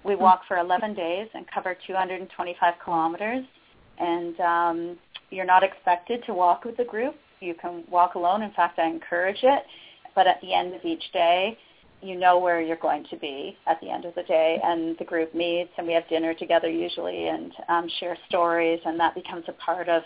We 0.03 0.17
walk 0.17 0.43
for 0.49 0.57
11 0.57 0.95
days 0.95 1.29
and 1.35 1.45
cover 1.53 1.77
225 1.87 2.75
kilometers, 2.83 3.45
and 3.99 4.41
um, 4.41 4.99
you're 5.31 5.45
not 5.45 5.63
expected 5.63 6.25
to 6.25 6.33
walk 6.33 6.65
with 6.65 6.79
a 6.79 6.85
group. 6.85 7.17
You 7.41 7.55
can 7.55 7.85
walk 7.91 8.15
alone. 8.15 8.41
In 8.41 8.51
fact, 8.53 8.79
I 8.79 8.87
encourage 8.87 9.41
it 9.43 9.63
but 10.15 10.27
at 10.27 10.41
the 10.41 10.53
end 10.53 10.75
of 10.75 10.85
each 10.85 11.05
day, 11.13 11.59
you 12.03 12.17
know 12.17 12.39
where 12.39 12.61
you're 12.61 12.77
going 12.77 13.07
to 13.11 13.17
be 13.17 13.57
at 13.67 13.81
the 13.81 13.89
end 13.89 14.05
of 14.05 14.15
the 14.15 14.25
day, 14.25 14.61
and 14.63 14.97
the 14.99 15.05
group 15.05 15.35
meets, 15.35 15.71
and 15.79 15.87
we 15.87 15.93
have 15.93 16.09
dinner 16.09 16.35
together 16.35 16.69
usually, 16.69 17.29
and 17.29 17.53
um, 17.69 17.89
share 18.01 18.19
stories, 18.29 18.81
and 18.85 18.99
that 18.99 19.15
becomes 19.15 19.45
a 19.49 19.53
part 19.53 19.89
of 19.89 20.03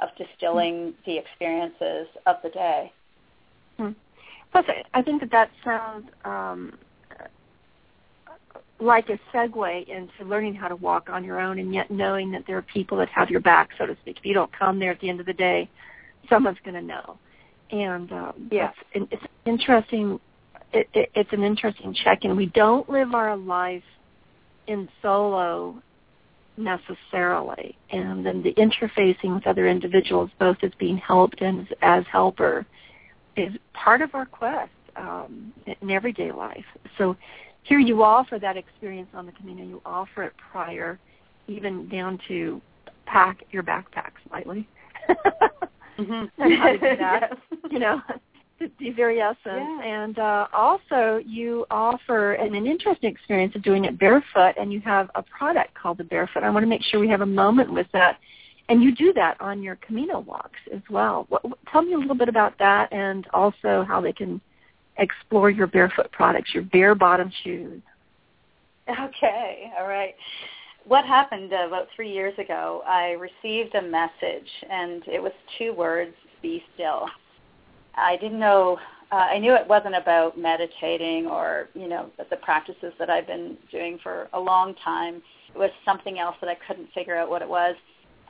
of 0.00 0.10
distilling 0.16 0.94
the 1.06 1.18
experiences 1.18 2.06
of 2.26 2.36
the 2.44 2.50
day. 2.50 2.92
Hmm. 3.78 3.90
Plus, 4.52 4.64
I 4.94 5.02
think 5.02 5.20
that 5.20 5.30
that 5.32 5.50
sounds 5.64 6.08
um, 6.24 6.78
like 8.78 9.08
a 9.08 9.18
segue 9.34 9.88
into 9.88 10.24
learning 10.24 10.54
how 10.54 10.68
to 10.68 10.76
walk 10.76 11.08
on 11.10 11.24
your 11.24 11.40
own, 11.40 11.58
and 11.58 11.74
yet 11.74 11.90
knowing 11.90 12.30
that 12.30 12.44
there 12.46 12.56
are 12.56 12.62
people 12.62 12.96
that 12.98 13.08
have 13.08 13.28
your 13.28 13.40
back, 13.40 13.70
so 13.76 13.86
to 13.86 13.96
speak. 14.02 14.18
If 14.18 14.24
you 14.24 14.34
don't 14.34 14.52
come 14.52 14.78
there 14.78 14.92
at 14.92 15.00
the 15.00 15.08
end 15.08 15.18
of 15.18 15.26
the 15.26 15.32
day, 15.32 15.68
someone's 16.28 16.58
going 16.64 16.74
to 16.74 16.82
know 16.82 17.18
and 17.70 18.10
um, 18.12 18.48
Yeah. 18.50 18.66
that's, 18.66 18.78
and 18.94 19.08
it's 19.10 19.24
interesting 19.44 20.20
it, 20.72 20.88
it, 20.92 21.10
it's 21.14 21.32
an 21.32 21.42
interesting 21.42 21.94
check-in. 21.94 22.36
We 22.36 22.46
don't 22.46 22.88
live 22.90 23.14
our 23.14 23.36
life 23.36 23.82
in 24.66 24.88
solo 25.00 25.82
necessarily, 26.56 27.76
and 27.90 28.26
then 28.26 28.42
the 28.42 28.52
interfacing 28.54 29.34
with 29.34 29.46
other 29.46 29.68
individuals, 29.68 30.30
both 30.38 30.56
as 30.62 30.72
being 30.78 30.98
helped 30.98 31.40
and 31.40 31.60
as, 31.60 31.66
as 31.82 32.04
helper, 32.10 32.66
is 33.36 33.52
part 33.72 34.02
of 34.02 34.14
our 34.14 34.26
quest 34.26 34.70
um, 34.96 35.52
in 35.80 35.90
everyday 35.90 36.32
life. 36.32 36.64
So 36.98 37.16
here 37.62 37.78
you 37.78 38.02
offer 38.02 38.38
that 38.38 38.56
experience 38.56 39.08
on 39.14 39.26
the 39.26 39.32
Camino. 39.32 39.62
You 39.64 39.80
offer 39.86 40.24
it 40.24 40.32
prior, 40.50 40.98
even 41.46 41.88
down 41.88 42.18
to 42.28 42.60
pack 43.06 43.44
your 43.52 43.62
backpack 43.62 44.10
slightly. 44.28 44.68
mm-hmm. 45.98 46.42
how 46.42 46.48
to 46.48 46.72
do 46.78 46.96
that, 46.96 47.30
yes. 47.30 47.60
you 47.70 47.78
know, 47.78 48.00
the 48.58 48.90
very 48.90 49.20
essence. 49.20 49.38
Yeah. 49.44 49.80
And 49.84 50.18
uh, 50.18 50.46
also, 50.52 51.20
you 51.24 51.66
offer 51.70 52.34
an, 52.34 52.54
an 52.54 52.66
interesting 52.66 53.10
experience 53.10 53.54
of 53.54 53.62
doing 53.62 53.84
it 53.84 53.98
barefoot, 53.98 54.54
and 54.58 54.72
you 54.72 54.80
have 54.80 55.10
a 55.14 55.22
product 55.22 55.74
called 55.74 55.98
the 55.98 56.04
Barefoot. 56.04 56.42
I 56.42 56.50
want 56.50 56.64
to 56.64 56.68
make 56.68 56.82
sure 56.82 57.00
we 57.00 57.08
have 57.08 57.20
a 57.20 57.26
moment 57.26 57.72
with 57.72 57.86
that. 57.92 58.18
And 58.70 58.82
you 58.82 58.94
do 58.94 59.14
that 59.14 59.40
on 59.40 59.62
your 59.62 59.76
Camino 59.76 60.20
walks 60.20 60.58
as 60.74 60.82
well. 60.90 61.24
What, 61.30 61.42
tell 61.72 61.82
me 61.82 61.94
a 61.94 61.98
little 61.98 62.14
bit 62.14 62.28
about 62.28 62.58
that, 62.58 62.92
and 62.92 63.26
also 63.32 63.84
how 63.88 64.00
they 64.00 64.12
can 64.12 64.40
explore 64.98 65.48
your 65.48 65.66
barefoot 65.66 66.10
products, 66.12 66.50
your 66.52 66.64
bare 66.64 66.94
bottom 66.94 67.32
shoes. 67.44 67.80
Okay, 68.88 69.72
all 69.78 69.86
right. 69.86 70.14
What 70.88 71.04
happened 71.04 71.52
uh, 71.52 71.66
about 71.66 71.88
three 71.94 72.10
years 72.10 72.32
ago? 72.38 72.82
I 72.86 73.10
received 73.10 73.74
a 73.74 73.82
message, 73.82 74.48
and 74.70 75.02
it 75.06 75.22
was 75.22 75.32
two 75.58 75.74
words: 75.74 76.14
"Be 76.40 76.64
still." 76.74 77.06
I 77.94 78.16
didn't 78.16 78.40
know. 78.40 78.78
Uh, 79.12 79.16
I 79.16 79.38
knew 79.38 79.54
it 79.54 79.68
wasn't 79.68 79.96
about 79.96 80.38
meditating 80.38 81.26
or 81.26 81.68
you 81.74 81.88
know 81.88 82.10
the 82.30 82.36
practices 82.36 82.94
that 82.98 83.10
I've 83.10 83.26
been 83.26 83.58
doing 83.70 83.98
for 84.02 84.28
a 84.32 84.40
long 84.40 84.74
time. 84.82 85.22
It 85.54 85.58
was 85.58 85.70
something 85.84 86.18
else 86.18 86.36
that 86.40 86.48
I 86.48 86.56
couldn't 86.66 86.88
figure 86.94 87.16
out 87.16 87.28
what 87.28 87.42
it 87.42 87.48
was. 87.48 87.76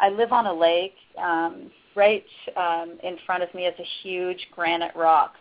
I 0.00 0.08
live 0.08 0.32
on 0.32 0.46
a 0.46 0.52
lake. 0.52 0.96
Um, 1.16 1.70
right 1.94 2.26
um, 2.56 2.98
in 3.04 3.18
front 3.24 3.44
of 3.44 3.54
me 3.54 3.66
is 3.66 3.74
a 3.78 3.86
huge 4.02 4.48
granite 4.52 4.96
rock. 4.96 5.34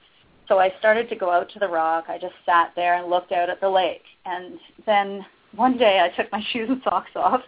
So 0.47 0.59
I 0.59 0.71
started 0.77 1.09
to 1.09 1.15
go 1.15 1.31
out 1.31 1.49
to 1.53 1.59
the 1.59 1.67
rock. 1.67 2.05
I 2.09 2.19
just 2.19 2.35
sat 2.45 2.73
there 2.75 2.93
and 2.95 3.09
looked 3.09 3.31
out 3.31 3.49
at 3.49 3.59
the 3.59 3.69
lake. 3.69 4.03
And 4.25 4.59
then 4.85 5.25
one 5.55 5.77
day 5.77 5.99
I 5.99 6.15
took 6.15 6.31
my 6.31 6.43
shoes 6.51 6.69
and 6.69 6.81
socks 6.83 7.11
off 7.15 7.41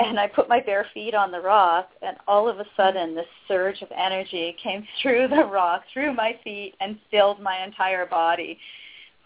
and 0.00 0.18
I 0.18 0.26
put 0.26 0.48
my 0.48 0.60
bare 0.60 0.86
feet 0.94 1.14
on 1.14 1.30
the 1.30 1.40
rock, 1.40 1.90
and 2.00 2.16
all 2.26 2.48
of 2.48 2.58
a 2.58 2.64
sudden, 2.74 3.14
this 3.14 3.26
surge 3.46 3.82
of 3.82 3.88
energy 3.94 4.56
came 4.62 4.86
through 5.02 5.28
the 5.28 5.44
rock, 5.44 5.82
through 5.92 6.14
my 6.14 6.38
feet, 6.42 6.74
and 6.80 6.98
filled 7.10 7.40
my 7.40 7.62
entire 7.62 8.06
body. 8.06 8.58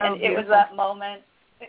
And 0.01 0.15
oh, 0.15 0.25
it 0.25 0.31
was 0.31 0.47
that 0.49 0.75
moment. 0.75 1.23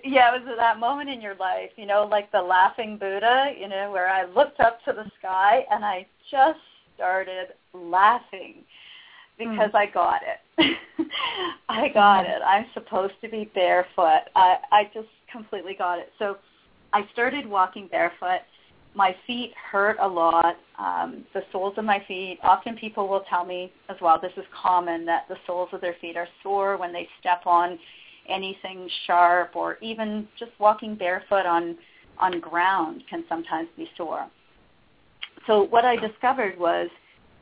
Yeah, 0.04 0.36
it 0.36 0.44
was 0.44 0.58
that 0.58 0.80
moment 0.80 1.10
in 1.10 1.22
your 1.22 1.36
life, 1.36 1.70
you 1.78 1.86
know, 1.86 2.08
like 2.10 2.32
the 2.32 2.42
laughing 2.42 2.98
Buddha, 2.98 3.54
you 3.58 3.70
know, 3.70 3.92
where 3.92 4.10
I 4.10 4.26
looked 4.26 4.60
up 4.60 4.84
to 4.86 4.94
the 4.94 5.10
sky 5.20 5.64
and 5.72 5.86
I 5.86 6.08
just 6.32 6.60
started 6.96 7.50
laughing 7.74 8.56
because 9.38 9.72
mm. 9.72 9.76
I 9.76 9.86
got 9.86 10.22
it. 10.24 10.78
I 11.70 11.90
got 11.90 12.26
mm. 12.26 12.36
it. 12.36 12.42
I'm 12.46 12.66
supposed 12.74 13.14
to 13.22 13.30
be 13.30 13.50
barefoot. 13.54 14.24
I 14.36 14.58
I 14.72 14.90
just 14.94 15.08
completely 15.36 15.76
got 15.76 16.00
it. 16.00 16.12
So 16.20 16.38
I 16.94 17.02
started 17.14 17.46
walking 17.46 17.88
barefoot 17.88 18.42
my 18.96 19.16
feet 19.28 19.52
hurt 19.72 19.98
a 20.00 20.08
lot. 20.08 20.56
Um, 20.80 21.26
the 21.34 21.42
soles 21.52 21.74
of 21.78 21.86
my 21.86 22.04
feet, 22.08 22.40
often 22.44 22.76
people 22.78 23.08
will 23.08 23.24
tell 23.30 23.46
me 23.46 23.72
as 23.90 23.98
well, 24.02 24.20
this 24.20 24.32
is 24.38 24.46
common, 24.60 25.06
that 25.06 25.28
the 25.28 25.36
soles 25.46 25.70
of 25.74 25.82
their 25.82 25.96
feet 26.00 26.16
are 26.16 26.28
sore 26.42 26.78
when 26.78 26.94
they 26.94 27.08
step 27.20 27.42
on 27.46 27.78
anything 28.28 28.90
sharp 29.06 29.56
or 29.56 29.78
even 29.82 30.28
just 30.40 30.52
walking 30.60 30.96
barefoot 30.96 31.46
on, 31.46 31.78
on 32.20 32.40
ground 32.40 33.04
can 33.10 33.24
sometimes 33.28 33.68
be 33.78 33.88
sore. 33.98 34.28
So 35.46 35.64
what 35.64 35.86
I 35.86 35.96
discovered 35.98 36.58
was 36.58 36.90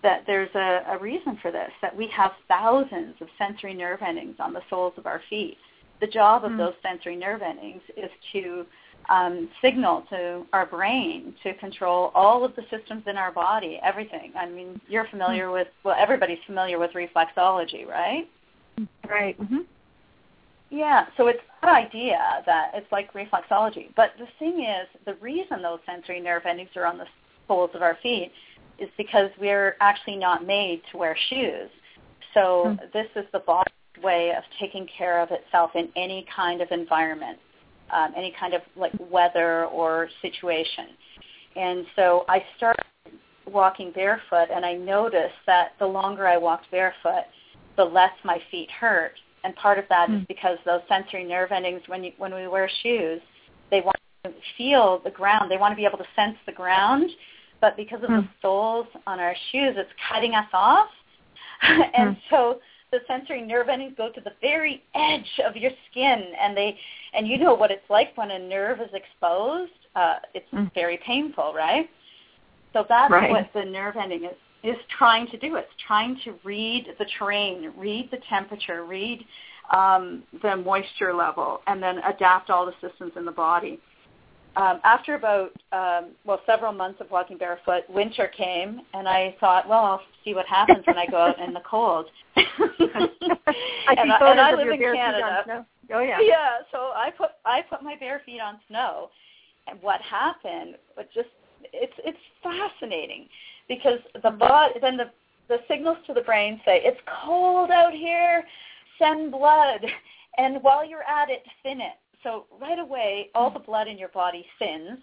that 0.02 0.24
there's 0.28 0.54
a, 0.56 0.82
a 0.90 0.98
reason 1.00 1.38
for 1.42 1.52
this, 1.52 1.72
that 1.82 1.96
we 1.96 2.08
have 2.08 2.32
thousands 2.48 3.16
of 3.22 3.28
sensory 3.38 3.74
nerve 3.74 4.00
endings 4.02 4.36
on 4.40 4.52
the 4.54 4.62
soles 4.70 4.94
of 4.98 5.06
our 5.06 5.22
feet. 5.30 5.58
The 6.02 6.08
job 6.08 6.44
of 6.44 6.52
mm. 6.52 6.58
those 6.58 6.74
sensory 6.82 7.16
nerve 7.16 7.42
endings 7.42 7.82
is 7.96 8.10
to 8.34 8.66
um, 9.10 9.50
signal 9.62 10.06
to 10.10 10.46
our 10.54 10.66
brain 10.66 11.34
to 11.44 11.54
control 11.56 12.12
all 12.16 12.44
of 12.44 12.56
the 12.56 12.64
systems 12.70 13.04
in 13.08 13.18
our 13.18 13.32
body, 13.32 13.80
everything. 13.84 14.32
I 14.38 14.48
mean, 14.48 14.80
you're 14.88 15.08
familiar 15.08 15.52
with, 15.52 15.68
well, 15.84 15.96
everybody's 15.98 16.40
familiar 16.46 16.80
with 16.80 16.92
reflexology, 16.92 17.88
right? 17.88 18.30
Right. 19.10 19.40
Mm-hmm. 19.40 19.60
Yeah, 20.70 21.06
so 21.18 21.28
it's 21.28 21.40
that 21.62 21.70
idea 21.70 22.18
that 22.48 22.72
it's 22.74 22.92
like 22.92 23.14
reflexology. 23.14 23.90
But 23.96 24.14
the 24.18 24.26
thing 24.40 24.64
is, 24.64 24.88
the 25.06 25.14
reason 25.16 25.62
those 25.62 25.80
sensory 25.86 26.20
nerve 26.20 26.44
endings 26.48 26.72
are 26.76 26.86
on 26.86 26.98
the 26.98 27.06
soles 27.48 27.70
of 27.76 27.84
our 27.84 27.98
feet 28.02 28.32
is 28.80 28.90
because 28.98 29.30
we're 29.40 29.76
actually 29.82 30.16
not 30.16 30.48
made 30.48 30.82
to 30.92 30.98
wear 30.98 31.16
shoes. 31.30 31.70
So 32.34 32.66
mm-hmm. 32.66 32.86
this 32.92 33.06
is 33.16 33.26
the 33.32 33.40
body's 33.40 33.74
way 34.02 34.32
of 34.36 34.44
taking 34.60 34.88
care 34.98 35.22
of 35.22 35.30
itself 35.32 35.72
in 35.76 35.90
any 35.96 36.26
kind 36.36 36.62
of 36.62 36.70
environment 36.72 37.38
um, 37.94 38.12
any 38.16 38.34
kind 38.40 38.54
of 38.54 38.62
like 38.76 38.92
weather 39.12 39.66
or 39.66 40.10
situation. 40.22 40.88
And 41.56 41.86
so 41.96 42.26
I 42.28 42.44
started 42.58 42.84
walking 43.46 43.92
barefoot, 43.92 44.48
and 44.54 44.66
I 44.66 44.74
noticed 44.74 45.36
that 45.46 45.74
the 45.80 45.86
longer 45.86 46.28
I 46.28 46.38
walked 46.38 46.72
barefoot, 46.72 47.26
the 47.78 47.84
less 47.84 48.12
my 48.24 48.40
feet 48.50 48.70
hurt. 48.72 49.14
And 49.44 49.56
part 49.56 49.78
of 49.78 49.86
that 49.90 50.10
mm. 50.10 50.16
is 50.16 50.20
hmm. 50.20 50.26
because 50.28 50.58
those 50.66 50.82
sensory 50.88 51.26
nerve 51.26 51.52
endings, 51.52 51.82
when 51.88 52.04
you, 52.04 52.12
when 52.18 52.34
we 52.34 52.48
wear 52.48 52.70
shoes, 52.82 53.22
they 53.70 53.82
want 53.82 53.98
to 54.24 54.32
feel 54.58 55.02
the 55.04 55.12
ground. 55.12 55.52
They 55.52 55.58
want 55.58 55.74
to 55.74 55.76
be 55.76 55.86
able 55.86 55.98
to 55.98 56.08
sense 56.16 56.38
the 56.46 56.54
ground, 56.54 57.10
but 57.60 57.76
because 57.76 58.02
of 58.04 58.10
mm. 58.10 58.22
the 58.22 58.22
hmm. 58.22 58.28
soles 58.42 58.88
on 59.06 59.20
our 59.20 59.36
shoes, 59.52 59.76
it's 59.78 59.92
cutting 60.10 60.34
us 60.34 60.48
off. 60.54 60.88
and 61.62 62.16
mm. 62.16 62.18
so 62.30 62.60
the 62.94 63.00
sensory 63.08 63.42
nerve 63.42 63.70
endings 63.70 63.96
go 63.98 64.12
to 64.12 64.22
the 64.22 64.34
very 64.40 64.84
edge 64.94 65.42
of 65.46 65.58
your 65.58 65.72
skin, 65.90 66.24
and 66.40 66.56
they 66.56 66.78
and 67.14 67.28
you 67.28 67.40
know 67.40 67.56
what 67.56 67.72
it's 67.72 67.90
like 67.90 68.16
when 68.16 68.32
a 68.32 68.40
nerve 68.40 68.80
is 68.80 68.90
exposed. 68.94 69.72
Uh, 69.96 70.16
it's 70.36 70.50
mm. 70.54 70.72
very 70.76 71.00
painful, 71.06 71.54
right? 71.56 71.90
So 72.72 72.86
that's 72.88 73.12
right. 73.12 73.32
what 73.32 73.50
the 73.54 73.66
nerve 73.66 73.96
ending 73.98 74.26
is 74.26 74.38
is 74.64 74.78
trying 74.98 75.28
to 75.28 75.38
do. 75.38 75.56
It's 75.56 75.68
trying 75.88 76.20
to 76.24 76.36
read 76.44 76.88
the 77.00 77.06
terrain, 77.18 77.74
read 77.76 78.10
the 78.12 78.20
temperature, 78.30 78.86
read 78.86 79.26
um, 79.74 80.24
the 80.44 80.56
moisture 80.56 81.14
level, 81.14 81.62
and 81.66 81.82
then 81.82 81.98
adapt 81.98 82.52
all 82.52 82.66
the 82.66 82.74
systems 82.88 83.14
in 83.18 83.26
the 83.26 83.32
body 83.32 83.80
um, 84.56 84.80
after 84.84 85.16
about 85.16 85.52
um, 85.72 86.12
well 86.26 86.40
several 86.46 86.72
months 86.72 87.02
of 87.02 87.10
walking 87.10 87.38
barefoot, 87.38 87.84
winter 87.90 88.28
came, 88.28 88.82
and 88.94 89.08
I 89.08 89.36
thought, 89.40 89.68
well, 89.68 89.84
I'll 89.84 90.02
see 90.24 90.34
what 90.34 90.46
happens 90.46 90.86
when 90.86 90.98
I 90.98 91.08
go 91.08 91.18
out 91.18 91.40
in 91.40 91.54
the 91.54 91.62
cold. 91.62 92.06
I 92.36 92.44
and, 93.98 94.12
I, 94.12 94.32
and 94.32 94.40
I 94.40 94.54
live 94.54 94.68
in 94.68 94.80
Canada. 94.80 95.66
Oh 95.94 96.00
yeah. 96.00 96.20
Yeah. 96.22 96.58
So 96.72 96.78
I 96.96 97.12
put 97.18 97.32
I 97.46 97.62
put 97.62 97.82
my 97.84 97.96
bare 98.00 98.22
feet 98.26 98.40
on 98.40 98.60
snow, 98.68 99.10
and 99.68 99.82
what 99.82 100.02
happened? 100.02 100.76
It 100.98 101.10
just 101.14 101.30
it's 101.72 101.94
it's 102.06 102.18
fascinating 102.44 103.28
because 103.68 104.00
the 104.22 104.32
body 104.32 104.76
then 104.82 104.98
the 104.98 105.10
the 105.50 105.58
signals 105.68 105.98
to 106.08 106.14
the 106.14 106.22
brain 106.22 106.62
say 106.64 106.82
it's 106.84 107.00
cold 107.26 107.72
out 107.72 107.94
here, 107.94 108.44
send 109.00 109.32
blood, 109.32 109.84
and 110.38 110.62
while 110.62 110.88
you're 110.88 111.04
at 111.04 111.30
it, 111.30 111.44
thin 111.64 111.82
it 111.82 111.98
so 112.24 112.46
right 112.60 112.80
away, 112.80 113.30
all 113.36 113.52
the 113.52 113.60
blood 113.60 113.88
in 113.88 113.98
your 113.98 114.10
body 114.10 114.46
thins, 114.60 115.00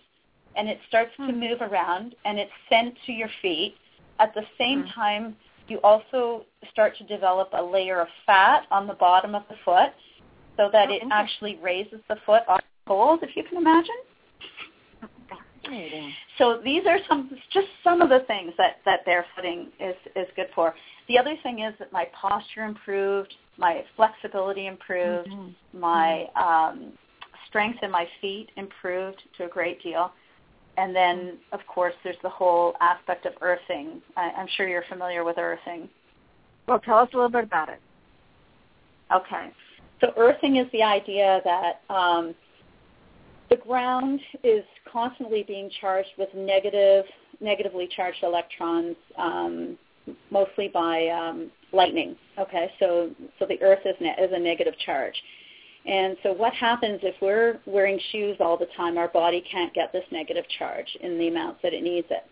and 0.56 0.68
it 0.68 0.78
starts 0.88 1.10
to 1.16 1.26
hmm. 1.26 1.40
move 1.40 1.60
around, 1.60 2.14
and 2.24 2.38
it's 2.38 2.50
sent 2.68 2.94
to 3.06 3.12
your 3.12 3.30
feet. 3.42 3.74
At 4.18 4.34
the 4.34 4.42
same 4.58 4.82
hmm. 4.82 5.00
time, 5.00 5.36
you 5.68 5.78
also 5.84 6.44
start 6.72 6.96
to 6.98 7.04
develop 7.04 7.50
a 7.52 7.62
layer 7.62 8.00
of 8.00 8.08
fat 8.26 8.64
on 8.70 8.86
the 8.86 8.94
bottom 8.94 9.34
of 9.34 9.42
the 9.48 9.54
foot 9.64 9.92
so 10.56 10.68
that 10.72 10.88
oh, 10.90 10.94
it 10.94 11.02
actually 11.10 11.58
raises 11.62 12.00
the 12.08 12.16
foot 12.26 12.42
off 12.48 12.60
the 12.60 12.88
cold, 12.88 13.20
if 13.22 13.36
you 13.36 13.44
can 13.44 13.56
imagine. 13.56 13.94
So 16.38 16.60
these 16.64 16.82
are 16.86 16.98
some 17.08 17.30
just 17.52 17.68
some 17.84 18.02
of 18.02 18.08
the 18.08 18.20
things 18.26 18.52
that, 18.58 18.78
that 18.84 19.06
barefooting 19.06 19.66
is, 19.78 19.94
is 20.16 20.26
good 20.34 20.48
for. 20.54 20.74
The 21.06 21.18
other 21.18 21.36
thing 21.42 21.60
is 21.60 21.74
that 21.78 21.92
my 21.92 22.06
posture 22.20 22.64
improved, 22.64 23.32
my 23.56 23.84
flexibility 23.94 24.66
improved, 24.66 25.28
mm-hmm. 25.28 25.80
my 25.80 26.26
um, 26.34 26.92
strength 27.50 27.80
in 27.82 27.90
my 27.90 28.06
feet 28.20 28.48
improved 28.56 29.22
to 29.36 29.44
a 29.44 29.48
great 29.48 29.82
deal. 29.82 30.10
And 30.78 30.96
then, 30.96 31.38
of 31.52 31.60
course, 31.66 31.94
there's 32.02 32.16
the 32.22 32.30
whole 32.30 32.74
aspect 32.80 33.26
of 33.26 33.34
earthing. 33.42 34.00
I, 34.16 34.30
I'm 34.36 34.46
sure 34.56 34.66
you're 34.66 34.84
familiar 34.88 35.24
with 35.24 35.36
earthing. 35.36 35.88
Well, 36.66 36.78
tell 36.78 36.98
us 36.98 37.10
a 37.12 37.16
little 37.16 37.30
bit 37.30 37.44
about 37.44 37.68
it. 37.68 37.80
Okay. 39.12 39.50
So 40.00 40.12
earthing 40.16 40.56
is 40.56 40.66
the 40.72 40.82
idea 40.82 41.40
that 41.44 41.82
um, 41.94 42.34
the 43.50 43.56
ground 43.56 44.20
is 44.44 44.64
constantly 44.90 45.42
being 45.42 45.68
charged 45.80 46.10
with 46.16 46.28
negative, 46.34 47.04
negatively 47.40 47.88
charged 47.94 48.22
electrons, 48.22 48.96
um, 49.18 49.76
mostly 50.30 50.68
by 50.68 51.08
um, 51.08 51.50
lightning. 51.72 52.16
Okay, 52.38 52.70
so 52.78 53.10
so 53.38 53.46
the 53.46 53.60
earth 53.60 53.80
is, 53.84 53.94
ne- 54.00 54.16
is 54.18 54.30
a 54.32 54.38
negative 54.38 54.74
charge. 54.86 55.14
And 55.86 56.16
so 56.22 56.32
what 56.32 56.52
happens 56.52 57.00
if 57.02 57.14
we're 57.22 57.58
wearing 57.66 57.98
shoes 58.12 58.36
all 58.40 58.56
the 58.58 58.68
time, 58.76 58.98
our 58.98 59.08
body 59.08 59.42
can't 59.50 59.72
get 59.72 59.92
this 59.92 60.04
negative 60.12 60.44
charge 60.58 60.86
in 61.00 61.18
the 61.18 61.28
amounts 61.28 61.60
that 61.62 61.72
it 61.72 61.82
needs 61.82 62.06
it. 62.10 62.24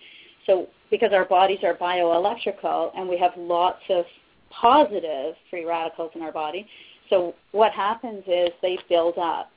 So 0.46 0.68
because 0.90 1.12
our 1.12 1.24
bodies 1.24 1.58
are 1.62 1.74
bioelectrical 1.74 2.90
and 2.96 3.08
we 3.08 3.18
have 3.18 3.32
lots 3.36 3.82
of 3.90 4.04
positive 4.50 5.34
free 5.50 5.64
radicals 5.64 6.10
in 6.14 6.22
our 6.22 6.32
body, 6.32 6.66
so 7.10 7.34
what 7.52 7.72
happens 7.72 8.22
is 8.26 8.50
they 8.60 8.78
build 8.88 9.16
up. 9.18 9.50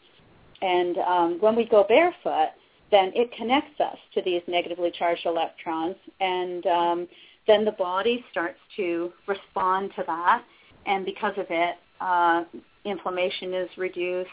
And 0.61 0.97
um, 0.99 1.37
when 1.39 1.55
we 1.55 1.67
go 1.67 1.85
barefoot, 1.87 2.49
then 2.91 3.11
it 3.15 3.31
connects 3.37 3.79
us 3.79 3.97
to 4.13 4.21
these 4.21 4.41
negatively 4.47 4.91
charged 4.91 5.25
electrons, 5.25 5.95
and 6.19 6.65
um, 6.67 7.07
then 7.47 7.65
the 7.65 7.71
body 7.71 8.23
starts 8.31 8.59
to 8.75 9.11
respond 9.27 9.91
to 9.95 10.03
that, 10.05 10.43
and 10.85 11.05
because 11.05 11.33
of 11.37 11.45
it, 11.49 11.75
uh, 12.01 12.43
inflammation 12.85 13.53
is 13.53 13.69
reduced. 13.77 14.29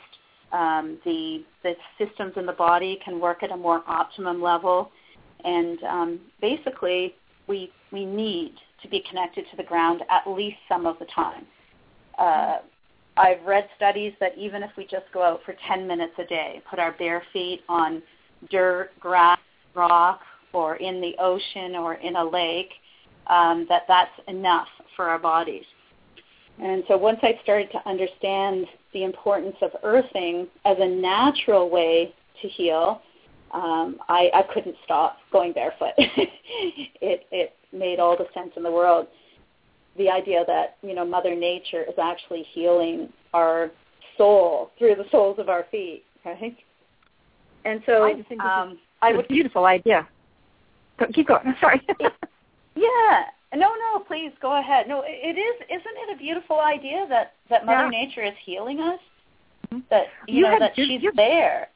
Um, 0.53 0.99
the 1.05 1.45
the 1.63 1.75
systems 1.99 2.33
in 2.37 2.47
the 2.47 2.53
body 2.53 2.99
can 3.05 3.21
work 3.21 3.43
at 3.43 3.53
a 3.53 3.57
more 3.57 3.83
optimum 3.87 4.41
level, 4.43 4.91
and 5.45 5.83
um, 5.85 6.21
basically, 6.41 7.15
we 7.47 7.71
we 7.93 8.07
need 8.07 8.55
to 8.83 8.89
be 8.89 9.03
connected 9.09 9.45
to 9.51 9.57
the 9.57 9.63
ground 9.63 10.03
at 10.09 10.31
least 10.31 10.57
some 10.69 10.87
of 10.87 10.99
the 10.99 11.07
time. 11.07 11.45
Uh, 12.19 12.59
I've 13.17 13.45
read 13.45 13.69
studies 13.77 14.13
that 14.21 14.39
even 14.39 14.63
if 14.63 14.71
we 14.77 14.85
just 14.85 15.07
go 15.13 15.23
out 15.23 15.41
for 15.45 15.55
10 15.67 15.87
minutes 15.89 16.13
a 16.19 16.25
day, 16.25 16.63
put 16.71 16.79
our 16.79 16.93
bare 16.93 17.23
feet 17.33 17.63
on 17.69 18.01
dirt, 18.51 18.91
grass, 19.01 19.41
rock, 19.75 20.21
or 20.53 20.77
in 20.77 21.01
the 21.01 21.15
ocean 21.19 21.75
or 21.75 21.95
in 21.95 22.17
a 22.17 22.25
lake, 22.25 22.71
um, 23.27 23.67
that 23.69 23.83
that's 23.89 24.13
enough 24.29 24.69
for 24.97 25.09
our 25.09 25.19
bodies. 25.19 25.65
And 26.61 26.83
so 26.89 26.97
once 26.97 27.19
I 27.23 27.39
started 27.43 27.71
to 27.73 27.89
understand 27.89 28.67
the 28.93 29.05
importance 29.05 29.57
of 29.63 29.71
earthing 29.83 30.49
as 30.65 30.77
a 30.81 30.87
natural 30.87 31.71
way 31.71 32.15
to 32.43 32.49
heal, 32.49 33.01
um, 33.53 33.99
I, 34.09 34.31
I 34.35 34.43
couldn't 34.53 34.77
stop 34.85 35.19
going 35.33 35.53
barefoot. 35.53 35.93
it, 35.99 37.27
it 37.31 37.55
made 37.73 37.99
all 38.01 38.17
the 38.17 38.27
sense 38.35 38.53
in 38.57 38.63
the 38.63 38.71
world. 38.71 39.07
The 39.97 40.11
idea 40.11 40.45
that 40.47 40.77
you 40.83 40.95
know 40.95 41.05
Mother 41.05 41.35
Nature 41.35 41.83
is 41.83 41.95
actually 42.01 42.45
healing 42.53 43.13
our 43.35 43.71
soul 44.17 44.71
through 44.79 44.97
the 44.97 45.07
soles 45.11 45.39
of 45.39 45.49
our 45.49 45.67
feet, 45.71 46.05
right? 46.25 46.57
And 47.65 47.83
so 47.87 48.05
I 48.05 48.15
just 48.15 48.29
think 48.29 48.41
um, 48.41 48.79
I 49.03 49.11
a 49.11 49.17
would 49.17 49.29
beautiful 49.29 49.65
idea. 49.65 50.07
Keep 51.13 51.29
going. 51.29 51.55
Sorry. 51.61 51.81
Yeah. 52.77 53.25
No, 53.55 53.69
no, 53.69 54.01
please 54.07 54.33
go 54.43 54.59
ahead. 54.59 54.89
No, 54.89 55.03
it, 55.07 55.39
is. 55.39 55.57
Isn't 55.71 55.97
it 56.09 56.15
a 56.15 56.19
beautiful 56.19 56.61
idea 56.61 57.07
that 57.09 57.33
that 57.49 57.65
Mother 57.65 57.85
Yeah. 57.85 57.89
Nature 58.05 58.23
is 58.23 58.35
healing 58.45 58.81
us? 58.81 59.01
Mhm. 59.73 59.83
That 59.89 60.09
you, 60.27 60.37
You 60.37 60.43
know 60.51 60.59
that 60.59 60.77
she's 60.77 61.03
you- 61.03 61.13
there. 61.13 61.71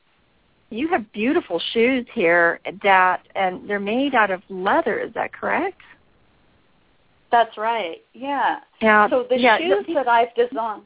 you 0.70 0.88
have 0.88 1.10
beautiful 1.12 1.58
shoes 1.58 2.06
here 2.12 2.60
that, 2.82 3.26
and 3.34 3.68
they're 3.68 3.80
made 3.80 4.14
out 4.14 4.30
of 4.30 4.42
leather. 4.50 4.98
Is 4.98 5.12
that 5.14 5.32
correct? 5.32 5.80
That's 7.30 7.56
right. 7.56 8.02
Yeah. 8.12 8.60
Yeah. 8.80 9.08
So 9.08 9.22
the 9.22 9.38
yeah, 9.38 9.56
shoes 9.56 9.86
that 9.94 10.06
I've 10.08 10.34
designed, 10.34 10.82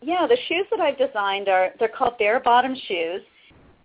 yeah, 0.00 0.26
the 0.28 0.36
shoes 0.48 0.66
that 0.70 0.80
I've 0.80 0.96
designed 0.96 1.48
are 1.48 1.72
they're 1.80 1.88
called 1.88 2.16
bare 2.18 2.38
bottom 2.38 2.76
shoes, 2.76 3.22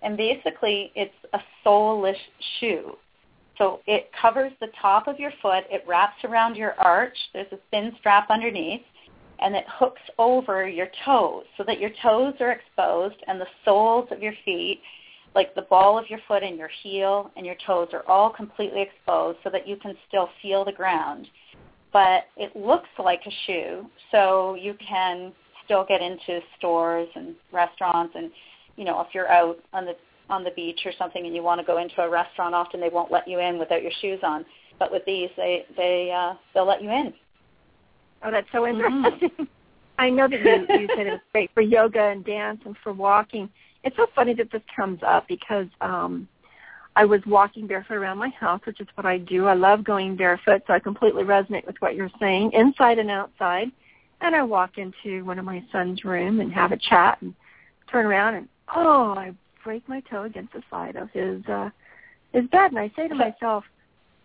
and 0.04 0.16
basically 0.16 0.92
it's 0.94 1.16
a 1.34 1.42
soleless 1.64 2.18
shoe. 2.60 2.96
So 3.58 3.80
it 3.88 4.10
covers 4.20 4.52
the 4.60 4.68
top 4.82 5.08
of 5.08 5.20
your 5.20 5.32
foot, 5.42 5.64
it 5.72 5.84
wraps 5.88 6.24
around 6.24 6.56
your 6.56 6.74
arch. 6.74 7.18
There's 7.34 7.52
a 7.52 7.60
thin 7.72 7.94
strap 8.00 8.30
underneath, 8.30 8.82
and 9.40 9.56
it 9.56 9.66
hooks 9.68 10.02
over 10.18 10.68
your 10.68 10.88
toes 11.06 11.46
so 11.58 11.64
that 11.66 11.80
your 11.80 11.92
toes 12.02 12.34
are 12.40 12.52
exposed 12.52 13.16
and 13.28 13.40
the 13.40 13.48
soles 13.64 14.08
of 14.12 14.22
your 14.22 14.34
feet, 14.44 14.82
like 15.36 15.56
the 15.56 15.64
ball 15.64 15.98
of 15.98 16.10
your 16.10 16.20
foot 16.28 16.44
and 16.44 16.58
your 16.58 16.70
heel 16.84 17.32
and 17.38 17.46
your 17.46 17.56
toes, 17.66 17.90
are 17.94 18.08
all 18.10 18.30
completely 18.30 18.82
exposed 18.82 19.40
so 19.44 19.50
that 19.50 19.68
you 19.68 19.78
can 19.78 19.96
still 20.08 20.30
feel 20.42 20.66
the 20.66 20.72
ground 20.72 21.28
but 21.96 22.26
it 22.36 22.54
looks 22.58 22.90
like 23.00 23.22
a 23.26 23.32
shoe, 23.48 23.86
so 24.12 24.56
you 24.56 24.76
can 24.86 25.32
still 25.64 25.86
get 25.88 26.02
into 26.02 26.42
stores 26.58 27.08
and 27.16 27.36
restaurants 27.54 28.14
and 28.18 28.32
you 28.76 28.84
know, 28.84 29.00
if 29.00 29.08
you're 29.14 29.32
out 29.32 29.58
on 29.72 29.86
the 29.86 29.96
on 30.30 30.44
the 30.44 30.52
beach 30.52 30.82
or 30.86 30.92
something 30.98 31.26
and 31.26 31.36
you 31.36 31.44
want 31.44 31.60
to 31.60 31.66
go 31.66 31.78
into 31.78 32.02
a 32.02 32.10
restaurant, 32.10 32.56
often 32.56 32.80
they 32.80 32.90
won't 32.90 33.12
let 33.12 33.28
you 33.28 33.40
in 33.40 33.60
without 33.60 33.84
your 33.84 33.92
shoes 34.02 34.20
on. 34.24 34.46
But 34.80 34.92
with 34.92 35.06
these 35.06 35.30
they 35.38 35.66
they 35.78 36.12
uh 36.16 36.36
they'll 36.54 36.66
let 36.66 36.82
you 36.84 36.90
in. 36.90 37.14
Oh, 38.24 38.32
that's 38.32 38.48
so 38.52 38.64
Mhm. 38.64 39.06
interesting. 39.06 39.48
I 39.98 40.10
know 40.10 40.28
that 40.28 40.42
you, 40.42 40.68
you 40.78 40.90
said 40.94 41.08
it 41.08 41.12
was 41.12 41.22
great 41.32 41.52
for 41.54 41.62
yoga 41.62 42.02
and 42.02 42.26
dance 42.26 42.60
and 42.66 42.76
for 42.84 42.92
walking. 42.92 43.50
It's 43.84 43.96
so 43.96 44.08
funny 44.14 44.34
that 44.34 44.52
this 44.52 44.64
comes 44.76 45.00
up 45.04 45.28
because 45.28 45.68
um 45.82 46.28
I 46.98 47.06
was 47.06 47.22
walking 47.26 47.68
barefoot 47.68 47.96
around 47.96 48.18
my 48.18 48.30
house, 48.30 48.62
which 48.66 48.80
is 48.80 48.88
what 48.96 49.06
I 49.06 49.18
do. 49.18 49.48
I 49.48 49.54
love 49.54 49.84
going 49.84 50.16
barefoot, 50.16 50.64
so 50.66 50.74
I 50.74 50.80
completely 50.80 51.24
resonate 51.24 51.66
with 51.66 51.76
what 51.82 51.94
you're 51.94 52.12
saying, 52.20 52.54
inside 52.54 53.00
and 53.00 53.12
outside. 53.12 53.70
And 54.22 54.34
I 54.34 54.44
walk 54.44 54.78
into 54.78 55.26
one 55.26 55.38
of 55.38 55.44
my 55.44 55.62
son's 55.74 56.06
room 56.06 56.40
and 56.40 56.54
have 56.54 56.72
a 56.72 56.78
chat 56.78 57.22
and 57.22 57.36
turn 57.92 58.06
around 58.06 58.36
and 58.36 58.48
oh, 58.74 59.14
I 59.14 59.34
break 59.66 59.88
my 59.90 60.00
toe 60.10 60.24
against 60.24 60.54
the 60.54 60.64
side 60.70 60.96
of 60.96 61.10
his 61.12 61.46
uh 61.48 61.70
his 62.32 62.46
bed 62.48 62.72
and 62.72 62.80
I 62.80 62.92
say 62.96 63.08
to 63.08 63.16
myself, 63.16 63.66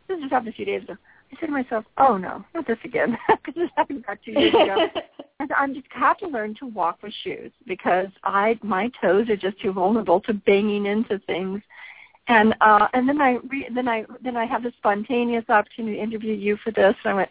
this 0.07 0.21
just 0.21 0.33
happened 0.33 0.51
a 0.51 0.53
few 0.53 0.65
days 0.67 0.83
ago. 0.83 0.97
I 1.33 1.37
said 1.39 1.47
to 1.47 1.53
myself, 1.53 1.85
"Oh 1.97 2.17
no, 2.17 2.45
not 2.55 2.67
this 2.67 2.79
again," 2.85 3.17
because 3.29 3.55
this 3.57 3.71
happened 3.77 4.05
about 4.05 4.19
two 4.25 4.33
years 4.33 4.55
ago. 4.55 4.87
And 5.39 5.51
I'm 5.55 5.73
just 5.73 5.87
have 5.93 6.19
to 6.19 6.27
learn 6.27 6.55
to 6.57 6.67
walk 6.67 6.99
with 7.03 7.15
shoes 7.25 7.51
because 7.67 8.09
I 8.25 8.59
my 8.63 8.91
toes 9.01 9.31
are 9.31 9.39
just 9.39 9.59
too 9.59 9.73
vulnerable 9.73 10.21
to 10.23 10.35
banging 10.35 10.85
into 10.85 11.19
things. 11.21 11.63
And 12.29 12.55
uh, 12.61 12.89
and 12.93 13.09
then 13.09 13.23
I 13.23 13.39
re- 13.49 13.71
then 13.75 13.89
I 13.89 14.05
then 14.23 14.37
I 14.37 14.45
have 14.45 14.63
the 14.63 14.73
spontaneous 14.77 15.47
opportunity 15.49 15.97
to 15.97 16.03
interview 16.03 16.35
you 16.35 16.59
for 16.63 16.73
this. 16.73 16.95
And 17.05 17.13
I 17.13 17.15
went, 17.15 17.31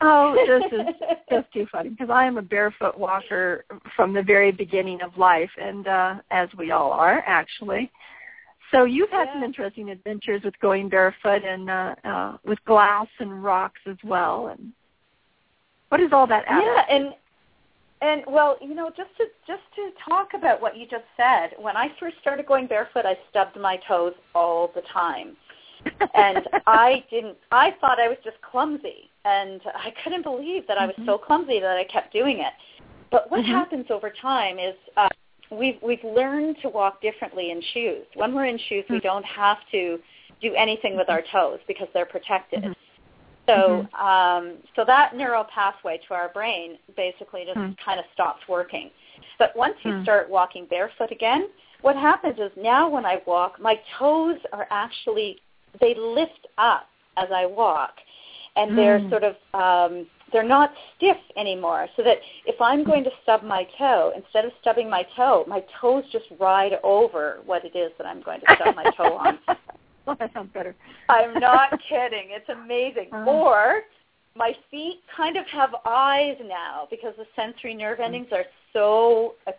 oh, 0.00 0.36
this 0.70 0.80
is 0.80 0.94
just 1.30 1.52
too 1.52 1.66
funny 1.70 1.90
because 1.90 2.10
I 2.10 2.24
am 2.24 2.38
a 2.38 2.42
barefoot 2.42 2.98
walker 2.98 3.64
from 3.96 4.12
the 4.12 4.22
very 4.22 4.52
beginning 4.52 5.02
of 5.02 5.16
life, 5.16 5.50
and 5.60 5.86
uh, 5.86 6.14
as 6.30 6.48
we 6.56 6.70
all 6.70 6.92
are 6.92 7.22
actually. 7.26 7.90
So 8.70 8.84
you've 8.84 9.10
had 9.10 9.28
some 9.32 9.42
interesting 9.42 9.90
adventures 9.90 10.42
with 10.44 10.58
going 10.60 10.90
barefoot 10.90 11.42
and 11.42 11.70
uh, 11.70 11.94
uh, 12.04 12.36
with 12.44 12.62
glass 12.66 13.06
and 13.18 13.42
rocks 13.42 13.80
as 13.86 13.96
well. 14.04 14.48
And 14.48 14.72
what 15.88 16.00
is 16.00 16.10
all 16.12 16.26
that? 16.26 16.44
add 16.46 16.62
Yeah, 16.62 16.82
and 16.90 17.14
and 18.00 18.22
well, 18.28 18.58
you 18.60 18.74
know, 18.74 18.90
just 18.90 19.10
to 19.16 19.24
just 19.46 19.62
to 19.76 19.90
talk 20.08 20.28
about 20.34 20.60
what 20.60 20.76
you 20.76 20.86
just 20.86 21.04
said, 21.16 21.54
when 21.58 21.76
I 21.76 21.88
first 21.98 22.16
started 22.20 22.46
going 22.46 22.66
barefoot, 22.66 23.06
I 23.06 23.16
stubbed 23.30 23.58
my 23.58 23.78
toes 23.88 24.12
all 24.34 24.70
the 24.74 24.82
time. 24.92 25.36
and 26.14 26.46
I 26.66 27.04
didn't 27.10 27.38
I 27.50 27.74
thought 27.80 27.98
I 27.98 28.08
was 28.08 28.18
just 28.22 28.36
clumsy 28.42 29.10
and 29.28 29.60
I 29.74 29.92
couldn't 30.02 30.22
believe 30.22 30.66
that 30.68 30.78
I 30.78 30.86
was 30.86 30.96
so 31.04 31.18
clumsy 31.18 31.60
that 31.60 31.76
I 31.76 31.84
kept 31.84 32.12
doing 32.12 32.38
it. 32.38 32.52
But 33.10 33.30
what 33.30 33.40
Mhm. 33.44 33.46
happens 33.46 33.90
over 33.90 34.10
time 34.10 34.58
is 34.58 34.76
uh 34.96 35.08
we've 35.50 35.80
we've 35.82 36.04
learned 36.04 36.58
to 36.62 36.68
walk 36.68 37.00
differently 37.00 37.50
in 37.50 37.60
shoes. 37.72 38.06
When 38.14 38.34
we're 38.34 38.46
in 38.46 38.58
shoes, 38.58 38.84
we 38.88 38.96
Mhm. 38.96 39.02
don't 39.02 39.24
have 39.24 39.58
to 39.70 40.02
do 40.40 40.54
anything 40.54 40.96
with 40.96 41.08
our 41.08 41.22
toes 41.22 41.60
because 41.66 41.88
they're 41.92 42.06
protected. 42.06 42.62
Mhm. 42.64 42.74
So, 43.46 43.88
um, 43.94 44.62
so 44.76 44.84
that 44.84 45.16
neural 45.16 45.44
pathway 45.44 45.98
to 46.06 46.14
our 46.14 46.28
brain 46.28 46.78
basically 46.96 47.44
just 47.46 47.58
Hmm. 47.58 47.72
kind 47.72 47.98
of 47.98 48.06
stops 48.12 48.46
working. 48.46 48.90
But 49.38 49.56
once 49.56 49.76
you 49.84 49.92
Hmm. 49.92 50.02
start 50.02 50.28
walking 50.28 50.66
barefoot 50.66 51.10
again, 51.10 51.50
what 51.80 51.96
happens 51.96 52.38
is 52.38 52.54
now 52.56 52.88
when 52.88 53.06
I 53.06 53.16
walk, 53.24 53.58
my 53.58 53.76
toes 53.98 54.38
are 54.52 54.66
actually 54.70 55.40
they 55.80 55.94
lift 55.94 56.46
up 56.56 56.88
as 57.16 57.30
I 57.30 57.46
walk, 57.46 58.00
and 58.58 58.76
they're 58.76 58.98
Hmm. 59.00 59.08
sort 59.10 59.24
of 59.24 59.36
um, 59.54 60.06
they're 60.32 60.42
not 60.58 60.70
stiff 60.94 61.16
anymore. 61.38 61.88
So 61.96 62.02
that 62.02 62.18
if 62.44 62.60
I'm 62.60 62.84
going 62.84 63.02
to 63.04 63.10
stub 63.22 63.42
my 63.42 63.66
toe, 63.78 64.12
instead 64.14 64.44
of 64.44 64.52
stubbing 64.60 64.90
my 64.90 65.04
toe, 65.16 65.44
my 65.48 65.64
toes 65.80 66.04
just 66.12 66.26
ride 66.38 66.74
over 66.82 67.38
what 67.46 67.64
it 67.64 67.74
is 67.74 67.90
that 67.96 68.06
I'm 68.06 68.20
going 68.20 68.40
to 68.40 68.54
stub 68.56 68.76
my 68.76 68.84
toe 68.94 69.16
on. 69.16 69.38
well, 70.06 70.16
that 70.18 70.30
sounds 70.34 70.50
better. 70.52 70.74
I'm 71.08 71.40
not 71.40 71.70
kidding. 71.88 72.26
It's 72.30 72.48
amazing. 72.50 73.08
Uh-huh. 73.12 73.30
Or 73.30 73.82
my 74.36 74.52
feet 74.70 75.00
kind 75.16 75.36
of 75.38 75.46
have 75.46 75.70
eyes 75.86 76.36
now 76.44 76.86
because 76.90 77.14
the 77.16 77.26
sensory 77.34 77.74
nerve 77.74 77.98
endings 78.00 78.28
are 78.32 78.44
so 78.74 79.34
uh, 79.46 79.52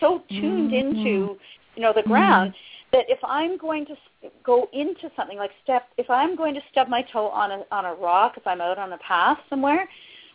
so 0.00 0.22
tuned 0.28 0.72
Mhm. 0.72 0.80
into 0.80 1.38
you 1.76 1.82
know 1.82 1.92
the 1.94 2.02
ground 2.02 2.52
that 2.92 3.04
if 3.08 3.18
I'm 3.24 3.56
going 3.56 3.86
to 3.86 3.92
s- 3.92 4.30
go 4.44 4.68
into 4.72 5.10
something 5.16 5.38
like 5.38 5.50
step, 5.62 5.88
if 5.96 6.10
I'm 6.10 6.34
going 6.36 6.54
to 6.54 6.60
stub 6.70 6.88
my 6.88 7.02
toe 7.02 7.28
on 7.28 7.50
a 7.52 7.64
on 7.70 7.84
a 7.84 7.94
rock, 7.94 8.34
if 8.36 8.46
I'm 8.46 8.60
out 8.60 8.78
on 8.78 8.92
a 8.92 8.98
path 8.98 9.38
somewhere, 9.48 9.88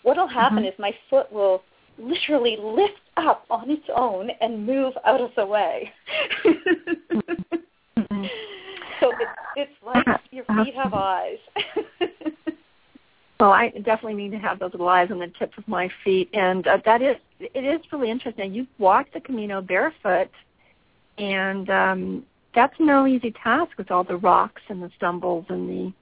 what'll 0.03 0.27
happen 0.27 0.63
Mhm. 0.63 0.69
is 0.69 0.79
my 0.79 0.93
foot 1.09 1.31
will 1.31 1.63
literally 1.97 2.57
lift 2.57 2.99
up 3.17 3.45
on 3.49 3.69
its 3.69 3.87
own 3.95 4.29
and 4.41 4.65
move 4.65 4.93
out 5.05 5.21
of 5.21 5.33
the 5.35 5.45
way. 5.45 5.91
Mhm. 7.97 8.29
So 8.99 9.11
it's 9.19 9.39
it's 9.55 9.83
like 9.83 10.05
your 10.31 10.45
feet 10.45 10.75
have 10.75 10.93
eyes. 10.93 11.39
Well, 13.39 13.51
I 13.51 13.69
definitely 13.69 14.13
need 14.13 14.31
to 14.31 14.37
have 14.39 14.59
those 14.59 14.71
little 14.71 14.87
eyes 14.87 15.11
on 15.11 15.19
the 15.19 15.27
tips 15.27 15.57
of 15.57 15.67
my 15.67 15.89
feet, 16.05 16.29
and 16.33 16.65
uh, 16.67 16.77
that 16.85 17.01
is 17.01 17.17
it 17.39 17.65
is 17.65 17.81
really 17.91 18.09
interesting. 18.09 18.53
You've 18.53 18.67
walked 18.79 19.13
the 19.13 19.19
Camino 19.19 19.61
barefoot, 19.61 20.29
and 21.17 21.69
um, 21.69 22.25
that's 22.55 22.75
no 22.79 23.05
easy 23.05 23.31
task 23.43 23.77
with 23.77 23.91
all 23.91 24.03
the 24.03 24.17
rocks 24.17 24.61
and 24.69 24.81
the 24.81 24.89
stumbles 24.97 25.45
and 25.49 25.69
the 25.69 25.93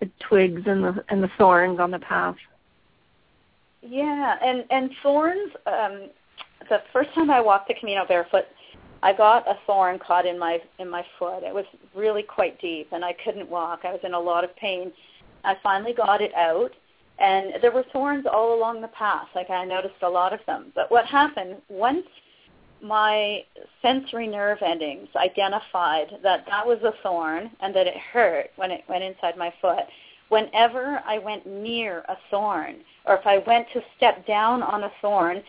the 0.00 0.10
twigs 0.28 0.62
and 0.66 0.82
the 0.82 1.04
and 1.10 1.22
the 1.22 1.30
thorns 1.38 1.78
on 1.78 1.90
the 1.90 1.98
path. 1.98 2.34
Yeah, 3.82 4.36
and 4.42 4.64
and 4.70 4.90
thorns. 5.02 5.52
Um, 5.66 6.10
the 6.68 6.78
first 6.92 7.12
time 7.14 7.30
I 7.30 7.40
walked 7.40 7.68
the 7.68 7.74
Camino 7.74 8.04
barefoot, 8.06 8.44
I 9.02 9.12
got 9.12 9.46
a 9.48 9.58
thorn 9.66 9.98
caught 9.98 10.26
in 10.26 10.38
my 10.38 10.58
in 10.78 10.88
my 10.88 11.04
foot. 11.18 11.42
It 11.42 11.54
was 11.54 11.64
really 11.94 12.22
quite 12.22 12.60
deep, 12.60 12.88
and 12.92 13.04
I 13.04 13.14
couldn't 13.24 13.48
walk. 13.48 13.80
I 13.84 13.92
was 13.92 14.00
in 14.02 14.14
a 14.14 14.20
lot 14.20 14.44
of 14.44 14.54
pain. 14.56 14.92
I 15.44 15.56
finally 15.62 15.92
got 15.92 16.20
it 16.20 16.34
out, 16.34 16.70
and 17.18 17.54
there 17.60 17.72
were 17.72 17.84
thorns 17.92 18.26
all 18.30 18.58
along 18.58 18.80
the 18.80 18.88
path. 18.88 19.28
Like 19.34 19.50
I 19.50 19.64
noticed 19.64 20.02
a 20.02 20.08
lot 20.08 20.32
of 20.32 20.40
them. 20.46 20.72
But 20.74 20.90
what 20.90 21.04
happened 21.06 21.56
once 21.68 22.06
my 22.82 23.44
sensory 23.80 24.26
nerve 24.26 24.58
endings 24.60 25.08
identified 25.16 26.08
that 26.22 26.44
that 26.48 26.66
was 26.66 26.78
a 26.82 26.92
thorn 27.02 27.50
and 27.60 27.74
that 27.74 27.86
it 27.86 27.96
hurt 27.96 28.50
when 28.56 28.70
it 28.70 28.82
went 28.88 29.04
inside 29.04 29.36
my 29.36 29.52
foot. 29.60 29.84
Whenever 30.28 31.02
I 31.06 31.18
went 31.18 31.46
near 31.46 32.00
a 32.08 32.16
thorn, 32.30 32.76
or 33.04 33.16
if 33.16 33.26
I 33.26 33.38
went 33.46 33.66
to 33.74 33.80
step 33.96 34.26
down 34.26 34.62
on 34.62 34.84
a 34.84 34.92
thorn, 35.00 35.42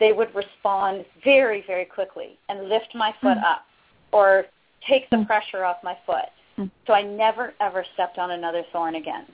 they 0.00 0.12
would 0.12 0.34
respond 0.34 1.04
very, 1.22 1.62
very 1.66 1.84
quickly 1.84 2.38
and 2.48 2.68
lift 2.68 2.88
my 2.94 3.14
foot 3.20 3.36
mm. 3.36 3.44
up 3.44 3.66
or 4.12 4.46
take 4.88 5.08
the 5.10 5.16
mm. 5.16 5.26
pressure 5.26 5.64
off 5.64 5.76
my 5.84 5.96
foot. 6.06 6.30
Mm. 6.58 6.70
So 6.86 6.94
I 6.94 7.02
never, 7.02 7.52
ever 7.60 7.84
stepped 7.94 8.18
on 8.18 8.32
another 8.32 8.62
thorn 8.72 8.96
again. 8.96 9.26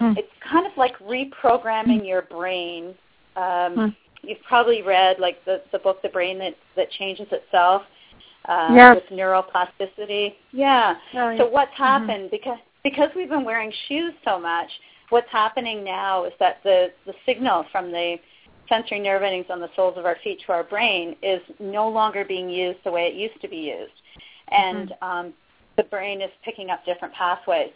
Mm. 0.00 0.16
It's 0.16 0.32
kind 0.48 0.66
of 0.66 0.72
like 0.76 0.96
reprogramming 0.98 2.06
your 2.06 2.22
brain. 2.22 2.94
Um, 3.36 3.96
you've 4.22 4.42
probably 4.46 4.82
read 4.82 5.18
like 5.18 5.44
the, 5.44 5.62
the 5.72 5.78
book, 5.78 6.02
The 6.02 6.08
Brain 6.08 6.38
That, 6.38 6.54
that 6.76 6.90
Changes 6.92 7.28
Itself. 7.30 7.82
Uh, 8.46 8.70
yes. 8.72 8.96
with 8.96 9.18
neuroplasticity. 9.18 10.32
Yeah. 10.50 10.94
Oh, 11.14 11.36
so 11.36 11.46
what's 11.46 11.70
mm-hmm. 11.72 11.82
happened 11.82 12.24
mm-hmm. 12.24 12.30
because 12.30 12.58
because 12.82 13.10
we've 13.14 13.28
been 13.28 13.44
wearing 13.44 13.70
shoes 13.86 14.14
so 14.24 14.40
much, 14.40 14.70
what's 15.10 15.28
happening 15.30 15.84
now 15.84 16.24
is 16.24 16.32
that 16.40 16.56
the 16.64 16.88
the 17.04 17.12
signal 17.26 17.66
from 17.70 17.92
the 17.92 18.16
sensory 18.70 19.00
nerve 19.00 19.22
endings 19.22 19.46
on 19.50 19.60
the 19.60 19.68
soles 19.76 19.98
of 19.98 20.06
our 20.06 20.16
feet 20.24 20.40
to 20.46 20.52
our 20.52 20.64
brain 20.64 21.16
is 21.22 21.40
no 21.58 21.88
longer 21.88 22.24
being 22.24 22.48
used 22.48 22.78
the 22.84 22.90
way 22.90 23.02
it 23.02 23.14
used 23.14 23.38
to 23.42 23.48
be 23.48 23.56
used. 23.56 23.92
And 24.48 24.88
mm-hmm. 24.88 25.04
um, 25.04 25.34
the 25.76 25.82
brain 25.82 26.22
is 26.22 26.30
picking 26.44 26.70
up 26.70 26.84
different 26.86 27.12
pathways. 27.14 27.72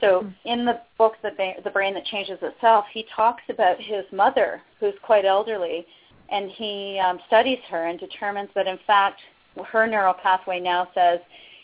So 0.00 0.22
mm-hmm. 0.22 0.48
in 0.48 0.64
the 0.64 0.80
book, 0.98 1.14
the, 1.22 1.30
ba- 1.36 1.60
the 1.62 1.70
Brain 1.70 1.94
That 1.94 2.04
Changes 2.06 2.38
Itself, 2.42 2.84
he 2.92 3.06
talks 3.14 3.42
about 3.48 3.80
his 3.80 4.04
mother, 4.12 4.60
who's 4.80 4.94
quite 5.02 5.24
elderly, 5.24 5.86
and 6.30 6.50
he 6.50 7.00
um, 7.04 7.18
studies 7.26 7.58
her 7.70 7.86
and 7.86 7.98
determines 7.98 8.50
that, 8.54 8.66
in 8.66 8.78
fact, 8.86 9.20
her 9.66 9.86
neural 9.86 10.14
pathway 10.14 10.58
now 10.58 10.88
says 10.94 11.20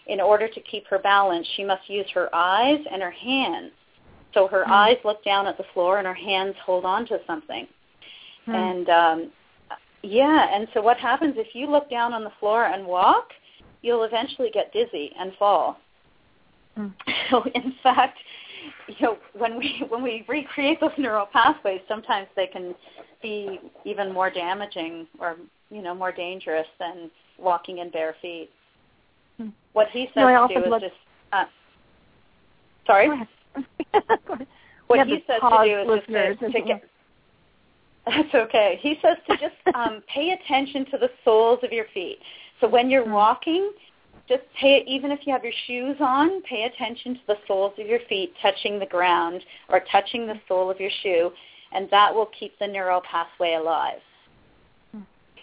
in 0.06 0.20
order 0.20 0.48
to 0.48 0.60
keep 0.60 0.86
her 0.86 0.98
balance, 0.98 1.46
she 1.56 1.64
must 1.64 1.88
use 1.88 2.06
her 2.14 2.34
eyes 2.34 2.80
and 2.90 3.02
her 3.02 3.10
hands. 3.10 3.72
So 4.34 4.46
her 4.48 4.62
mm-hmm. 4.62 4.72
eyes 4.72 4.96
look 5.04 5.24
down 5.24 5.46
at 5.46 5.56
the 5.56 5.64
floor 5.74 5.98
and 5.98 6.06
her 6.06 6.14
hands 6.14 6.54
hold 6.64 6.84
on 6.84 7.06
to 7.06 7.18
something. 7.26 7.66
Hmm. 8.46 8.54
And 8.54 8.88
um, 8.88 9.30
yeah, 10.02 10.48
and 10.54 10.68
so 10.72 10.80
what 10.80 10.96
happens 10.96 11.34
if 11.36 11.54
you 11.54 11.70
look 11.70 11.90
down 11.90 12.12
on 12.12 12.24
the 12.24 12.32
floor 12.40 12.66
and 12.66 12.86
walk, 12.86 13.30
you'll 13.82 14.04
eventually 14.04 14.50
get 14.52 14.72
dizzy 14.72 15.12
and 15.18 15.32
fall. 15.38 15.78
Hmm. 16.80 16.88
So 17.30 17.44
in 17.54 17.74
fact, 17.82 18.18
you 18.88 18.96
know, 19.00 19.18
when 19.38 19.56
we 19.56 19.84
when 19.88 20.02
we 20.02 20.24
recreate 20.28 20.80
those 20.80 20.90
neural 20.98 21.26
pathways, 21.26 21.80
sometimes 21.88 22.26
they 22.36 22.46
can 22.46 22.74
be 23.22 23.60
even 23.84 24.12
more 24.12 24.30
damaging 24.30 25.06
or 25.20 25.36
you 25.70 25.82
know 25.82 25.94
more 25.94 26.12
dangerous 26.12 26.66
than 26.78 27.10
walking 27.38 27.78
in 27.78 27.90
bare 27.90 28.16
feet. 28.20 28.50
Hmm. 29.38 29.48
What 29.72 29.88
he 29.90 30.06
says 30.14 30.24
no, 30.24 30.48
to 30.48 30.54
do 30.54 30.74
is 30.74 30.80
just 30.80 30.94
uh, 31.32 31.44
sorry. 32.86 33.08
what 34.86 35.06
he 35.06 35.24
says 35.26 35.40
to 35.40 35.64
do 35.64 35.92
is 35.92 36.00
just 36.08 36.40
to, 36.40 36.50
to 36.50 36.66
get 36.66 36.82
that's 38.06 38.34
okay. 38.34 38.78
He 38.80 38.96
says 39.02 39.18
to 39.28 39.36
just 39.36 39.76
um, 39.76 40.02
pay 40.12 40.32
attention 40.32 40.84
to 40.86 40.98
the 40.98 41.10
soles 41.24 41.60
of 41.62 41.70
your 41.70 41.84
feet. 41.92 42.18
So 42.60 42.68
when 42.68 42.90
you're 42.90 43.02
mm-hmm. 43.02 43.12
walking, 43.12 43.72
just 44.30 44.42
pay 44.58 44.82
even 44.86 45.10
if 45.10 45.20
you 45.26 45.32
have 45.32 45.44
your 45.44 45.52
shoes 45.66 45.96
on, 46.00 46.40
pay 46.42 46.64
attention 46.64 47.14
to 47.14 47.20
the 47.26 47.36
soles 47.46 47.74
of 47.78 47.86
your 47.86 48.00
feet 48.08 48.32
touching 48.40 48.78
the 48.78 48.86
ground 48.86 49.42
or 49.68 49.82
touching 49.92 50.26
the 50.26 50.40
sole 50.48 50.70
of 50.70 50.80
your 50.80 50.90
shoe, 51.02 51.30
and 51.72 51.88
that 51.90 52.14
will 52.14 52.30
keep 52.38 52.58
the 52.58 52.66
neural 52.66 53.02
pathway 53.02 53.54
alive. 53.54 54.00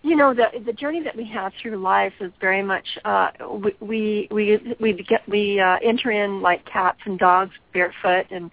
you 0.02 0.16
know 0.16 0.34
the 0.34 0.46
the 0.64 0.72
journey 0.72 1.02
that 1.02 1.16
we 1.16 1.26
have 1.26 1.52
through 1.60 1.76
life 1.76 2.12
is 2.20 2.30
very 2.40 2.62
much 2.62 2.86
uh 3.06 3.28
we 3.60 4.28
we 4.30 4.74
we 4.78 4.92
get 5.08 5.26
we 5.28 5.58
uh 5.58 5.76
enter 5.82 6.10
in 6.10 6.42
like 6.42 6.64
cats 6.66 6.98
and 7.06 7.18
dogs 7.18 7.52
barefoot 7.72 8.26
and 8.30 8.50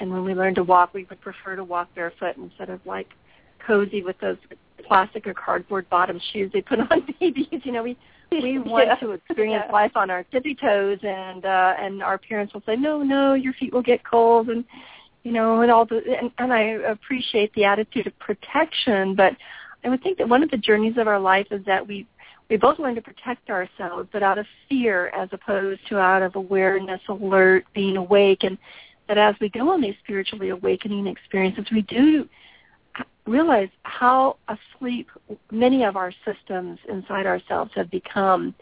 and 0.00 0.10
when 0.12 0.24
we 0.24 0.34
learn 0.34 0.54
to 0.54 0.62
walk, 0.62 0.94
we 0.94 1.04
would 1.04 1.20
prefer 1.20 1.56
to 1.56 1.64
walk 1.64 1.88
barefoot 1.94 2.36
instead 2.36 2.70
of 2.70 2.80
like 2.86 3.08
cozy 3.66 4.02
with 4.02 4.18
those 4.20 4.36
plastic 4.86 5.26
or 5.26 5.34
cardboard 5.34 5.88
bottom 5.90 6.20
shoes 6.32 6.50
they 6.52 6.60
put 6.62 6.78
on 6.90 7.06
babies. 7.20 7.46
You 7.50 7.72
know, 7.72 7.82
we 7.82 7.96
we 8.30 8.58
want 8.58 8.88
yeah. 8.88 8.94
to 8.96 9.12
experience 9.12 9.64
yeah. 9.66 9.72
life 9.72 9.92
on 9.96 10.10
our 10.10 10.22
tippy 10.24 10.54
toes, 10.54 10.98
and 11.02 11.44
uh, 11.44 11.74
and 11.78 12.02
our 12.02 12.18
parents 12.18 12.54
will 12.54 12.62
say, 12.66 12.76
no, 12.76 13.02
no, 13.02 13.34
your 13.34 13.52
feet 13.54 13.72
will 13.72 13.82
get 13.82 14.04
cold, 14.04 14.48
and 14.48 14.64
you 15.24 15.32
know, 15.32 15.60
and 15.62 15.70
all 15.70 15.84
the 15.84 16.02
and, 16.20 16.30
and 16.38 16.52
I 16.52 16.60
appreciate 16.90 17.52
the 17.54 17.64
attitude 17.64 18.06
of 18.06 18.18
protection, 18.18 19.14
but 19.14 19.34
I 19.84 19.88
would 19.88 20.02
think 20.02 20.18
that 20.18 20.28
one 20.28 20.42
of 20.42 20.50
the 20.50 20.56
journeys 20.56 20.96
of 20.96 21.06
our 21.06 21.20
life 21.20 21.46
is 21.50 21.64
that 21.66 21.86
we 21.86 22.06
we 22.48 22.56
both 22.56 22.78
learn 22.78 22.94
to 22.94 23.02
protect 23.02 23.50
ourselves, 23.50 24.08
but 24.12 24.22
out 24.22 24.38
of 24.38 24.46
fear 24.68 25.08
as 25.08 25.28
opposed 25.32 25.80
to 25.88 25.98
out 25.98 26.22
of 26.22 26.34
awareness, 26.36 27.00
alert, 27.08 27.64
being 27.74 27.96
awake, 27.96 28.42
and 28.42 28.56
that 29.06 29.18
as 29.18 29.34
we 29.40 29.48
go 29.48 29.70
on 29.70 29.80
these 29.80 29.94
spiritually 30.02 30.50
awakening 30.50 31.06
experiences, 31.06 31.66
we 31.72 31.82
do 31.82 32.28
realize 33.26 33.68
how 33.82 34.36
asleep 34.48 35.08
many 35.50 35.84
of 35.84 35.96
our 35.96 36.12
systems 36.24 36.78
inside 36.88 37.26
ourselves 37.26 37.70
have 37.74 37.90
become 37.90 38.54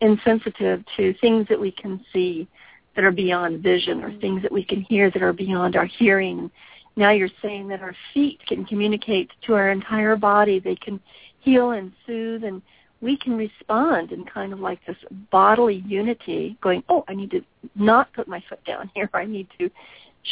insensitive 0.00 0.84
to 0.96 1.14
things 1.20 1.46
that 1.48 1.60
we 1.60 1.70
can 1.70 2.04
see 2.12 2.48
that 2.94 3.04
are 3.04 3.12
beyond 3.12 3.62
vision 3.62 4.02
or 4.02 4.12
things 4.18 4.42
that 4.42 4.52
we 4.52 4.64
can 4.64 4.80
hear 4.82 5.10
that 5.10 5.22
are 5.22 5.32
beyond 5.32 5.76
our 5.76 5.84
hearing. 5.84 6.50
Now 6.96 7.10
you're 7.10 7.28
saying 7.42 7.68
that 7.68 7.82
our 7.82 7.94
feet 8.14 8.40
can 8.46 8.64
communicate 8.64 9.30
to 9.46 9.54
our 9.54 9.70
entire 9.70 10.16
body. 10.16 10.58
They 10.58 10.76
can 10.76 10.98
heal 11.40 11.72
and 11.72 11.92
soothe 12.06 12.44
and 12.44 12.62
we 13.00 13.16
can 13.18 13.36
respond 13.36 14.12
in 14.12 14.24
kind 14.24 14.52
of 14.52 14.60
like 14.60 14.84
this 14.86 14.96
bodily 15.30 15.84
unity, 15.86 16.56
going, 16.62 16.82
oh, 16.88 17.04
I 17.08 17.14
need 17.14 17.30
to 17.32 17.42
not 17.74 18.12
put 18.14 18.26
my 18.26 18.42
foot 18.48 18.64
down 18.64 18.90
here. 18.94 19.10
I 19.12 19.26
need 19.26 19.48
to 19.58 19.70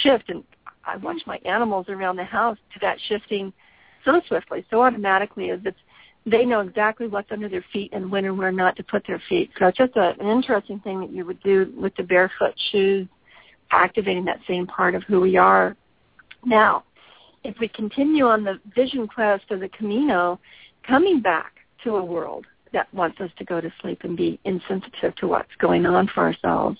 shift. 0.02 0.30
And 0.30 0.42
I 0.87 0.97
watch 0.97 1.20
my 1.26 1.39
animals 1.45 1.87
around 1.89 2.16
the 2.16 2.24
house 2.24 2.59
do 2.72 2.80
that 2.80 2.99
shifting 3.09 3.53
so 4.05 4.20
swiftly, 4.28 4.64
so 4.70 4.82
automatically, 4.82 5.51
as 5.51 5.61
it's 5.64 5.78
they 6.26 6.45
know 6.45 6.61
exactly 6.61 7.07
what's 7.07 7.30
under 7.30 7.49
their 7.49 7.64
feet 7.72 7.91
and 7.93 8.11
when 8.11 8.24
and 8.24 8.39
where 8.39 8.51
not 8.51 8.76
to 8.76 8.82
put 8.82 9.07
their 9.07 9.22
feet. 9.28 9.51
So 9.59 9.66
it's 9.66 9.76
just 9.76 9.95
a, 9.97 10.14
an 10.18 10.26
interesting 10.26 10.80
thing 10.80 11.01
that 11.01 11.12
you 11.12 11.26
would 11.26 11.43
do 11.43 11.70
with 11.76 11.95
the 11.97 12.03
barefoot 12.03 12.55
shoes, 12.70 13.07
activating 13.70 14.24
that 14.24 14.41
same 14.49 14.66
part 14.66 14.95
of 14.95 15.03
who 15.03 15.20
we 15.20 15.37
are. 15.37 15.76
Now, 16.45 16.85
if 17.43 17.59
we 17.61 17.68
continue 17.68 18.26
on 18.26 18.43
the 18.43 18.59
vision 18.74 19.07
quest 19.07 19.45
of 19.51 19.61
the 19.61 19.68
Camino, 19.68 20.41
coming 20.87 21.20
back 21.20 21.53
to 21.85 21.97
a 21.97 22.05
world 22.05 22.47
that 22.72 22.93
wants 22.95 23.20
us 23.20 23.30
to 23.39 23.45
go 23.45 23.61
to 23.61 23.70
sleep 23.82 24.01
and 24.03 24.16
be 24.16 24.41
insensitive 24.45 25.14
to 25.16 25.28
what's 25.28 25.55
going 25.59 25.85
on 25.85 26.09
for 26.14 26.22
ourselves 26.22 26.78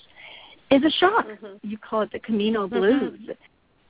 is 0.71 0.83
a 0.83 0.89
shock. 0.99 1.27
Mm-hmm. 1.27 1.67
You 1.67 1.77
call 1.77 2.01
it 2.01 2.11
the 2.11 2.19
Camino 2.19 2.67
mm-hmm. 2.67 2.77
Blues. 2.77 3.19
Mm-hmm. 3.21 3.31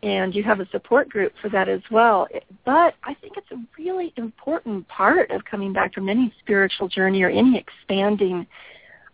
And 0.05 0.35
you 0.35 0.43
have 0.43 0.59
a 0.59 0.69
support 0.69 1.09
group 1.09 1.33
for 1.41 1.49
that 1.49 1.67
as 1.67 1.81
well. 1.89 2.27
But 2.63 2.93
I 3.03 3.15
think 3.15 3.37
it's 3.37 3.51
a 3.51 3.57
really 3.77 4.13
important 4.17 4.87
part 4.87 5.31
of 5.31 5.43
coming 5.45 5.73
back 5.73 5.95
from 5.95 6.09
any 6.09 6.31
spiritual 6.39 6.87
journey 6.87 7.23
or 7.23 7.29
any 7.29 7.57
expanding 7.57 8.45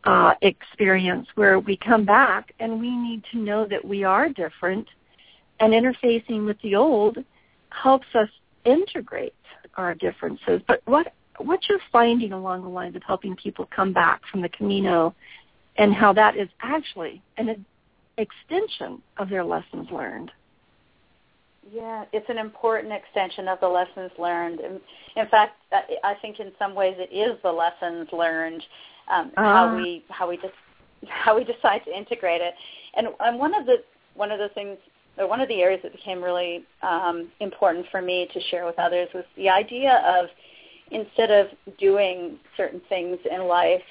uh, 0.03 0.33
experience 0.41 1.27
where 1.35 1.59
we 1.59 1.77
come 1.77 2.03
back 2.03 2.53
and 2.59 2.77
we 2.77 2.93
need 2.93 3.23
to 3.31 3.37
know 3.37 3.65
that 3.67 3.83
we 3.83 4.03
are 4.03 4.27
different 4.27 4.85
and 5.61 5.71
interfacing 5.73 6.45
with 6.45 6.57
the 6.61 6.75
old 6.75 7.17
helps 7.69 8.07
us 8.13 8.27
integrate 8.65 9.33
our 9.77 9.95
differences. 9.95 10.61
But 10.67 10.81
what 10.85 11.13
what 11.37 11.61
you're 11.69 11.79
finding 11.91 12.33
along 12.33 12.63
the 12.63 12.69
lines 12.69 12.95
of 12.95 13.03
helping 13.07 13.35
people 13.35 13.67
come 13.73 13.93
back 13.93 14.21
from 14.29 14.41
the 14.41 14.49
Camino 14.49 15.15
and 15.77 15.93
how 15.93 16.13
that 16.13 16.35
is 16.35 16.49
actually 16.61 17.21
an 17.37 17.65
extension 18.17 19.01
of 19.17 19.29
their 19.29 19.43
lessons 19.43 19.87
learned. 19.91 20.31
Yeah, 21.69 22.05
it's 22.11 22.27
an 22.29 22.37
important 22.37 22.91
extension 22.91 23.47
of 23.47 23.59
the 23.59 23.67
lessons 23.67 24.11
learned. 24.17 24.59
In 25.15 25.27
fact, 25.29 25.53
I 25.71 26.15
think 26.21 26.39
in 26.39 26.51
some 26.57 26.73
ways 26.73 26.95
it 26.97 27.13
is 27.13 27.37
the 27.43 27.51
lessons 27.51 28.09
learned 28.11 28.63
um, 29.11 29.31
uh. 29.37 29.43
how 29.43 29.75
we 29.75 30.03
how 30.09 30.29
we 30.29 30.37
just 30.37 30.53
how 31.07 31.35
we 31.35 31.43
decide 31.43 31.83
to 31.85 31.95
integrate 31.95 32.41
it. 32.41 32.53
And 32.95 33.07
and 33.19 33.37
one 33.37 33.53
of 33.53 33.65
the 33.65 33.77
one 34.15 34.31
of 34.31 34.39
the 34.39 34.49
things 34.49 34.77
or 35.17 35.27
one 35.27 35.41
of 35.41 35.47
the 35.49 35.61
areas 35.61 35.81
that 35.83 35.91
became 35.91 36.23
really 36.23 36.63
um, 36.81 37.29
important 37.39 37.85
for 37.91 38.01
me 38.01 38.27
to 38.33 38.41
share 38.49 38.65
with 38.65 38.79
others 38.79 39.09
was 39.13 39.25
the 39.35 39.49
idea 39.49 40.01
of 40.07 40.29
instead 40.91 41.31
of 41.31 41.47
doing 41.79 42.37
certain 42.57 42.81
things 42.89 43.17
in 43.29 43.43
life, 43.43 43.81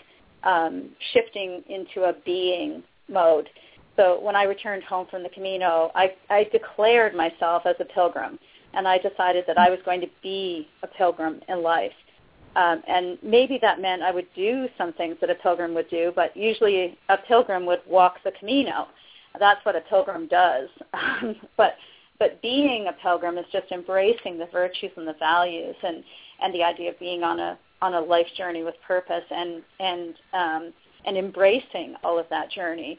um, 0.44 0.90
shifting 1.12 1.62
into 1.68 2.08
a 2.08 2.14
being 2.24 2.82
mode. 3.08 3.48
So 3.96 4.20
when 4.20 4.36
I 4.36 4.44
returned 4.44 4.82
home 4.84 5.06
from 5.10 5.22
the 5.22 5.28
Camino, 5.28 5.90
I, 5.94 6.14
I 6.28 6.44
declared 6.44 7.14
myself 7.14 7.62
as 7.66 7.76
a 7.80 7.84
pilgrim, 7.84 8.38
and 8.74 8.86
I 8.86 8.98
decided 8.98 9.44
that 9.46 9.58
I 9.58 9.68
was 9.68 9.78
going 9.84 10.00
to 10.00 10.08
be 10.22 10.68
a 10.82 10.86
pilgrim 10.86 11.40
in 11.48 11.62
life. 11.62 11.92
Um, 12.56 12.82
and 12.88 13.18
maybe 13.22 13.58
that 13.62 13.80
meant 13.80 14.02
I 14.02 14.10
would 14.10 14.26
do 14.34 14.68
some 14.76 14.92
things 14.94 15.16
that 15.20 15.30
a 15.30 15.36
pilgrim 15.36 15.74
would 15.74 15.88
do, 15.88 16.12
but 16.14 16.36
usually 16.36 16.98
a 17.08 17.16
pilgrim 17.16 17.64
would 17.66 17.80
walk 17.86 18.16
the 18.24 18.32
Camino. 18.38 18.88
That's 19.38 19.64
what 19.64 19.76
a 19.76 19.80
pilgrim 19.82 20.26
does. 20.26 20.68
but 21.56 21.74
but 22.18 22.40
being 22.42 22.88
a 22.88 22.92
pilgrim 22.92 23.38
is 23.38 23.46
just 23.50 23.72
embracing 23.72 24.38
the 24.38 24.46
virtues 24.52 24.90
and 24.96 25.08
the 25.08 25.14
values 25.18 25.76
and 25.82 26.04
and 26.42 26.54
the 26.54 26.62
idea 26.62 26.90
of 26.90 26.98
being 26.98 27.22
on 27.22 27.38
a 27.38 27.58
on 27.82 27.94
a 27.94 28.00
life 28.00 28.26
journey 28.36 28.62
with 28.62 28.74
purpose 28.86 29.24
and 29.30 29.62
and 29.78 30.14
um, 30.32 30.72
and 31.06 31.16
embracing 31.16 31.94
all 32.04 32.18
of 32.18 32.26
that 32.30 32.50
journey, 32.50 32.98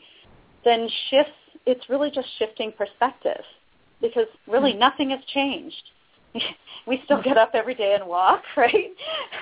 then 0.64 0.88
shifts. 1.10 1.32
It's 1.66 1.90
really 1.90 2.10
just 2.10 2.28
shifting 2.40 2.72
perspective, 2.78 3.44
because 4.02 4.28
really 4.48 4.72
mm-hmm. 4.72 4.80
nothing 4.80 5.10
has 5.12 5.20
changed. 5.34 5.84
we 6.88 7.02
still 7.06 7.22
get 7.22 7.38
up 7.38 7.52
every 7.54 7.76
day 7.76 7.96
and 8.00 8.08
walk, 8.08 8.44
right? 8.58 8.92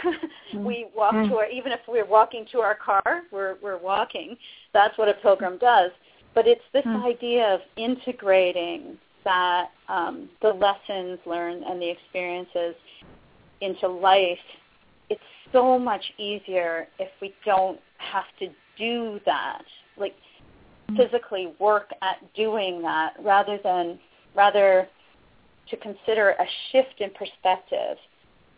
Mm-hmm. 0.04 0.64
we 0.64 0.88
walk 0.96 1.14
to 1.14 1.36
our 1.38 1.50
even 1.50 1.72
if 1.72 1.80
we're 1.88 2.06
walking 2.06 2.46
to 2.52 2.60
our 2.60 2.76
car, 2.76 3.24
we're 3.32 3.56
we're 3.62 3.78
walking. 3.78 4.36
That's 4.74 4.98
what 4.98 5.10
a 5.10 5.14
pilgrim 5.14 5.58
does. 5.58 5.92
But 6.36 6.48
it's 6.48 6.62
this 6.74 6.86
idea 6.86 7.46
of 7.46 7.62
integrating 7.76 8.98
that 9.26 9.70
um, 9.90 10.30
the 10.42 10.50
lessons 10.50 11.20
learned 11.26 11.64
and 11.64 11.82
the 11.82 11.90
experiences 11.90 12.76
into 13.62 13.88
life. 13.88 14.38
It's 15.10 15.22
so 15.52 15.78
much 15.80 16.04
easier 16.18 16.88
if 17.00 17.10
we 17.22 17.34
don't 17.46 17.80
have 17.98 18.26
to 18.40 18.50
do 18.78 19.20
that, 19.26 19.64
like. 19.98 20.16
Physically 20.98 21.54
work 21.60 21.92
at 22.02 22.18
doing 22.36 22.82
that, 22.82 23.14
rather 23.24 23.60
than 23.64 24.00
rather 24.36 24.88
to 25.70 25.78
consider 25.78 26.32
a 26.32 26.46
shift 26.72 27.00
in 27.00 27.10
perspective 27.12 27.98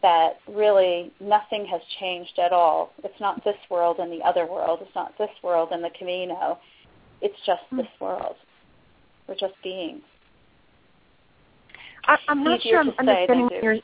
that 0.01 0.37
really 0.47 1.11
nothing 1.19 1.65
has 1.65 1.81
changed 1.99 2.39
at 2.39 2.51
all. 2.51 2.91
It's 3.03 3.19
not 3.19 3.43
this 3.43 3.55
world 3.69 3.97
and 3.99 4.11
the 4.11 4.23
other 4.25 4.45
world. 4.45 4.79
It's 4.81 4.95
not 4.95 5.15
this 5.17 5.29
world 5.43 5.69
and 5.71 5.83
the 5.83 5.91
Camino. 5.97 6.57
It's 7.21 7.37
just 7.45 7.61
mm. 7.71 7.77
this 7.77 7.87
world. 7.99 8.35
We're 9.27 9.35
just 9.35 9.53
beings. 9.63 10.01
I, 12.05 12.17
am 12.29 12.43
not 12.43 12.61
sure 12.61 12.79
I'm 12.79 12.89
understanding 12.97 13.49
your. 13.61 13.77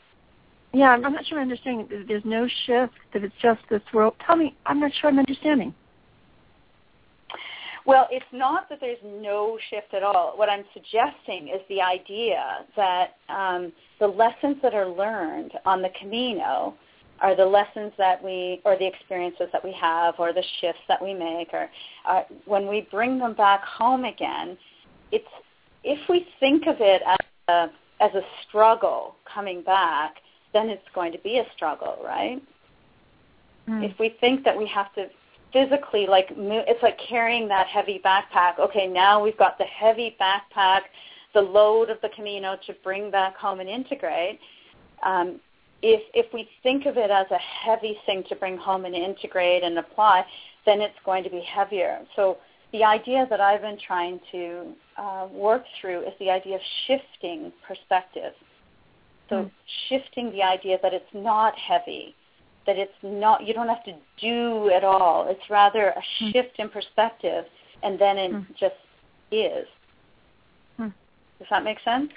Yeah, 0.73 0.89
I'm 0.89 1.01
not 1.01 1.25
sure 1.25 1.39
I'm 1.39 1.43
understanding. 1.43 2.05
There's 2.07 2.25
no 2.25 2.47
shift. 2.65 2.93
That 3.13 3.23
it's 3.23 3.35
just 3.41 3.61
this 3.69 3.81
world. 3.93 4.15
Tell 4.25 4.35
me. 4.35 4.55
I'm 4.65 4.79
not 4.79 4.91
sure 4.99 5.09
I'm 5.09 5.19
understanding. 5.19 5.73
Well, 7.87 8.09
it's 8.11 8.25
not 8.33 8.67
that 8.67 8.79
there's 8.81 8.97
no 9.01 9.57
shift 9.69 9.93
at 9.93 10.03
all. 10.03 10.33
What 10.35 10.49
I'm 10.49 10.65
suggesting 10.73 11.47
is 11.47 11.61
the 11.69 11.81
idea 11.81 12.65
that 12.75 13.15
um, 13.29 13.71
the 14.01 14.07
lessons 14.07 14.57
that 14.61 14.73
are 14.73 14.89
learned 14.89 15.53
on 15.65 15.81
the 15.81 15.89
Camino 15.97 16.73
are 17.21 17.33
the 17.33 17.45
lessons 17.45 17.93
that 17.97 18.21
we, 18.21 18.61
or 18.65 18.77
the 18.77 18.85
experiences 18.85 19.47
that 19.53 19.63
we 19.63 19.71
have, 19.71 20.15
or 20.19 20.33
the 20.33 20.43
shifts 20.59 20.81
that 20.89 21.01
we 21.01 21.13
make, 21.13 21.53
or 21.53 21.69
uh, 22.05 22.23
when 22.45 22.67
we 22.67 22.87
bring 22.91 23.19
them 23.19 23.33
back 23.33 23.63
home 23.63 24.03
again, 24.03 24.57
it's 25.13 25.25
if 25.85 25.99
we 26.09 26.27
think 26.41 26.67
of 26.67 26.75
it 26.81 27.01
as 27.07 27.17
a, 27.47 27.69
as 28.03 28.13
a 28.13 28.21
struggle 28.47 29.15
coming 29.33 29.61
back, 29.61 30.15
then 30.51 30.69
it's 30.69 30.83
going 30.93 31.13
to 31.13 31.19
be 31.19 31.37
a 31.37 31.45
struggle, 31.55 31.97
right? 32.03 32.41
Mm. 33.69 33.89
If 33.89 33.97
we 33.97 34.15
think 34.19 34.43
that 34.43 34.57
we 34.57 34.67
have 34.67 34.93
to 34.95 35.07
physically 35.53 36.07
like 36.07 36.27
it's 36.31 36.83
like 36.83 36.99
carrying 36.99 37.47
that 37.47 37.67
heavy 37.67 38.01
backpack. 38.03 38.59
Okay, 38.59 38.87
now 38.87 39.23
we've 39.23 39.37
got 39.37 39.57
the 39.57 39.65
heavy 39.65 40.15
backpack, 40.19 40.81
the 41.33 41.41
load 41.41 41.89
of 41.89 41.99
the 42.01 42.09
Camino 42.15 42.57
to 42.65 42.73
bring 42.83 43.11
back 43.11 43.35
home 43.35 43.59
and 43.59 43.69
integrate. 43.69 44.39
Um, 45.03 45.39
if 45.81 46.01
if 46.13 46.33
we 46.33 46.49
think 46.63 46.85
of 46.85 46.97
it 46.97 47.11
as 47.11 47.27
a 47.31 47.37
heavy 47.37 47.97
thing 48.05 48.23
to 48.29 48.35
bring 48.35 48.57
home 48.57 48.85
and 48.85 48.95
integrate 48.95 49.63
and 49.63 49.77
apply, 49.77 50.25
then 50.65 50.81
it's 50.81 50.97
going 51.05 51.23
to 51.23 51.29
be 51.29 51.41
heavier. 51.41 51.99
So 52.15 52.37
the 52.73 52.83
idea 52.83 53.25
that 53.29 53.39
I've 53.39 53.61
been 53.61 53.77
trying 53.85 54.19
to 54.31 54.73
uh, 54.97 55.27
work 55.31 55.63
through 55.79 56.01
is 56.01 56.13
the 56.19 56.29
idea 56.29 56.55
of 56.55 56.61
shifting 56.85 57.51
perspective. 57.65 58.33
So 59.29 59.35
mm. 59.35 59.51
shifting 59.89 60.31
the 60.31 60.43
idea 60.43 60.77
that 60.81 60.93
it's 60.93 61.13
not 61.13 61.57
heavy, 61.57 62.15
that 62.67 62.77
it's 62.77 62.93
not 63.01 63.47
you 63.47 63.53
don't 63.53 63.69
have 63.69 63.83
to 63.85 63.95
do 64.21 64.69
at 64.69 64.83
all. 64.83 65.25
It's 65.27 65.49
rather 65.49 65.87
a 65.89 66.23
mm. 66.23 66.31
shift 66.31 66.59
in 66.59 66.69
perspective, 66.69 67.45
and 67.81 67.99
then 67.99 68.17
it 68.17 68.31
mm. 68.31 68.45
just 68.59 68.75
is. 69.31 69.65
Hmm. 70.77 70.89
Does 71.39 71.47
that 71.49 71.63
make 71.63 71.79
sense? 71.83 72.11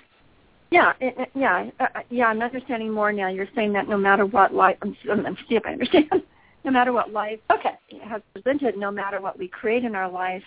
Yeah, 0.70 0.92
it, 1.00 1.30
yeah, 1.34 1.70
uh, 1.80 1.86
uh, 1.94 2.00
yeah. 2.10 2.26
I'm 2.26 2.42
understanding 2.42 2.92
more 2.92 3.12
now. 3.12 3.28
You're 3.28 3.48
saying 3.54 3.72
that 3.72 3.88
no 3.88 3.96
matter 3.96 4.26
what 4.26 4.54
life, 4.54 4.76
I'm, 4.82 4.96
I'm 5.10 5.36
see 5.48 5.56
if 5.56 5.64
I 5.64 5.72
understand. 5.72 6.10
no 6.64 6.70
matter 6.70 6.92
what 6.92 7.12
life 7.12 7.40
okay. 7.50 7.78
has 8.02 8.20
presented, 8.34 8.76
no 8.76 8.90
matter 8.90 9.20
what 9.20 9.38
we 9.38 9.48
create 9.48 9.84
in 9.84 9.94
our 9.94 10.10
life, 10.10 10.44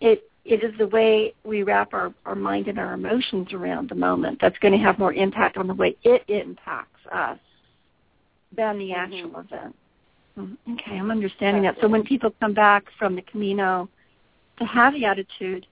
it 0.00 0.24
it 0.44 0.64
is 0.64 0.72
the 0.78 0.86
way 0.88 1.34
we 1.44 1.62
wrap 1.62 1.92
our, 1.92 2.12
our 2.24 2.34
mind 2.34 2.66
and 2.66 2.78
our 2.78 2.94
emotions 2.94 3.52
around 3.52 3.90
the 3.90 3.94
moment 3.94 4.38
that's 4.40 4.58
going 4.58 4.72
to 4.72 4.78
have 4.78 4.98
more 4.98 5.12
impact 5.12 5.58
on 5.58 5.66
the 5.66 5.74
way 5.74 5.94
it 6.02 6.24
impacts 6.28 7.06
us 7.12 7.38
than 8.56 8.78
the 8.78 8.90
mm-hmm. 8.90 9.14
actual 9.14 9.30
mm-hmm. 9.30 9.54
event. 9.54 9.76
Okay, 10.38 10.96
I'm 10.96 11.10
understanding 11.10 11.64
that. 11.64 11.76
So 11.80 11.88
when 11.88 12.02
people 12.02 12.32
come 12.40 12.54
back 12.54 12.84
from 12.98 13.14
the 13.14 13.22
Camino 13.22 13.88
to 14.58 14.64
have 14.64 14.94
the 14.94 15.04
attitude 15.04 15.66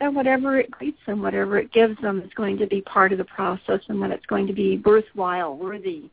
that 0.00 0.12
whatever 0.12 0.58
it 0.58 0.70
greets 0.70 0.98
them, 1.06 1.20
whatever 1.22 1.58
it 1.58 1.70
gives 1.72 2.00
them, 2.00 2.20
is 2.22 2.30
going 2.34 2.56
to 2.58 2.66
be 2.66 2.80
part 2.80 3.12
of 3.12 3.18
the 3.18 3.24
process, 3.24 3.80
and 3.88 4.02
that 4.02 4.10
it's 4.10 4.24
going 4.26 4.46
to 4.46 4.52
be 4.52 4.78
worthwhile, 4.78 5.56
worthy, 5.56 6.10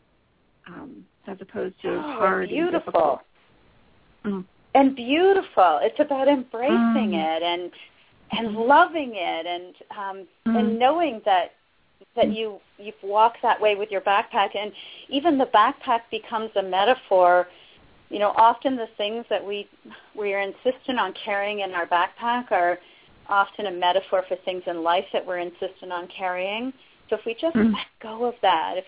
um, 0.67 1.05
as 1.25 1.37
opposed 1.39 1.75
to 1.81 1.89
oh, 1.89 2.01
hard 2.01 2.49
beautiful. 2.49 3.21
and 4.23 4.33
mm. 4.33 4.45
And 4.75 4.95
beautiful. 4.95 5.79
It's 5.81 5.99
about 5.99 6.27
embracing 6.27 7.11
mm. 7.11 7.37
it 7.37 7.43
and 7.43 7.71
and 8.31 8.49
mm-hmm. 8.49 8.57
loving 8.57 9.13
it 9.15 9.45
and 9.45 9.75
um 9.97 10.27
mm. 10.45 10.59
and 10.59 10.77
knowing 10.77 11.21
that 11.25 11.53
that 12.15 12.31
you 12.31 12.59
you've 12.77 12.95
walked 13.03 13.37
that 13.41 13.59
way 13.59 13.75
with 13.75 13.89
your 13.91 14.01
backpack 14.01 14.55
and 14.55 14.71
even 15.09 15.37
the 15.37 15.45
backpack 15.45 16.01
becomes 16.11 16.49
a 16.55 16.63
metaphor 16.63 17.47
you 18.09 18.19
know 18.19 18.33
often 18.37 18.75
the 18.75 18.87
things 18.97 19.25
that 19.29 19.45
we 19.45 19.67
we 20.15 20.33
are 20.33 20.41
insistent 20.41 20.99
on 20.99 21.13
carrying 21.13 21.59
in 21.59 21.71
our 21.73 21.87
backpack 21.87 22.51
are 22.51 22.79
often 23.29 23.67
a 23.67 23.71
metaphor 23.71 24.23
for 24.27 24.37
things 24.45 24.63
in 24.67 24.83
life 24.83 25.05
that 25.13 25.25
we're 25.25 25.39
insistent 25.39 25.91
on 25.91 26.07
carrying. 26.07 26.73
So 27.09 27.17
if 27.17 27.25
we 27.25 27.33
just 27.33 27.55
mm. 27.55 27.73
let 27.73 27.85
go 28.01 28.25
of 28.25 28.35
that, 28.41 28.75
if 28.77 28.85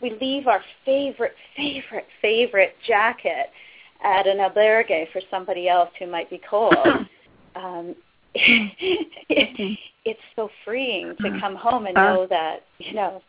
we 0.00 0.16
leave 0.20 0.46
our 0.46 0.62
favorite, 0.84 1.34
favorite, 1.56 2.06
favorite 2.20 2.74
jacket 2.86 3.50
at 4.02 4.26
an 4.26 4.38
albergue 4.38 5.10
for 5.12 5.20
somebody 5.30 5.68
else 5.68 5.90
who 5.98 6.06
might 6.06 6.28
be 6.28 6.40
cold, 6.48 6.74
um, 7.56 7.94
it, 8.34 9.78
it's 10.04 10.20
so 10.36 10.48
freeing 10.64 11.14
to 11.20 11.40
come 11.40 11.54
home 11.54 11.86
and 11.86 11.94
know 11.94 12.26
that, 12.28 12.64
you 12.78 12.94
know. 12.94 13.22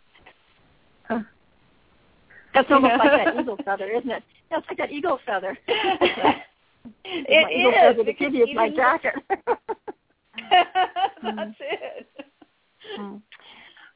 That's 2.54 2.70
almost 2.70 3.00
like 3.00 3.26
that 3.26 3.40
eagle 3.40 3.58
feather, 3.66 3.90
isn't 3.90 4.12
it? 4.12 4.24
That's 4.52 4.66
like 4.68 4.78
that 4.78 4.92
eagle 4.92 5.20
feather. 5.26 5.58
It 7.06 7.10
is. 7.10 7.26
It 7.30 7.44
my 7.44 7.52
eagle 7.52 7.72
is, 7.72 7.78
feather 7.78 8.04
to 8.04 8.14
give 8.14 8.34
you 8.34 8.56
my 8.56 8.70
jacket. 8.70 9.14
That's 9.30 9.48
mm. 11.24 11.56
it. 11.62 12.08
Mm. 13.00 13.22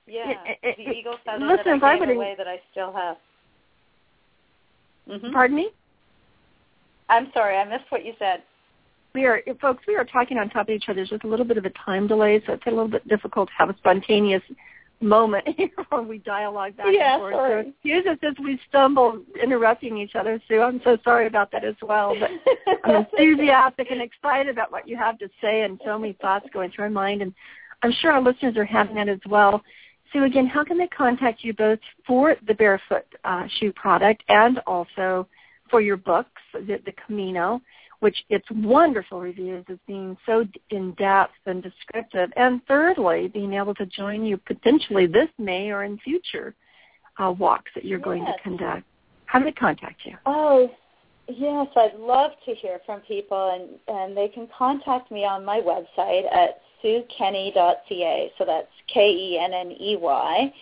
Yeah, 0.06 0.32
it, 0.46 0.58
it, 0.64 0.78
the 0.78 0.92
eagle 0.94 1.18
feather 1.26 1.46
listen, 1.46 1.80
that 1.82 1.84
I 1.84 2.00
gave 2.00 2.16
away 2.16 2.36
that 2.38 2.48
I 2.48 2.62
still 2.72 2.94
have. 2.94 3.18
Mm-hmm. 5.10 5.34
Pardon 5.34 5.58
me? 5.58 5.70
I'm 7.10 7.30
sorry, 7.34 7.58
I 7.58 7.66
missed 7.66 7.90
what 7.90 8.06
you 8.06 8.14
said. 8.20 8.42
We 9.18 9.26
are, 9.26 9.42
folks, 9.60 9.84
we 9.88 9.96
are 9.96 10.06
talking 10.06 10.38
on 10.38 10.48
top 10.52 10.70
of 10.70 10.76
each 10.76 10.84
other. 10.90 10.98
There's 10.98 11.10
just 11.10 11.24
a 11.24 11.28
little 11.28 11.44
bit 11.44 11.58
of 11.58 11.66
a 11.66 11.72
time 11.72 12.06
delay, 12.06 12.40
so 12.46 12.54
it's 12.54 12.68
a 12.68 12.70
little 12.70 12.88
bit 12.88 13.08
difficult 13.08 13.50
to 13.50 13.54
have 13.58 13.68
a 13.68 13.76
spontaneous 13.78 14.44
moment 15.02 15.48
when 15.90 16.08
we 16.08 16.20
dialogue 16.20 16.78
back 16.78 16.86
yeah, 16.92 17.16
and 17.16 17.22
forth. 17.22 17.34
Sorry. 17.34 17.64
So 17.64 17.70
excuse 17.70 18.06
us 18.06 18.20
as 18.22 18.36
we 18.38 18.60
stumble 18.70 19.24
interrupting 19.42 19.98
each 19.98 20.14
other, 20.14 20.40
Sue. 20.48 20.62
I'm 20.62 20.80
so 20.84 21.00
sorry 21.04 21.26
about 21.26 21.52
that 21.52 21.66
as 21.66 21.74
well. 21.82 22.16
But 22.20 22.30
I'm 22.84 22.96
enthusiastic 23.12 23.88
and 23.90 24.04
excited 24.04 24.50
about 24.50 24.72
what 24.72 24.88
you 24.88 24.96
have 24.98 25.18
to 25.18 25.30
say 25.42 25.64
and 25.64 25.82
so 25.84 25.98
many 25.98 26.14
thoughts 26.22 26.46
going 26.54 26.70
through 26.70 26.92
my 26.92 27.08
mind. 27.08 27.24
And 27.24 27.34
I'm 27.82 27.94
sure 27.94 28.12
our 28.12 28.22
listeners 28.22 28.56
are 28.56 28.66
having 28.66 28.98
that 28.98 29.10
as 29.10 29.22
well. 29.28 29.64
Sue, 30.14 30.26
again, 30.26 30.46
how 30.46 30.64
can 30.64 30.78
they 30.78 30.88
contact 30.96 31.44
you 31.44 31.54
both 31.54 31.80
for 32.06 32.36
the 32.46 32.54
Barefoot 32.54 33.08
uh, 33.24 33.48
Shoe 33.60 33.72
product 33.72 34.22
and 34.30 34.60
also 34.68 35.28
for 35.72 35.82
your 35.82 35.98
books, 35.98 36.40
the, 36.54 36.80
the 36.86 36.94
Camino? 37.08 37.64
Which 38.00 38.18
its 38.30 38.46
wonderful 38.52 39.20
reviews 39.20 39.66
as 39.70 39.78
being 39.88 40.16
so 40.26 40.46
in 40.70 40.92
depth 40.94 41.34
and 41.48 41.64
descriptive. 41.64 42.32
And 42.36 42.62
thirdly, 42.68 43.28
being 43.28 43.54
able 43.54 43.74
to 43.76 43.88
join 43.88 44.24
you 44.24 44.38
potentially 44.38 45.08
this 45.08 45.30
May 45.40 45.72
or 45.72 45.84
in 45.84 45.98
future 46.00 46.54
uh, 47.18 47.32
walks 47.32 47.72
that 47.74 47.86
you're 47.86 48.00
yes. 48.00 48.06
going 48.06 48.26
to 48.26 48.34
conduct. 48.44 48.84
How 49.26 49.40
do 49.40 49.46
they 49.46 49.52
contact 49.52 50.02
you? 50.06 50.16
Oh, 50.26 50.70
yes, 51.28 51.68
I'd 51.76 52.00
love 52.00 52.32
to 52.46 52.54
hear 52.54 52.80
from 52.86 53.02
people, 53.02 53.52
and 53.54 53.98
and 53.98 54.16
they 54.16 54.28
can 54.28 54.48
contact 54.58 55.12
me 55.12 55.26
on 55.26 55.44
my 55.44 55.60
website 55.60 56.32
at 56.34 56.62
suekenney.ca. 56.84 58.32
So 58.38 58.46
that's 58.46 58.68
K 58.94 59.10
E 59.10 59.40
N 59.40 59.54
N 59.54 59.72
E 59.72 59.98
Y. 60.00 60.54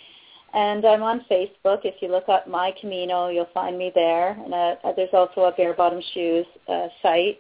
And 0.56 0.86
I'm 0.86 1.04
on 1.04 1.26
Facebook. 1.30 1.82
If 1.84 1.96
you 2.02 2.08
look 2.08 2.30
up 2.30 2.48
My 2.48 2.74
Camino, 2.80 3.28
you'll 3.28 3.50
find 3.54 3.78
me 3.78 3.92
there. 3.94 4.30
And 4.32 4.54
uh, 4.54 4.76
there's 4.96 5.10
also 5.12 5.42
a 5.42 5.52
Bare 5.52 5.74
Bottom 5.74 6.02
Shoes 6.14 6.46
uh, 6.70 6.88
site 7.02 7.38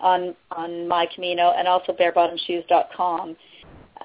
on 0.00 0.34
on 0.50 0.88
My 0.88 1.06
Camino, 1.14 1.52
and 1.56 1.68
also 1.68 1.92
barebottomshoes.com. 1.92 3.36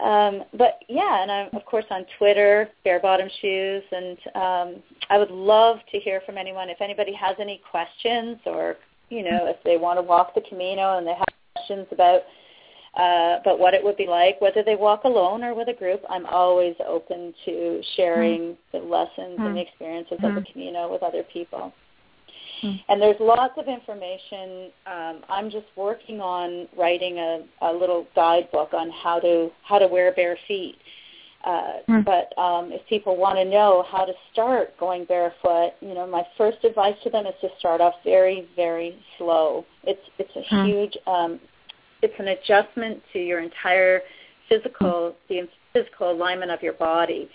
Um, 0.03 0.43
but 0.53 0.79
yeah, 0.89 1.23
and 1.23 1.31
I'm 1.31 1.49
of 1.53 1.65
course 1.65 1.85
on 1.89 2.05
Twitter, 2.17 2.69
Bare 2.83 2.99
Bottom 2.99 3.29
Shoes, 3.41 3.83
and 3.93 4.17
um, 4.35 4.83
I 5.09 5.17
would 5.17 5.31
love 5.31 5.77
to 5.93 5.99
hear 5.99 6.21
from 6.25 6.37
anyone. 6.37 6.69
If 6.69 6.81
anybody 6.81 7.13
has 7.13 7.37
any 7.39 7.61
questions, 7.71 8.39
or 8.45 8.75
you 9.09 9.23
know, 9.23 9.47
if 9.47 9.55
they 9.63 9.77
want 9.77 9.99
to 9.99 10.03
walk 10.03 10.35
the 10.35 10.41
Camino 10.41 10.97
and 10.97 11.07
they 11.07 11.13
have 11.13 11.25
questions 11.55 11.87
about 11.91 12.23
uh, 12.95 13.37
but 13.43 13.59
what 13.59 13.73
it 13.73 13.83
would 13.83 13.97
be 13.97 14.07
like, 14.07 14.39
whether 14.41 14.63
they 14.63 14.75
walk 14.75 15.03
alone 15.03 15.43
or 15.43 15.53
with 15.53 15.67
a 15.67 15.73
group, 15.73 16.01
I'm 16.09 16.25
always 16.25 16.75
open 16.87 17.33
to 17.45 17.81
sharing 17.95 18.41
mm-hmm. 18.41 18.77
the 18.77 18.83
lessons 18.83 19.37
mm-hmm. 19.37 19.45
and 19.45 19.57
the 19.57 19.61
experiences 19.61 20.17
mm-hmm. 20.17 20.37
of 20.37 20.43
the 20.43 20.51
Camino 20.51 20.91
with 20.91 21.03
other 21.03 21.23
people. 21.31 21.73
And 22.89 23.01
there's 23.01 23.19
lots 23.19 23.53
of 23.57 23.67
information. 23.67 24.71
Um, 24.85 25.21
I'm 25.29 25.49
just 25.49 25.67
working 25.75 26.19
on 26.19 26.67
writing 26.77 27.17
a, 27.17 27.45
a 27.61 27.71
little 27.71 28.05
guidebook 28.15 28.73
on 28.73 28.91
how 28.91 29.19
to 29.19 29.49
how 29.63 29.79
to 29.79 29.87
wear 29.87 30.11
bare 30.13 30.37
feet. 30.47 30.75
Uh, 31.45 31.77
mm. 31.87 32.03
But 32.03 32.37
um, 32.41 32.71
if 32.73 32.85
people 32.89 33.15
want 33.15 33.37
to 33.37 33.45
know 33.45 33.85
how 33.89 34.03
to 34.03 34.11
start 34.33 34.77
going 34.77 35.05
barefoot, 35.05 35.71
you 35.79 35.93
know, 35.93 36.05
my 36.05 36.23
first 36.37 36.57
advice 36.65 36.95
to 37.03 37.09
them 37.09 37.25
is 37.25 37.33
to 37.39 37.47
start 37.59 37.79
off 37.79 37.93
very, 38.03 38.49
very 38.57 38.99
slow. 39.17 39.65
It's 39.83 40.01
it's 40.17 40.35
a 40.35 40.53
mm. 40.53 40.67
huge 40.67 40.97
um, 41.07 41.39
it's 42.01 42.13
an 42.19 42.29
adjustment 42.29 43.01
to 43.13 43.19
your 43.19 43.39
entire 43.39 44.01
physical 44.47 45.15
the 45.27 45.47
physical 45.73 46.11
alignment 46.11 46.51
of 46.51 46.61
your 46.61 46.73
body, 46.73 47.29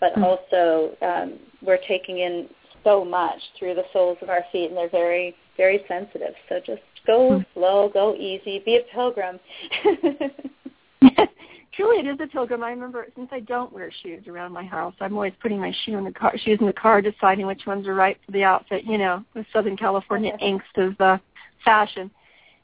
but 0.00 0.12
mm-hmm. 0.12 0.24
also 0.24 0.96
um, 1.02 1.38
we're 1.62 1.80
taking 1.88 2.18
in 2.18 2.48
so 2.84 3.04
much 3.04 3.40
through 3.58 3.74
the 3.74 3.84
soles 3.92 4.18
of 4.22 4.30
our 4.30 4.44
feet, 4.52 4.68
and 4.68 4.76
they're 4.76 4.88
very 4.88 5.34
very 5.56 5.84
sensitive. 5.88 6.34
So 6.48 6.60
just 6.64 6.82
go 7.06 7.30
mm-hmm. 7.30 7.42
slow, 7.54 7.90
go 7.92 8.14
easy, 8.14 8.62
be 8.64 8.76
a 8.76 8.82
pilgrim. 8.94 9.38
Truly, 11.74 11.98
it 11.98 12.06
is 12.06 12.18
a 12.22 12.26
pilgrim. 12.26 12.62
I 12.62 12.70
remember 12.70 13.06
since 13.14 13.28
I 13.32 13.40
don't 13.40 13.70
wear 13.70 13.90
shoes 14.02 14.26
around 14.26 14.52
my 14.52 14.64
house, 14.64 14.94
I'm 14.98 15.12
always 15.12 15.34
putting 15.42 15.60
my 15.60 15.74
shoe 15.84 15.98
in 15.98 16.04
the 16.04 16.12
car, 16.12 16.32
shoes 16.38 16.58
in 16.58 16.66
the 16.66 16.72
car, 16.72 17.02
deciding 17.02 17.46
which 17.46 17.66
ones 17.66 17.86
are 17.86 17.94
right 17.94 18.16
for 18.24 18.32
the 18.32 18.44
outfit. 18.44 18.84
You 18.84 18.96
know, 18.96 19.22
the 19.34 19.44
Southern 19.52 19.76
California 19.76 20.32
angst 20.42 20.62
of 20.76 20.96
the 20.96 21.20
fashion. 21.64 22.10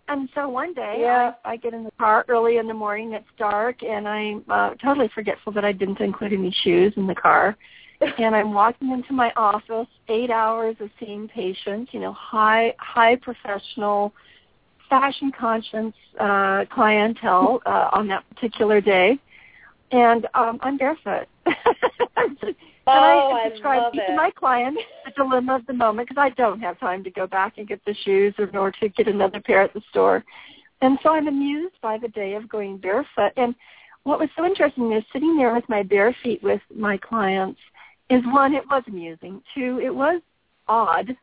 And 0.09 0.29
so 0.35 0.49
one 0.49 0.75
day 0.75 0.99
yeah. 1.01 1.33
I, 1.45 1.53
I 1.53 1.57
get 1.57 1.75
in 1.75 1.85
the 1.85 1.93
car 1.93 2.25
early 2.29 2.59
in 2.59 2.67
the 2.67 2.75
morning. 2.75 3.13
It's 3.13 3.27
dark, 3.39 3.83
and 3.83 4.09
I'm 4.09 4.45
uh, 4.49 4.75
totally 4.75 5.09
forgetful 5.15 5.53
that 5.53 5.65
I 5.65 5.73
didn't 5.73 6.01
include 6.01 6.33
any 6.33 6.55
shoes 6.63 6.93
in 6.97 7.07
the 7.07 7.15
car. 7.15 7.57
and 8.19 8.35
I'm 8.35 8.53
walking 8.53 8.91
into 8.91 9.13
my 9.13 9.33
office, 9.37 9.87
eight 10.09 10.31
hours 10.31 10.77
of 10.81 10.91
seeing 10.99 11.29
patients, 11.29 11.93
you 11.95 12.01
know, 12.01 12.13
high 12.13 12.75
high 12.79 13.17
professional, 13.17 14.13
fashion 14.91 15.31
conscious 15.39 15.95
uh, 16.19 16.65
clientele 16.71 17.63
uh, 17.65 17.91
on 17.93 18.09
that 18.09 18.29
particular 18.31 18.81
day, 18.81 19.19
and 19.93 20.27
um, 20.35 20.59
I'm 20.63 20.77
barefoot. 20.79 21.29
Oh, 22.87 22.93
and 22.93 23.39
I, 23.39 23.47
I 23.47 23.49
describe 23.49 23.93
to 23.93 24.17
my 24.17 24.31
clients 24.31 24.81
the 25.05 25.13
dilemma 25.13 25.57
of 25.57 25.67
the 25.67 25.73
moment 25.73 26.09
because 26.09 26.21
I 26.21 26.31
don't 26.31 26.61
have 26.61 26.81
time 26.81 27.05
to 27.05 27.11
go 27.11 27.27
back 27.27 27.59
and 27.59 27.69
get 27.69 27.81
the 27.85 27.95
shoes 28.05 28.35
or, 28.39 28.51
or 28.57 28.73
to 28.73 28.89
get 28.89 29.07
another 29.07 29.41
pair 29.41 29.63
at 29.63 29.73
the 29.73 29.83
store. 29.91 30.25
And 30.81 30.99
so 31.03 31.11
I'm 31.11 31.29
amused 31.29 31.77
by 31.81 31.97
the 31.97 32.09
day 32.09 32.35
of 32.35 32.49
going 32.49 32.79
barefoot. 32.79 33.33
And 33.37 33.55
what 34.03 34.19
was 34.19 34.29
so 34.37 34.45
interesting 34.45 34.93
is 34.93 35.05
sitting 35.13 35.37
there 35.37 35.55
with 35.55 35.69
my 35.69 35.85
bare 35.85 36.15
feet 36.25 36.43
with 36.43 36.61
my 36.75 36.97
clients 36.97 37.61
is 38.11 38.23
one, 38.27 38.53
it 38.53 38.65
was 38.69 38.83
amusing. 38.89 39.41
Two, 39.55 39.81
it 39.83 39.95
was 39.95 40.21
odd. 40.67 41.17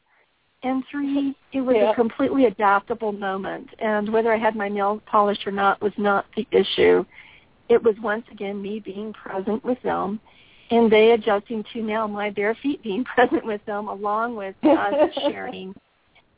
And 0.64 0.84
three, 0.90 1.36
it 1.52 1.60
was 1.60 1.76
yeah. 1.78 1.92
a 1.92 1.96
completely 1.96 2.46
adaptable 2.46 3.12
moment. 3.12 3.68
And 3.80 4.14
whether 4.14 4.34
I 4.34 4.38
had 4.38 4.56
my 4.56 4.70
nails 4.70 5.02
polished 5.06 5.46
or 5.46 5.52
not 5.52 5.82
was 5.82 5.94
not 5.98 6.26
the 6.38 6.48
issue. 6.52 7.04
It 7.68 7.84
was 7.84 7.96
once 8.02 8.26
again 8.32 8.62
me 8.62 8.80
being 8.80 9.12
present 9.12 9.64
with 9.66 9.82
them 9.84 10.22
and 10.72 10.92
they 10.92 11.12
adjusting 11.12 11.64
to 11.74 11.82
now 11.82 12.08
my 12.08 12.30
bare 12.30 12.56
feet 12.62 12.82
being 12.84 13.04
present 13.16 13.46
with 13.46 13.64
them 13.66 13.88
along 13.88 14.36
with 14.36 14.56
us 14.64 14.94
sharing 15.30 15.74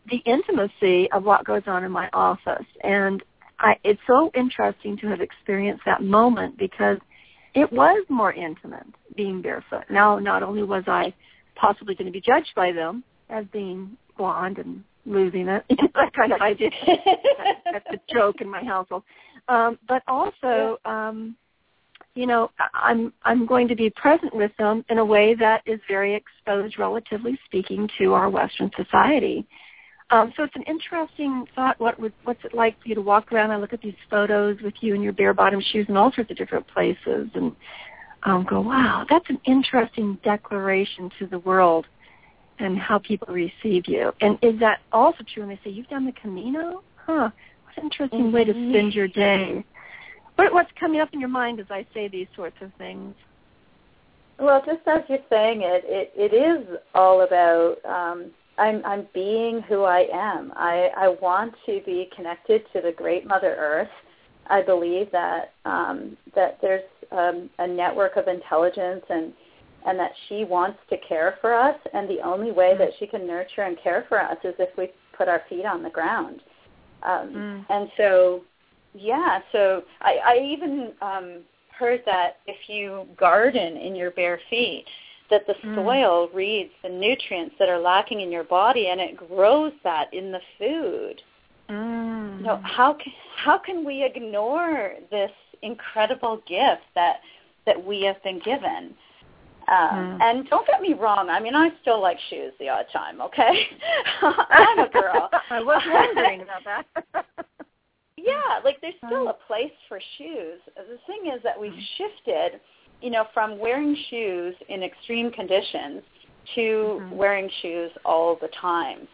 the 0.09 0.17
intimacy 0.17 1.09
of 1.11 1.23
what 1.23 1.45
goes 1.45 1.63
on 1.67 1.83
in 1.83 1.91
my 1.91 2.09
office. 2.13 2.65
And 2.83 3.23
I, 3.59 3.75
it's 3.83 4.01
so 4.07 4.31
interesting 4.35 4.97
to 4.97 5.07
have 5.07 5.21
experienced 5.21 5.83
that 5.85 6.01
moment 6.01 6.57
because 6.57 6.97
it 7.53 7.71
was 7.71 8.03
more 8.09 8.33
intimate 8.33 8.85
being 9.15 9.41
barefoot. 9.41 9.83
Now, 9.89 10.17
not 10.17 10.41
only 10.41 10.63
was 10.63 10.83
I 10.87 11.13
possibly 11.55 11.95
going 11.95 12.07
to 12.07 12.11
be 12.11 12.21
judged 12.21 12.51
by 12.55 12.71
them 12.71 13.03
as 13.29 13.45
being 13.53 13.97
blonde 14.17 14.57
and 14.57 14.83
losing 15.05 15.47
it, 15.47 15.63
that 15.69 16.13
kind 16.15 16.31
of 16.33 16.41
idea. 16.41 16.69
That's 17.71 17.85
a 17.91 18.13
joke 18.13 18.41
in 18.41 18.49
my 18.49 18.63
household. 18.63 19.03
Um, 19.47 19.77
but 19.87 20.01
also, 20.07 20.77
um, 20.85 21.35
you 22.15 22.25
know, 22.25 22.51
I'm 22.73 23.13
I'm 23.23 23.45
going 23.45 23.67
to 23.69 23.75
be 23.75 23.89
present 23.89 24.35
with 24.35 24.51
them 24.57 24.83
in 24.89 24.97
a 24.97 25.05
way 25.05 25.35
that 25.35 25.61
is 25.65 25.79
very 25.87 26.13
exposed, 26.15 26.77
relatively 26.77 27.39
speaking, 27.45 27.89
to 27.99 28.13
our 28.13 28.29
Western 28.29 28.71
society. 28.75 29.47
Um, 30.09 30.33
so 30.35 30.43
it's 30.43 30.55
an 30.55 30.63
interesting 30.63 31.45
thought. 31.55 31.79
What 31.79 31.97
would, 31.99 32.11
what's 32.25 32.43
it 32.43 32.53
like 32.53 32.79
for 32.81 32.89
you 32.89 32.95
to 32.95 33.01
walk 33.01 33.31
around 33.31 33.51
and 33.51 33.61
look 33.61 33.71
at 33.71 33.81
these 33.81 33.95
photos 34.09 34.57
with 34.61 34.73
you 34.81 34.93
in 34.93 35.01
your 35.01 35.13
bare 35.13 35.33
bottom 35.33 35.61
shoes 35.71 35.85
in 35.87 35.95
all 35.95 36.11
sorts 36.11 36.29
of 36.29 36.37
different 36.37 36.67
places 36.67 37.29
and 37.33 37.55
um, 38.23 38.45
go, 38.47 38.59
wow, 38.59 39.05
that's 39.09 39.29
an 39.29 39.39
interesting 39.45 40.17
declaration 40.23 41.09
to 41.17 41.27
the 41.27 41.39
world 41.39 41.85
and 42.59 42.77
how 42.77 42.99
people 42.99 43.33
receive 43.33 43.87
you. 43.87 44.11
And 44.19 44.37
is 44.41 44.59
that 44.59 44.79
also 44.91 45.23
true 45.33 45.45
when 45.45 45.49
they 45.49 45.59
say 45.63 45.73
you've 45.73 45.87
done 45.87 46.05
the 46.05 46.11
Camino? 46.11 46.83
Huh? 46.97 47.29
What 47.63 47.77
an 47.77 47.83
interesting 47.83 48.23
mm-hmm. 48.23 48.35
way 48.35 48.43
to 48.43 48.53
Mm-hmm. 48.53 48.71
spend 48.71 48.93
your 48.93 49.07
day. 49.07 49.65
What, 50.41 50.53
what's 50.53 50.71
coming 50.79 51.01
up 51.01 51.09
in 51.13 51.19
your 51.19 51.29
mind 51.29 51.59
as 51.59 51.67
I 51.69 51.85
say 51.93 52.07
these 52.07 52.25
sorts 52.35 52.55
of 52.61 52.71
things? 52.79 53.13
Well, 54.39 54.63
just 54.65 54.81
as 54.87 55.01
you're 55.07 55.19
saying 55.29 55.61
it, 55.61 55.83
it, 55.85 56.11
it 56.15 56.35
is 56.35 56.79
all 56.95 57.21
about 57.21 57.75
um, 57.85 58.31
I'm, 58.57 58.83
I'm 58.83 59.07
being 59.13 59.61
who 59.61 59.83
I 59.83 60.07
am. 60.11 60.51
I, 60.55 60.89
I 60.97 61.09
want 61.21 61.53
to 61.67 61.79
be 61.85 62.09
connected 62.15 62.63
to 62.73 62.81
the 62.81 62.91
great 62.91 63.27
Mother 63.27 63.55
Earth. 63.55 63.89
I 64.47 64.63
believe 64.63 65.11
that 65.11 65.53
um, 65.65 66.17
that 66.33 66.57
there's 66.59 66.81
um, 67.11 67.51
a 67.59 67.67
network 67.67 68.17
of 68.17 68.27
intelligence 68.27 69.03
and 69.09 69.33
and 69.85 69.99
that 69.99 70.11
she 70.27 70.43
wants 70.43 70.79
to 70.89 70.97
care 71.07 71.35
for 71.39 71.53
us. 71.53 71.75
And 71.93 72.09
the 72.09 72.19
only 72.25 72.51
way 72.51 72.75
that 72.79 72.89
she 72.97 73.05
can 73.05 73.27
nurture 73.27 73.61
and 73.61 73.77
care 73.83 74.05
for 74.09 74.19
us 74.19 74.37
is 74.43 74.55
if 74.57 74.75
we 74.75 74.89
put 75.15 75.27
our 75.27 75.43
feet 75.49 75.65
on 75.65 75.83
the 75.83 75.89
ground. 75.91 76.41
Um, 77.03 77.29
Mm. 77.33 77.65
And 77.69 77.89
so 77.97 78.41
yeah, 78.93 79.39
so 79.51 79.83
I, 80.01 80.17
I 80.25 80.37
even 80.39 80.91
um, 81.01 81.39
heard 81.77 82.01
that 82.05 82.37
if 82.47 82.69
you 82.69 83.07
garden 83.17 83.77
in 83.77 83.95
your 83.95 84.11
bare 84.11 84.39
feet, 84.49 84.85
that 85.29 85.47
the 85.47 85.53
Mm. 85.53 85.75
soil 85.75 86.29
reads 86.33 86.71
the 86.83 86.89
nutrients 86.89 87.55
that 87.57 87.69
are 87.69 87.79
lacking 87.79 88.19
in 88.19 88.31
your 88.31 88.43
body, 88.43 88.87
and 88.87 88.99
it 88.99 89.15
grows 89.15 89.71
that 89.83 90.13
in 90.13 90.31
the 90.31 90.41
food. 90.57 91.21
Mm. 91.69 92.39
You 92.39 92.45
know, 92.45 92.59
how 92.63 92.93
can, 92.93 93.13
how 93.37 93.57
can 93.57 93.85
we 93.85 94.03
ignore 94.03 94.93
this 95.09 95.31
incredible 95.61 96.37
gift 96.47 96.83
that 96.95 97.21
that 97.65 97.81
we 97.85 98.01
have 98.01 98.21
been 98.23 98.39
given? 98.39 98.93
Um, 99.67 100.19
Mm. 100.19 100.21
And 100.21 100.49
don't 100.49 100.67
get 100.67 100.81
me 100.81 100.93
wrong. 100.93 101.29
I 101.29 101.39
mean, 101.39 101.55
I 101.55 101.69
still 101.81 102.01
like 102.01 102.19
shoes 102.29 102.51
the 102.59 102.67
odd 102.67 102.87
time. 102.91 103.21
Okay, 103.21 103.67
I'm 104.21 104.79
a 104.79 104.89
girl. 104.89 105.29
I 105.49 105.61
was 105.61 105.81
wondering 105.87 106.41
about 106.41 106.63
that. 106.65 107.25
Yeah, 108.23 108.59
like 108.63 108.79
there's 108.81 108.95
still 109.05 109.29
a 109.29 109.37
place 109.47 109.71
for 109.87 109.99
shoes. 110.17 110.59
The 110.75 110.99
thing 111.07 111.31
is 111.33 111.41
that 111.43 111.59
we've 111.59 111.73
shifted, 111.97 112.59
you 113.01 113.09
know, 113.09 113.25
from 113.33 113.57
wearing 113.57 113.95
shoes 114.09 114.55
in 114.69 114.83
extreme 114.83 115.31
conditions 115.31 116.03
to 116.55 117.01
Mhm. 117.01 117.11
wearing 117.11 117.49
shoes 117.61 117.91
all 118.05 118.35
the 118.35 118.47
time. 118.49 119.07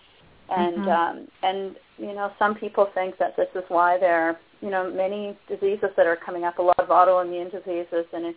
And 0.49 0.85
Mhm. 0.85 0.89
um 0.89 1.27
and 1.43 1.75
you 1.97 2.13
know, 2.13 2.31
some 2.39 2.55
people 2.55 2.85
think 2.87 3.17
that 3.17 3.35
this 3.35 3.49
is 3.55 3.63
why 3.69 3.97
there 3.97 4.29
are, 4.29 4.39
you 4.61 4.69
know, 4.69 4.89
many 4.89 5.35
diseases 5.47 5.89
that 5.95 6.05
are 6.05 6.15
coming 6.15 6.43
up, 6.43 6.59
a 6.59 6.61
lot 6.61 6.79
of 6.79 6.89
autoimmune 6.89 7.51
diseases 7.51 8.05
and 8.13 8.35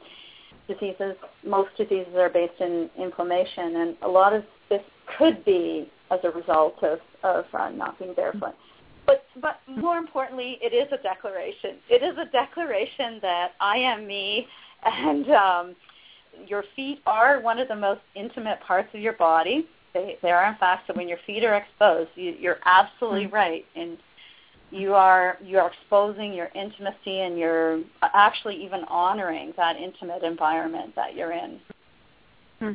diseases 0.66 1.16
most 1.44 1.74
diseases 1.76 2.14
are 2.14 2.28
based 2.28 2.60
in 2.60 2.90
inflammation 2.96 3.76
and 3.76 3.96
a 4.02 4.08
lot 4.08 4.32
of 4.32 4.44
this 4.68 4.82
could 5.18 5.44
be 5.44 5.90
as 6.10 6.20
a 6.24 6.30
result 6.30 6.82
of 6.82 7.00
of 7.22 7.44
uh, 7.54 7.70
not 7.70 7.98
being 7.98 8.14
barefoot. 8.14 8.54
But 9.06 9.24
but 9.40 9.60
more 9.68 9.96
importantly, 9.96 10.58
it 10.62 10.72
is 10.74 10.88
a 10.92 11.02
declaration. 11.02 11.76
It 11.88 12.02
is 12.02 12.16
a 12.18 12.30
declaration 12.30 13.18
that 13.22 13.52
I 13.60 13.76
am 13.76 14.06
me, 14.06 14.46
and 14.84 15.30
um, 15.30 15.76
your 16.46 16.64
feet 16.76 17.00
are 17.06 17.40
one 17.40 17.58
of 17.58 17.68
the 17.68 17.76
most 17.76 18.00
intimate 18.14 18.60
parts 18.60 18.88
of 18.94 19.00
your 19.00 19.14
body. 19.14 19.66
They 19.94 20.18
they 20.22 20.30
are 20.30 20.46
in 20.50 20.56
fact. 20.56 20.86
So 20.86 20.94
when 20.94 21.08
your 21.08 21.18
feet 21.26 21.44
are 21.44 21.56
exposed, 21.56 22.10
you, 22.14 22.34
you're 22.38 22.60
absolutely 22.64 23.24
mm-hmm. 23.24 23.34
right, 23.34 23.64
and 23.76 23.98
you 24.70 24.94
are 24.94 25.38
you 25.42 25.58
are 25.58 25.70
exposing 25.70 26.32
your 26.32 26.48
intimacy, 26.54 27.20
and 27.20 27.38
you're 27.38 27.80
actually 28.02 28.62
even 28.64 28.84
honoring 28.84 29.52
that 29.56 29.76
intimate 29.76 30.22
environment 30.22 30.94
that 30.96 31.14
you're 31.14 31.32
in. 31.32 31.60
Mm-hmm 32.60 32.72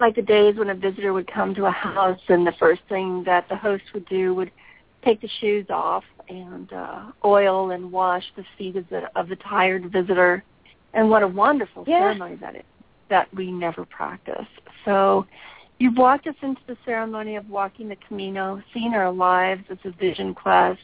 like 0.00 0.14
the 0.14 0.22
days 0.22 0.56
when 0.56 0.70
a 0.70 0.74
visitor 0.74 1.12
would 1.12 1.30
come 1.30 1.54
to 1.54 1.66
a 1.66 1.70
house 1.70 2.20
and 2.28 2.46
the 2.46 2.52
first 2.58 2.82
thing 2.88 3.22
that 3.24 3.48
the 3.48 3.56
host 3.56 3.84
would 3.94 4.06
do 4.08 4.34
would 4.34 4.50
take 5.06 5.20
the 5.20 5.28
shoes 5.40 5.66
off 5.70 6.04
and 6.28 6.72
uh, 6.72 7.12
oil 7.24 7.70
and 7.70 7.90
wash 7.90 8.24
the 8.36 8.44
feet 8.58 8.76
of 8.76 8.88
the 8.90 9.02
of 9.14 9.28
the 9.28 9.36
tired 9.36 9.90
visitor. 9.92 10.44
And 10.92 11.08
what 11.08 11.22
a 11.22 11.28
wonderful 11.28 11.84
yeah. 11.86 12.00
ceremony 12.00 12.36
that 12.36 12.56
is 12.56 12.62
that 13.08 13.32
we 13.34 13.52
never 13.52 13.84
practice. 13.84 14.46
So 14.84 15.26
you've 15.78 15.96
walked 15.96 16.26
us 16.26 16.34
into 16.42 16.60
the 16.66 16.76
ceremony 16.84 17.36
of 17.36 17.48
walking 17.48 17.88
the 17.88 17.96
Camino, 18.08 18.62
seeing 18.74 18.94
our 18.94 19.12
lives 19.12 19.62
as 19.70 19.78
a 19.84 19.90
vision 19.92 20.34
quest, 20.34 20.80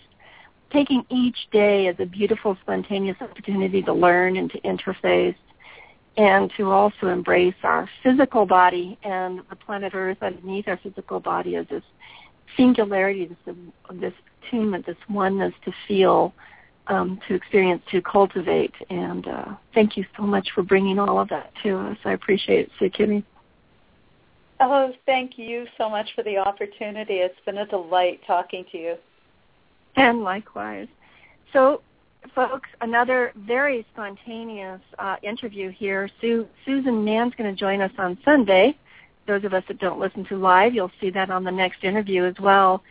taking 0.72 1.04
each 1.10 1.36
day 1.50 1.88
as 1.88 1.96
a 1.98 2.06
beautiful, 2.06 2.56
spontaneous 2.62 3.16
opportunity 3.20 3.82
to 3.82 3.92
learn 3.92 4.36
and 4.36 4.50
to 4.52 4.60
interface 4.60 5.34
and 6.16 6.52
to 6.58 6.70
also 6.70 7.08
embrace 7.08 7.54
our 7.62 7.88
physical 8.02 8.44
body 8.44 8.98
and 9.02 9.40
the 9.48 9.56
planet 9.56 9.94
Earth 9.94 10.18
underneath 10.20 10.68
our 10.68 10.78
physical 10.82 11.20
body 11.20 11.56
as 11.56 11.66
this 11.68 11.82
singularity, 12.56 13.26
this, 13.26 13.56
this 13.92 14.12
attunement, 14.42 14.86
this 14.86 14.96
oneness 15.08 15.52
to 15.64 15.72
feel, 15.86 16.32
um, 16.88 17.20
to 17.28 17.34
experience, 17.34 17.82
to 17.90 18.02
cultivate. 18.02 18.74
And 18.90 19.26
uh, 19.26 19.54
thank 19.74 19.96
you 19.96 20.04
so 20.16 20.22
much 20.22 20.48
for 20.54 20.62
bringing 20.62 20.98
all 20.98 21.18
of 21.18 21.28
that 21.28 21.52
to 21.62 21.78
us. 21.78 21.98
I 22.04 22.12
appreciate 22.12 22.70
it, 22.80 22.94
Sue. 22.96 23.22
Oh, 24.60 24.92
thank 25.06 25.38
you 25.38 25.66
so 25.76 25.90
much 25.90 26.08
for 26.14 26.22
the 26.22 26.38
opportunity. 26.38 27.14
It's 27.14 27.38
been 27.44 27.58
a 27.58 27.66
delight 27.66 28.20
talking 28.26 28.64
to 28.70 28.78
you. 28.78 28.94
And 29.96 30.22
likewise. 30.22 30.88
So 31.52 31.82
folks, 32.34 32.68
another 32.80 33.32
very 33.36 33.86
spontaneous 33.92 34.80
uh, 34.98 35.16
interview 35.22 35.70
here. 35.70 36.08
Sue, 36.20 36.46
Susan 36.64 37.04
Mann's 37.04 37.34
going 37.36 37.52
to 37.52 37.58
join 37.58 37.80
us 37.80 37.90
on 37.98 38.16
Sunday. 38.24 38.76
Those 39.26 39.44
of 39.44 39.54
us 39.54 39.62
that 39.68 39.78
don't 39.78 40.00
listen 40.00 40.24
to 40.26 40.36
live, 40.36 40.74
you'll 40.74 40.90
see 41.00 41.10
that 41.10 41.30
on 41.30 41.44
the 41.44 41.50
next 41.50 41.84
interview 41.84 42.24
as 42.24 42.34
well. 42.40 42.82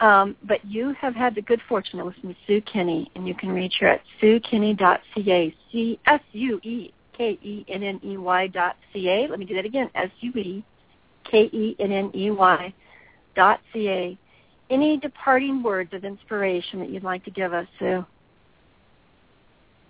Um, 0.00 0.36
but 0.44 0.64
you 0.64 0.92
have 1.00 1.14
had 1.14 1.34
the 1.34 1.42
good 1.42 1.60
fortune 1.68 1.98
to 1.98 2.04
listen 2.04 2.28
to 2.28 2.36
Sue 2.46 2.60
Kenney, 2.62 3.10
and 3.14 3.26
you 3.26 3.34
can 3.34 3.48
reach 3.50 3.74
her 3.80 3.88
at 3.88 4.02
suekenney.ca, 4.22 5.54
C-S-U-E-K-E-N-N-E-Y 5.72 6.06
dot 8.48 8.76
C-A. 8.92 9.26
Let 9.28 9.38
me 9.38 9.44
do 9.44 9.54
that 9.54 9.64
again, 9.64 9.90
S-U-E-K-E-N-N-E-Y 9.94 10.64
dot 13.34 13.60
C-A. 13.72 14.18
Any 14.70 14.98
departing 14.98 15.62
words 15.62 15.94
of 15.94 16.04
inspiration 16.04 16.78
that 16.80 16.90
you'd 16.90 17.02
like 17.02 17.24
to 17.24 17.30
give 17.30 17.52
us, 17.52 17.66
Sue? 17.78 18.04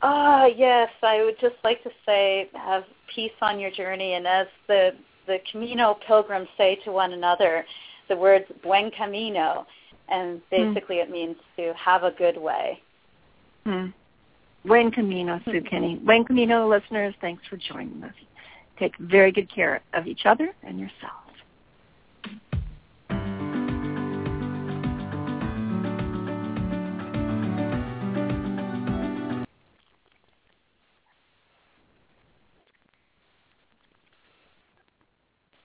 Ah, 0.00 0.46
yes. 0.46 0.88
I 1.02 1.24
would 1.24 1.38
just 1.40 1.56
like 1.64 1.82
to 1.82 1.90
say, 2.06 2.48
have 2.54 2.84
peace 3.14 3.32
on 3.42 3.58
your 3.58 3.72
journey, 3.72 4.14
and 4.14 4.26
as 4.26 4.46
the 4.68 4.92
the 5.28 5.38
Camino 5.52 5.96
pilgrims 6.06 6.48
say 6.56 6.76
to 6.84 6.90
one 6.90 7.12
another, 7.12 7.64
the 8.08 8.16
words 8.16 8.46
"buen 8.64 8.90
camino," 8.90 9.66
and 10.08 10.40
hmm. 10.50 10.72
basically 10.72 10.96
mm. 10.96 11.02
it 11.04 11.10
means 11.10 11.36
to 11.56 11.72
have 11.74 12.02
a 12.02 12.10
good 12.10 12.36
way. 12.36 12.82
Mm. 13.66 13.92
Buen 14.64 14.90
camino, 14.90 15.40
Sue 15.44 15.62
Kenney. 15.62 15.96
Buen 15.96 16.24
camino, 16.24 16.68
listeners. 16.68 17.14
Thanks 17.20 17.42
for 17.48 17.56
joining 17.56 18.02
us. 18.02 18.14
Take 18.78 18.96
very 18.98 19.30
good 19.30 19.52
care 19.54 19.80
of 19.94 20.06
each 20.06 20.22
other 20.24 20.52
and 20.62 20.80
yourself. 20.80 21.27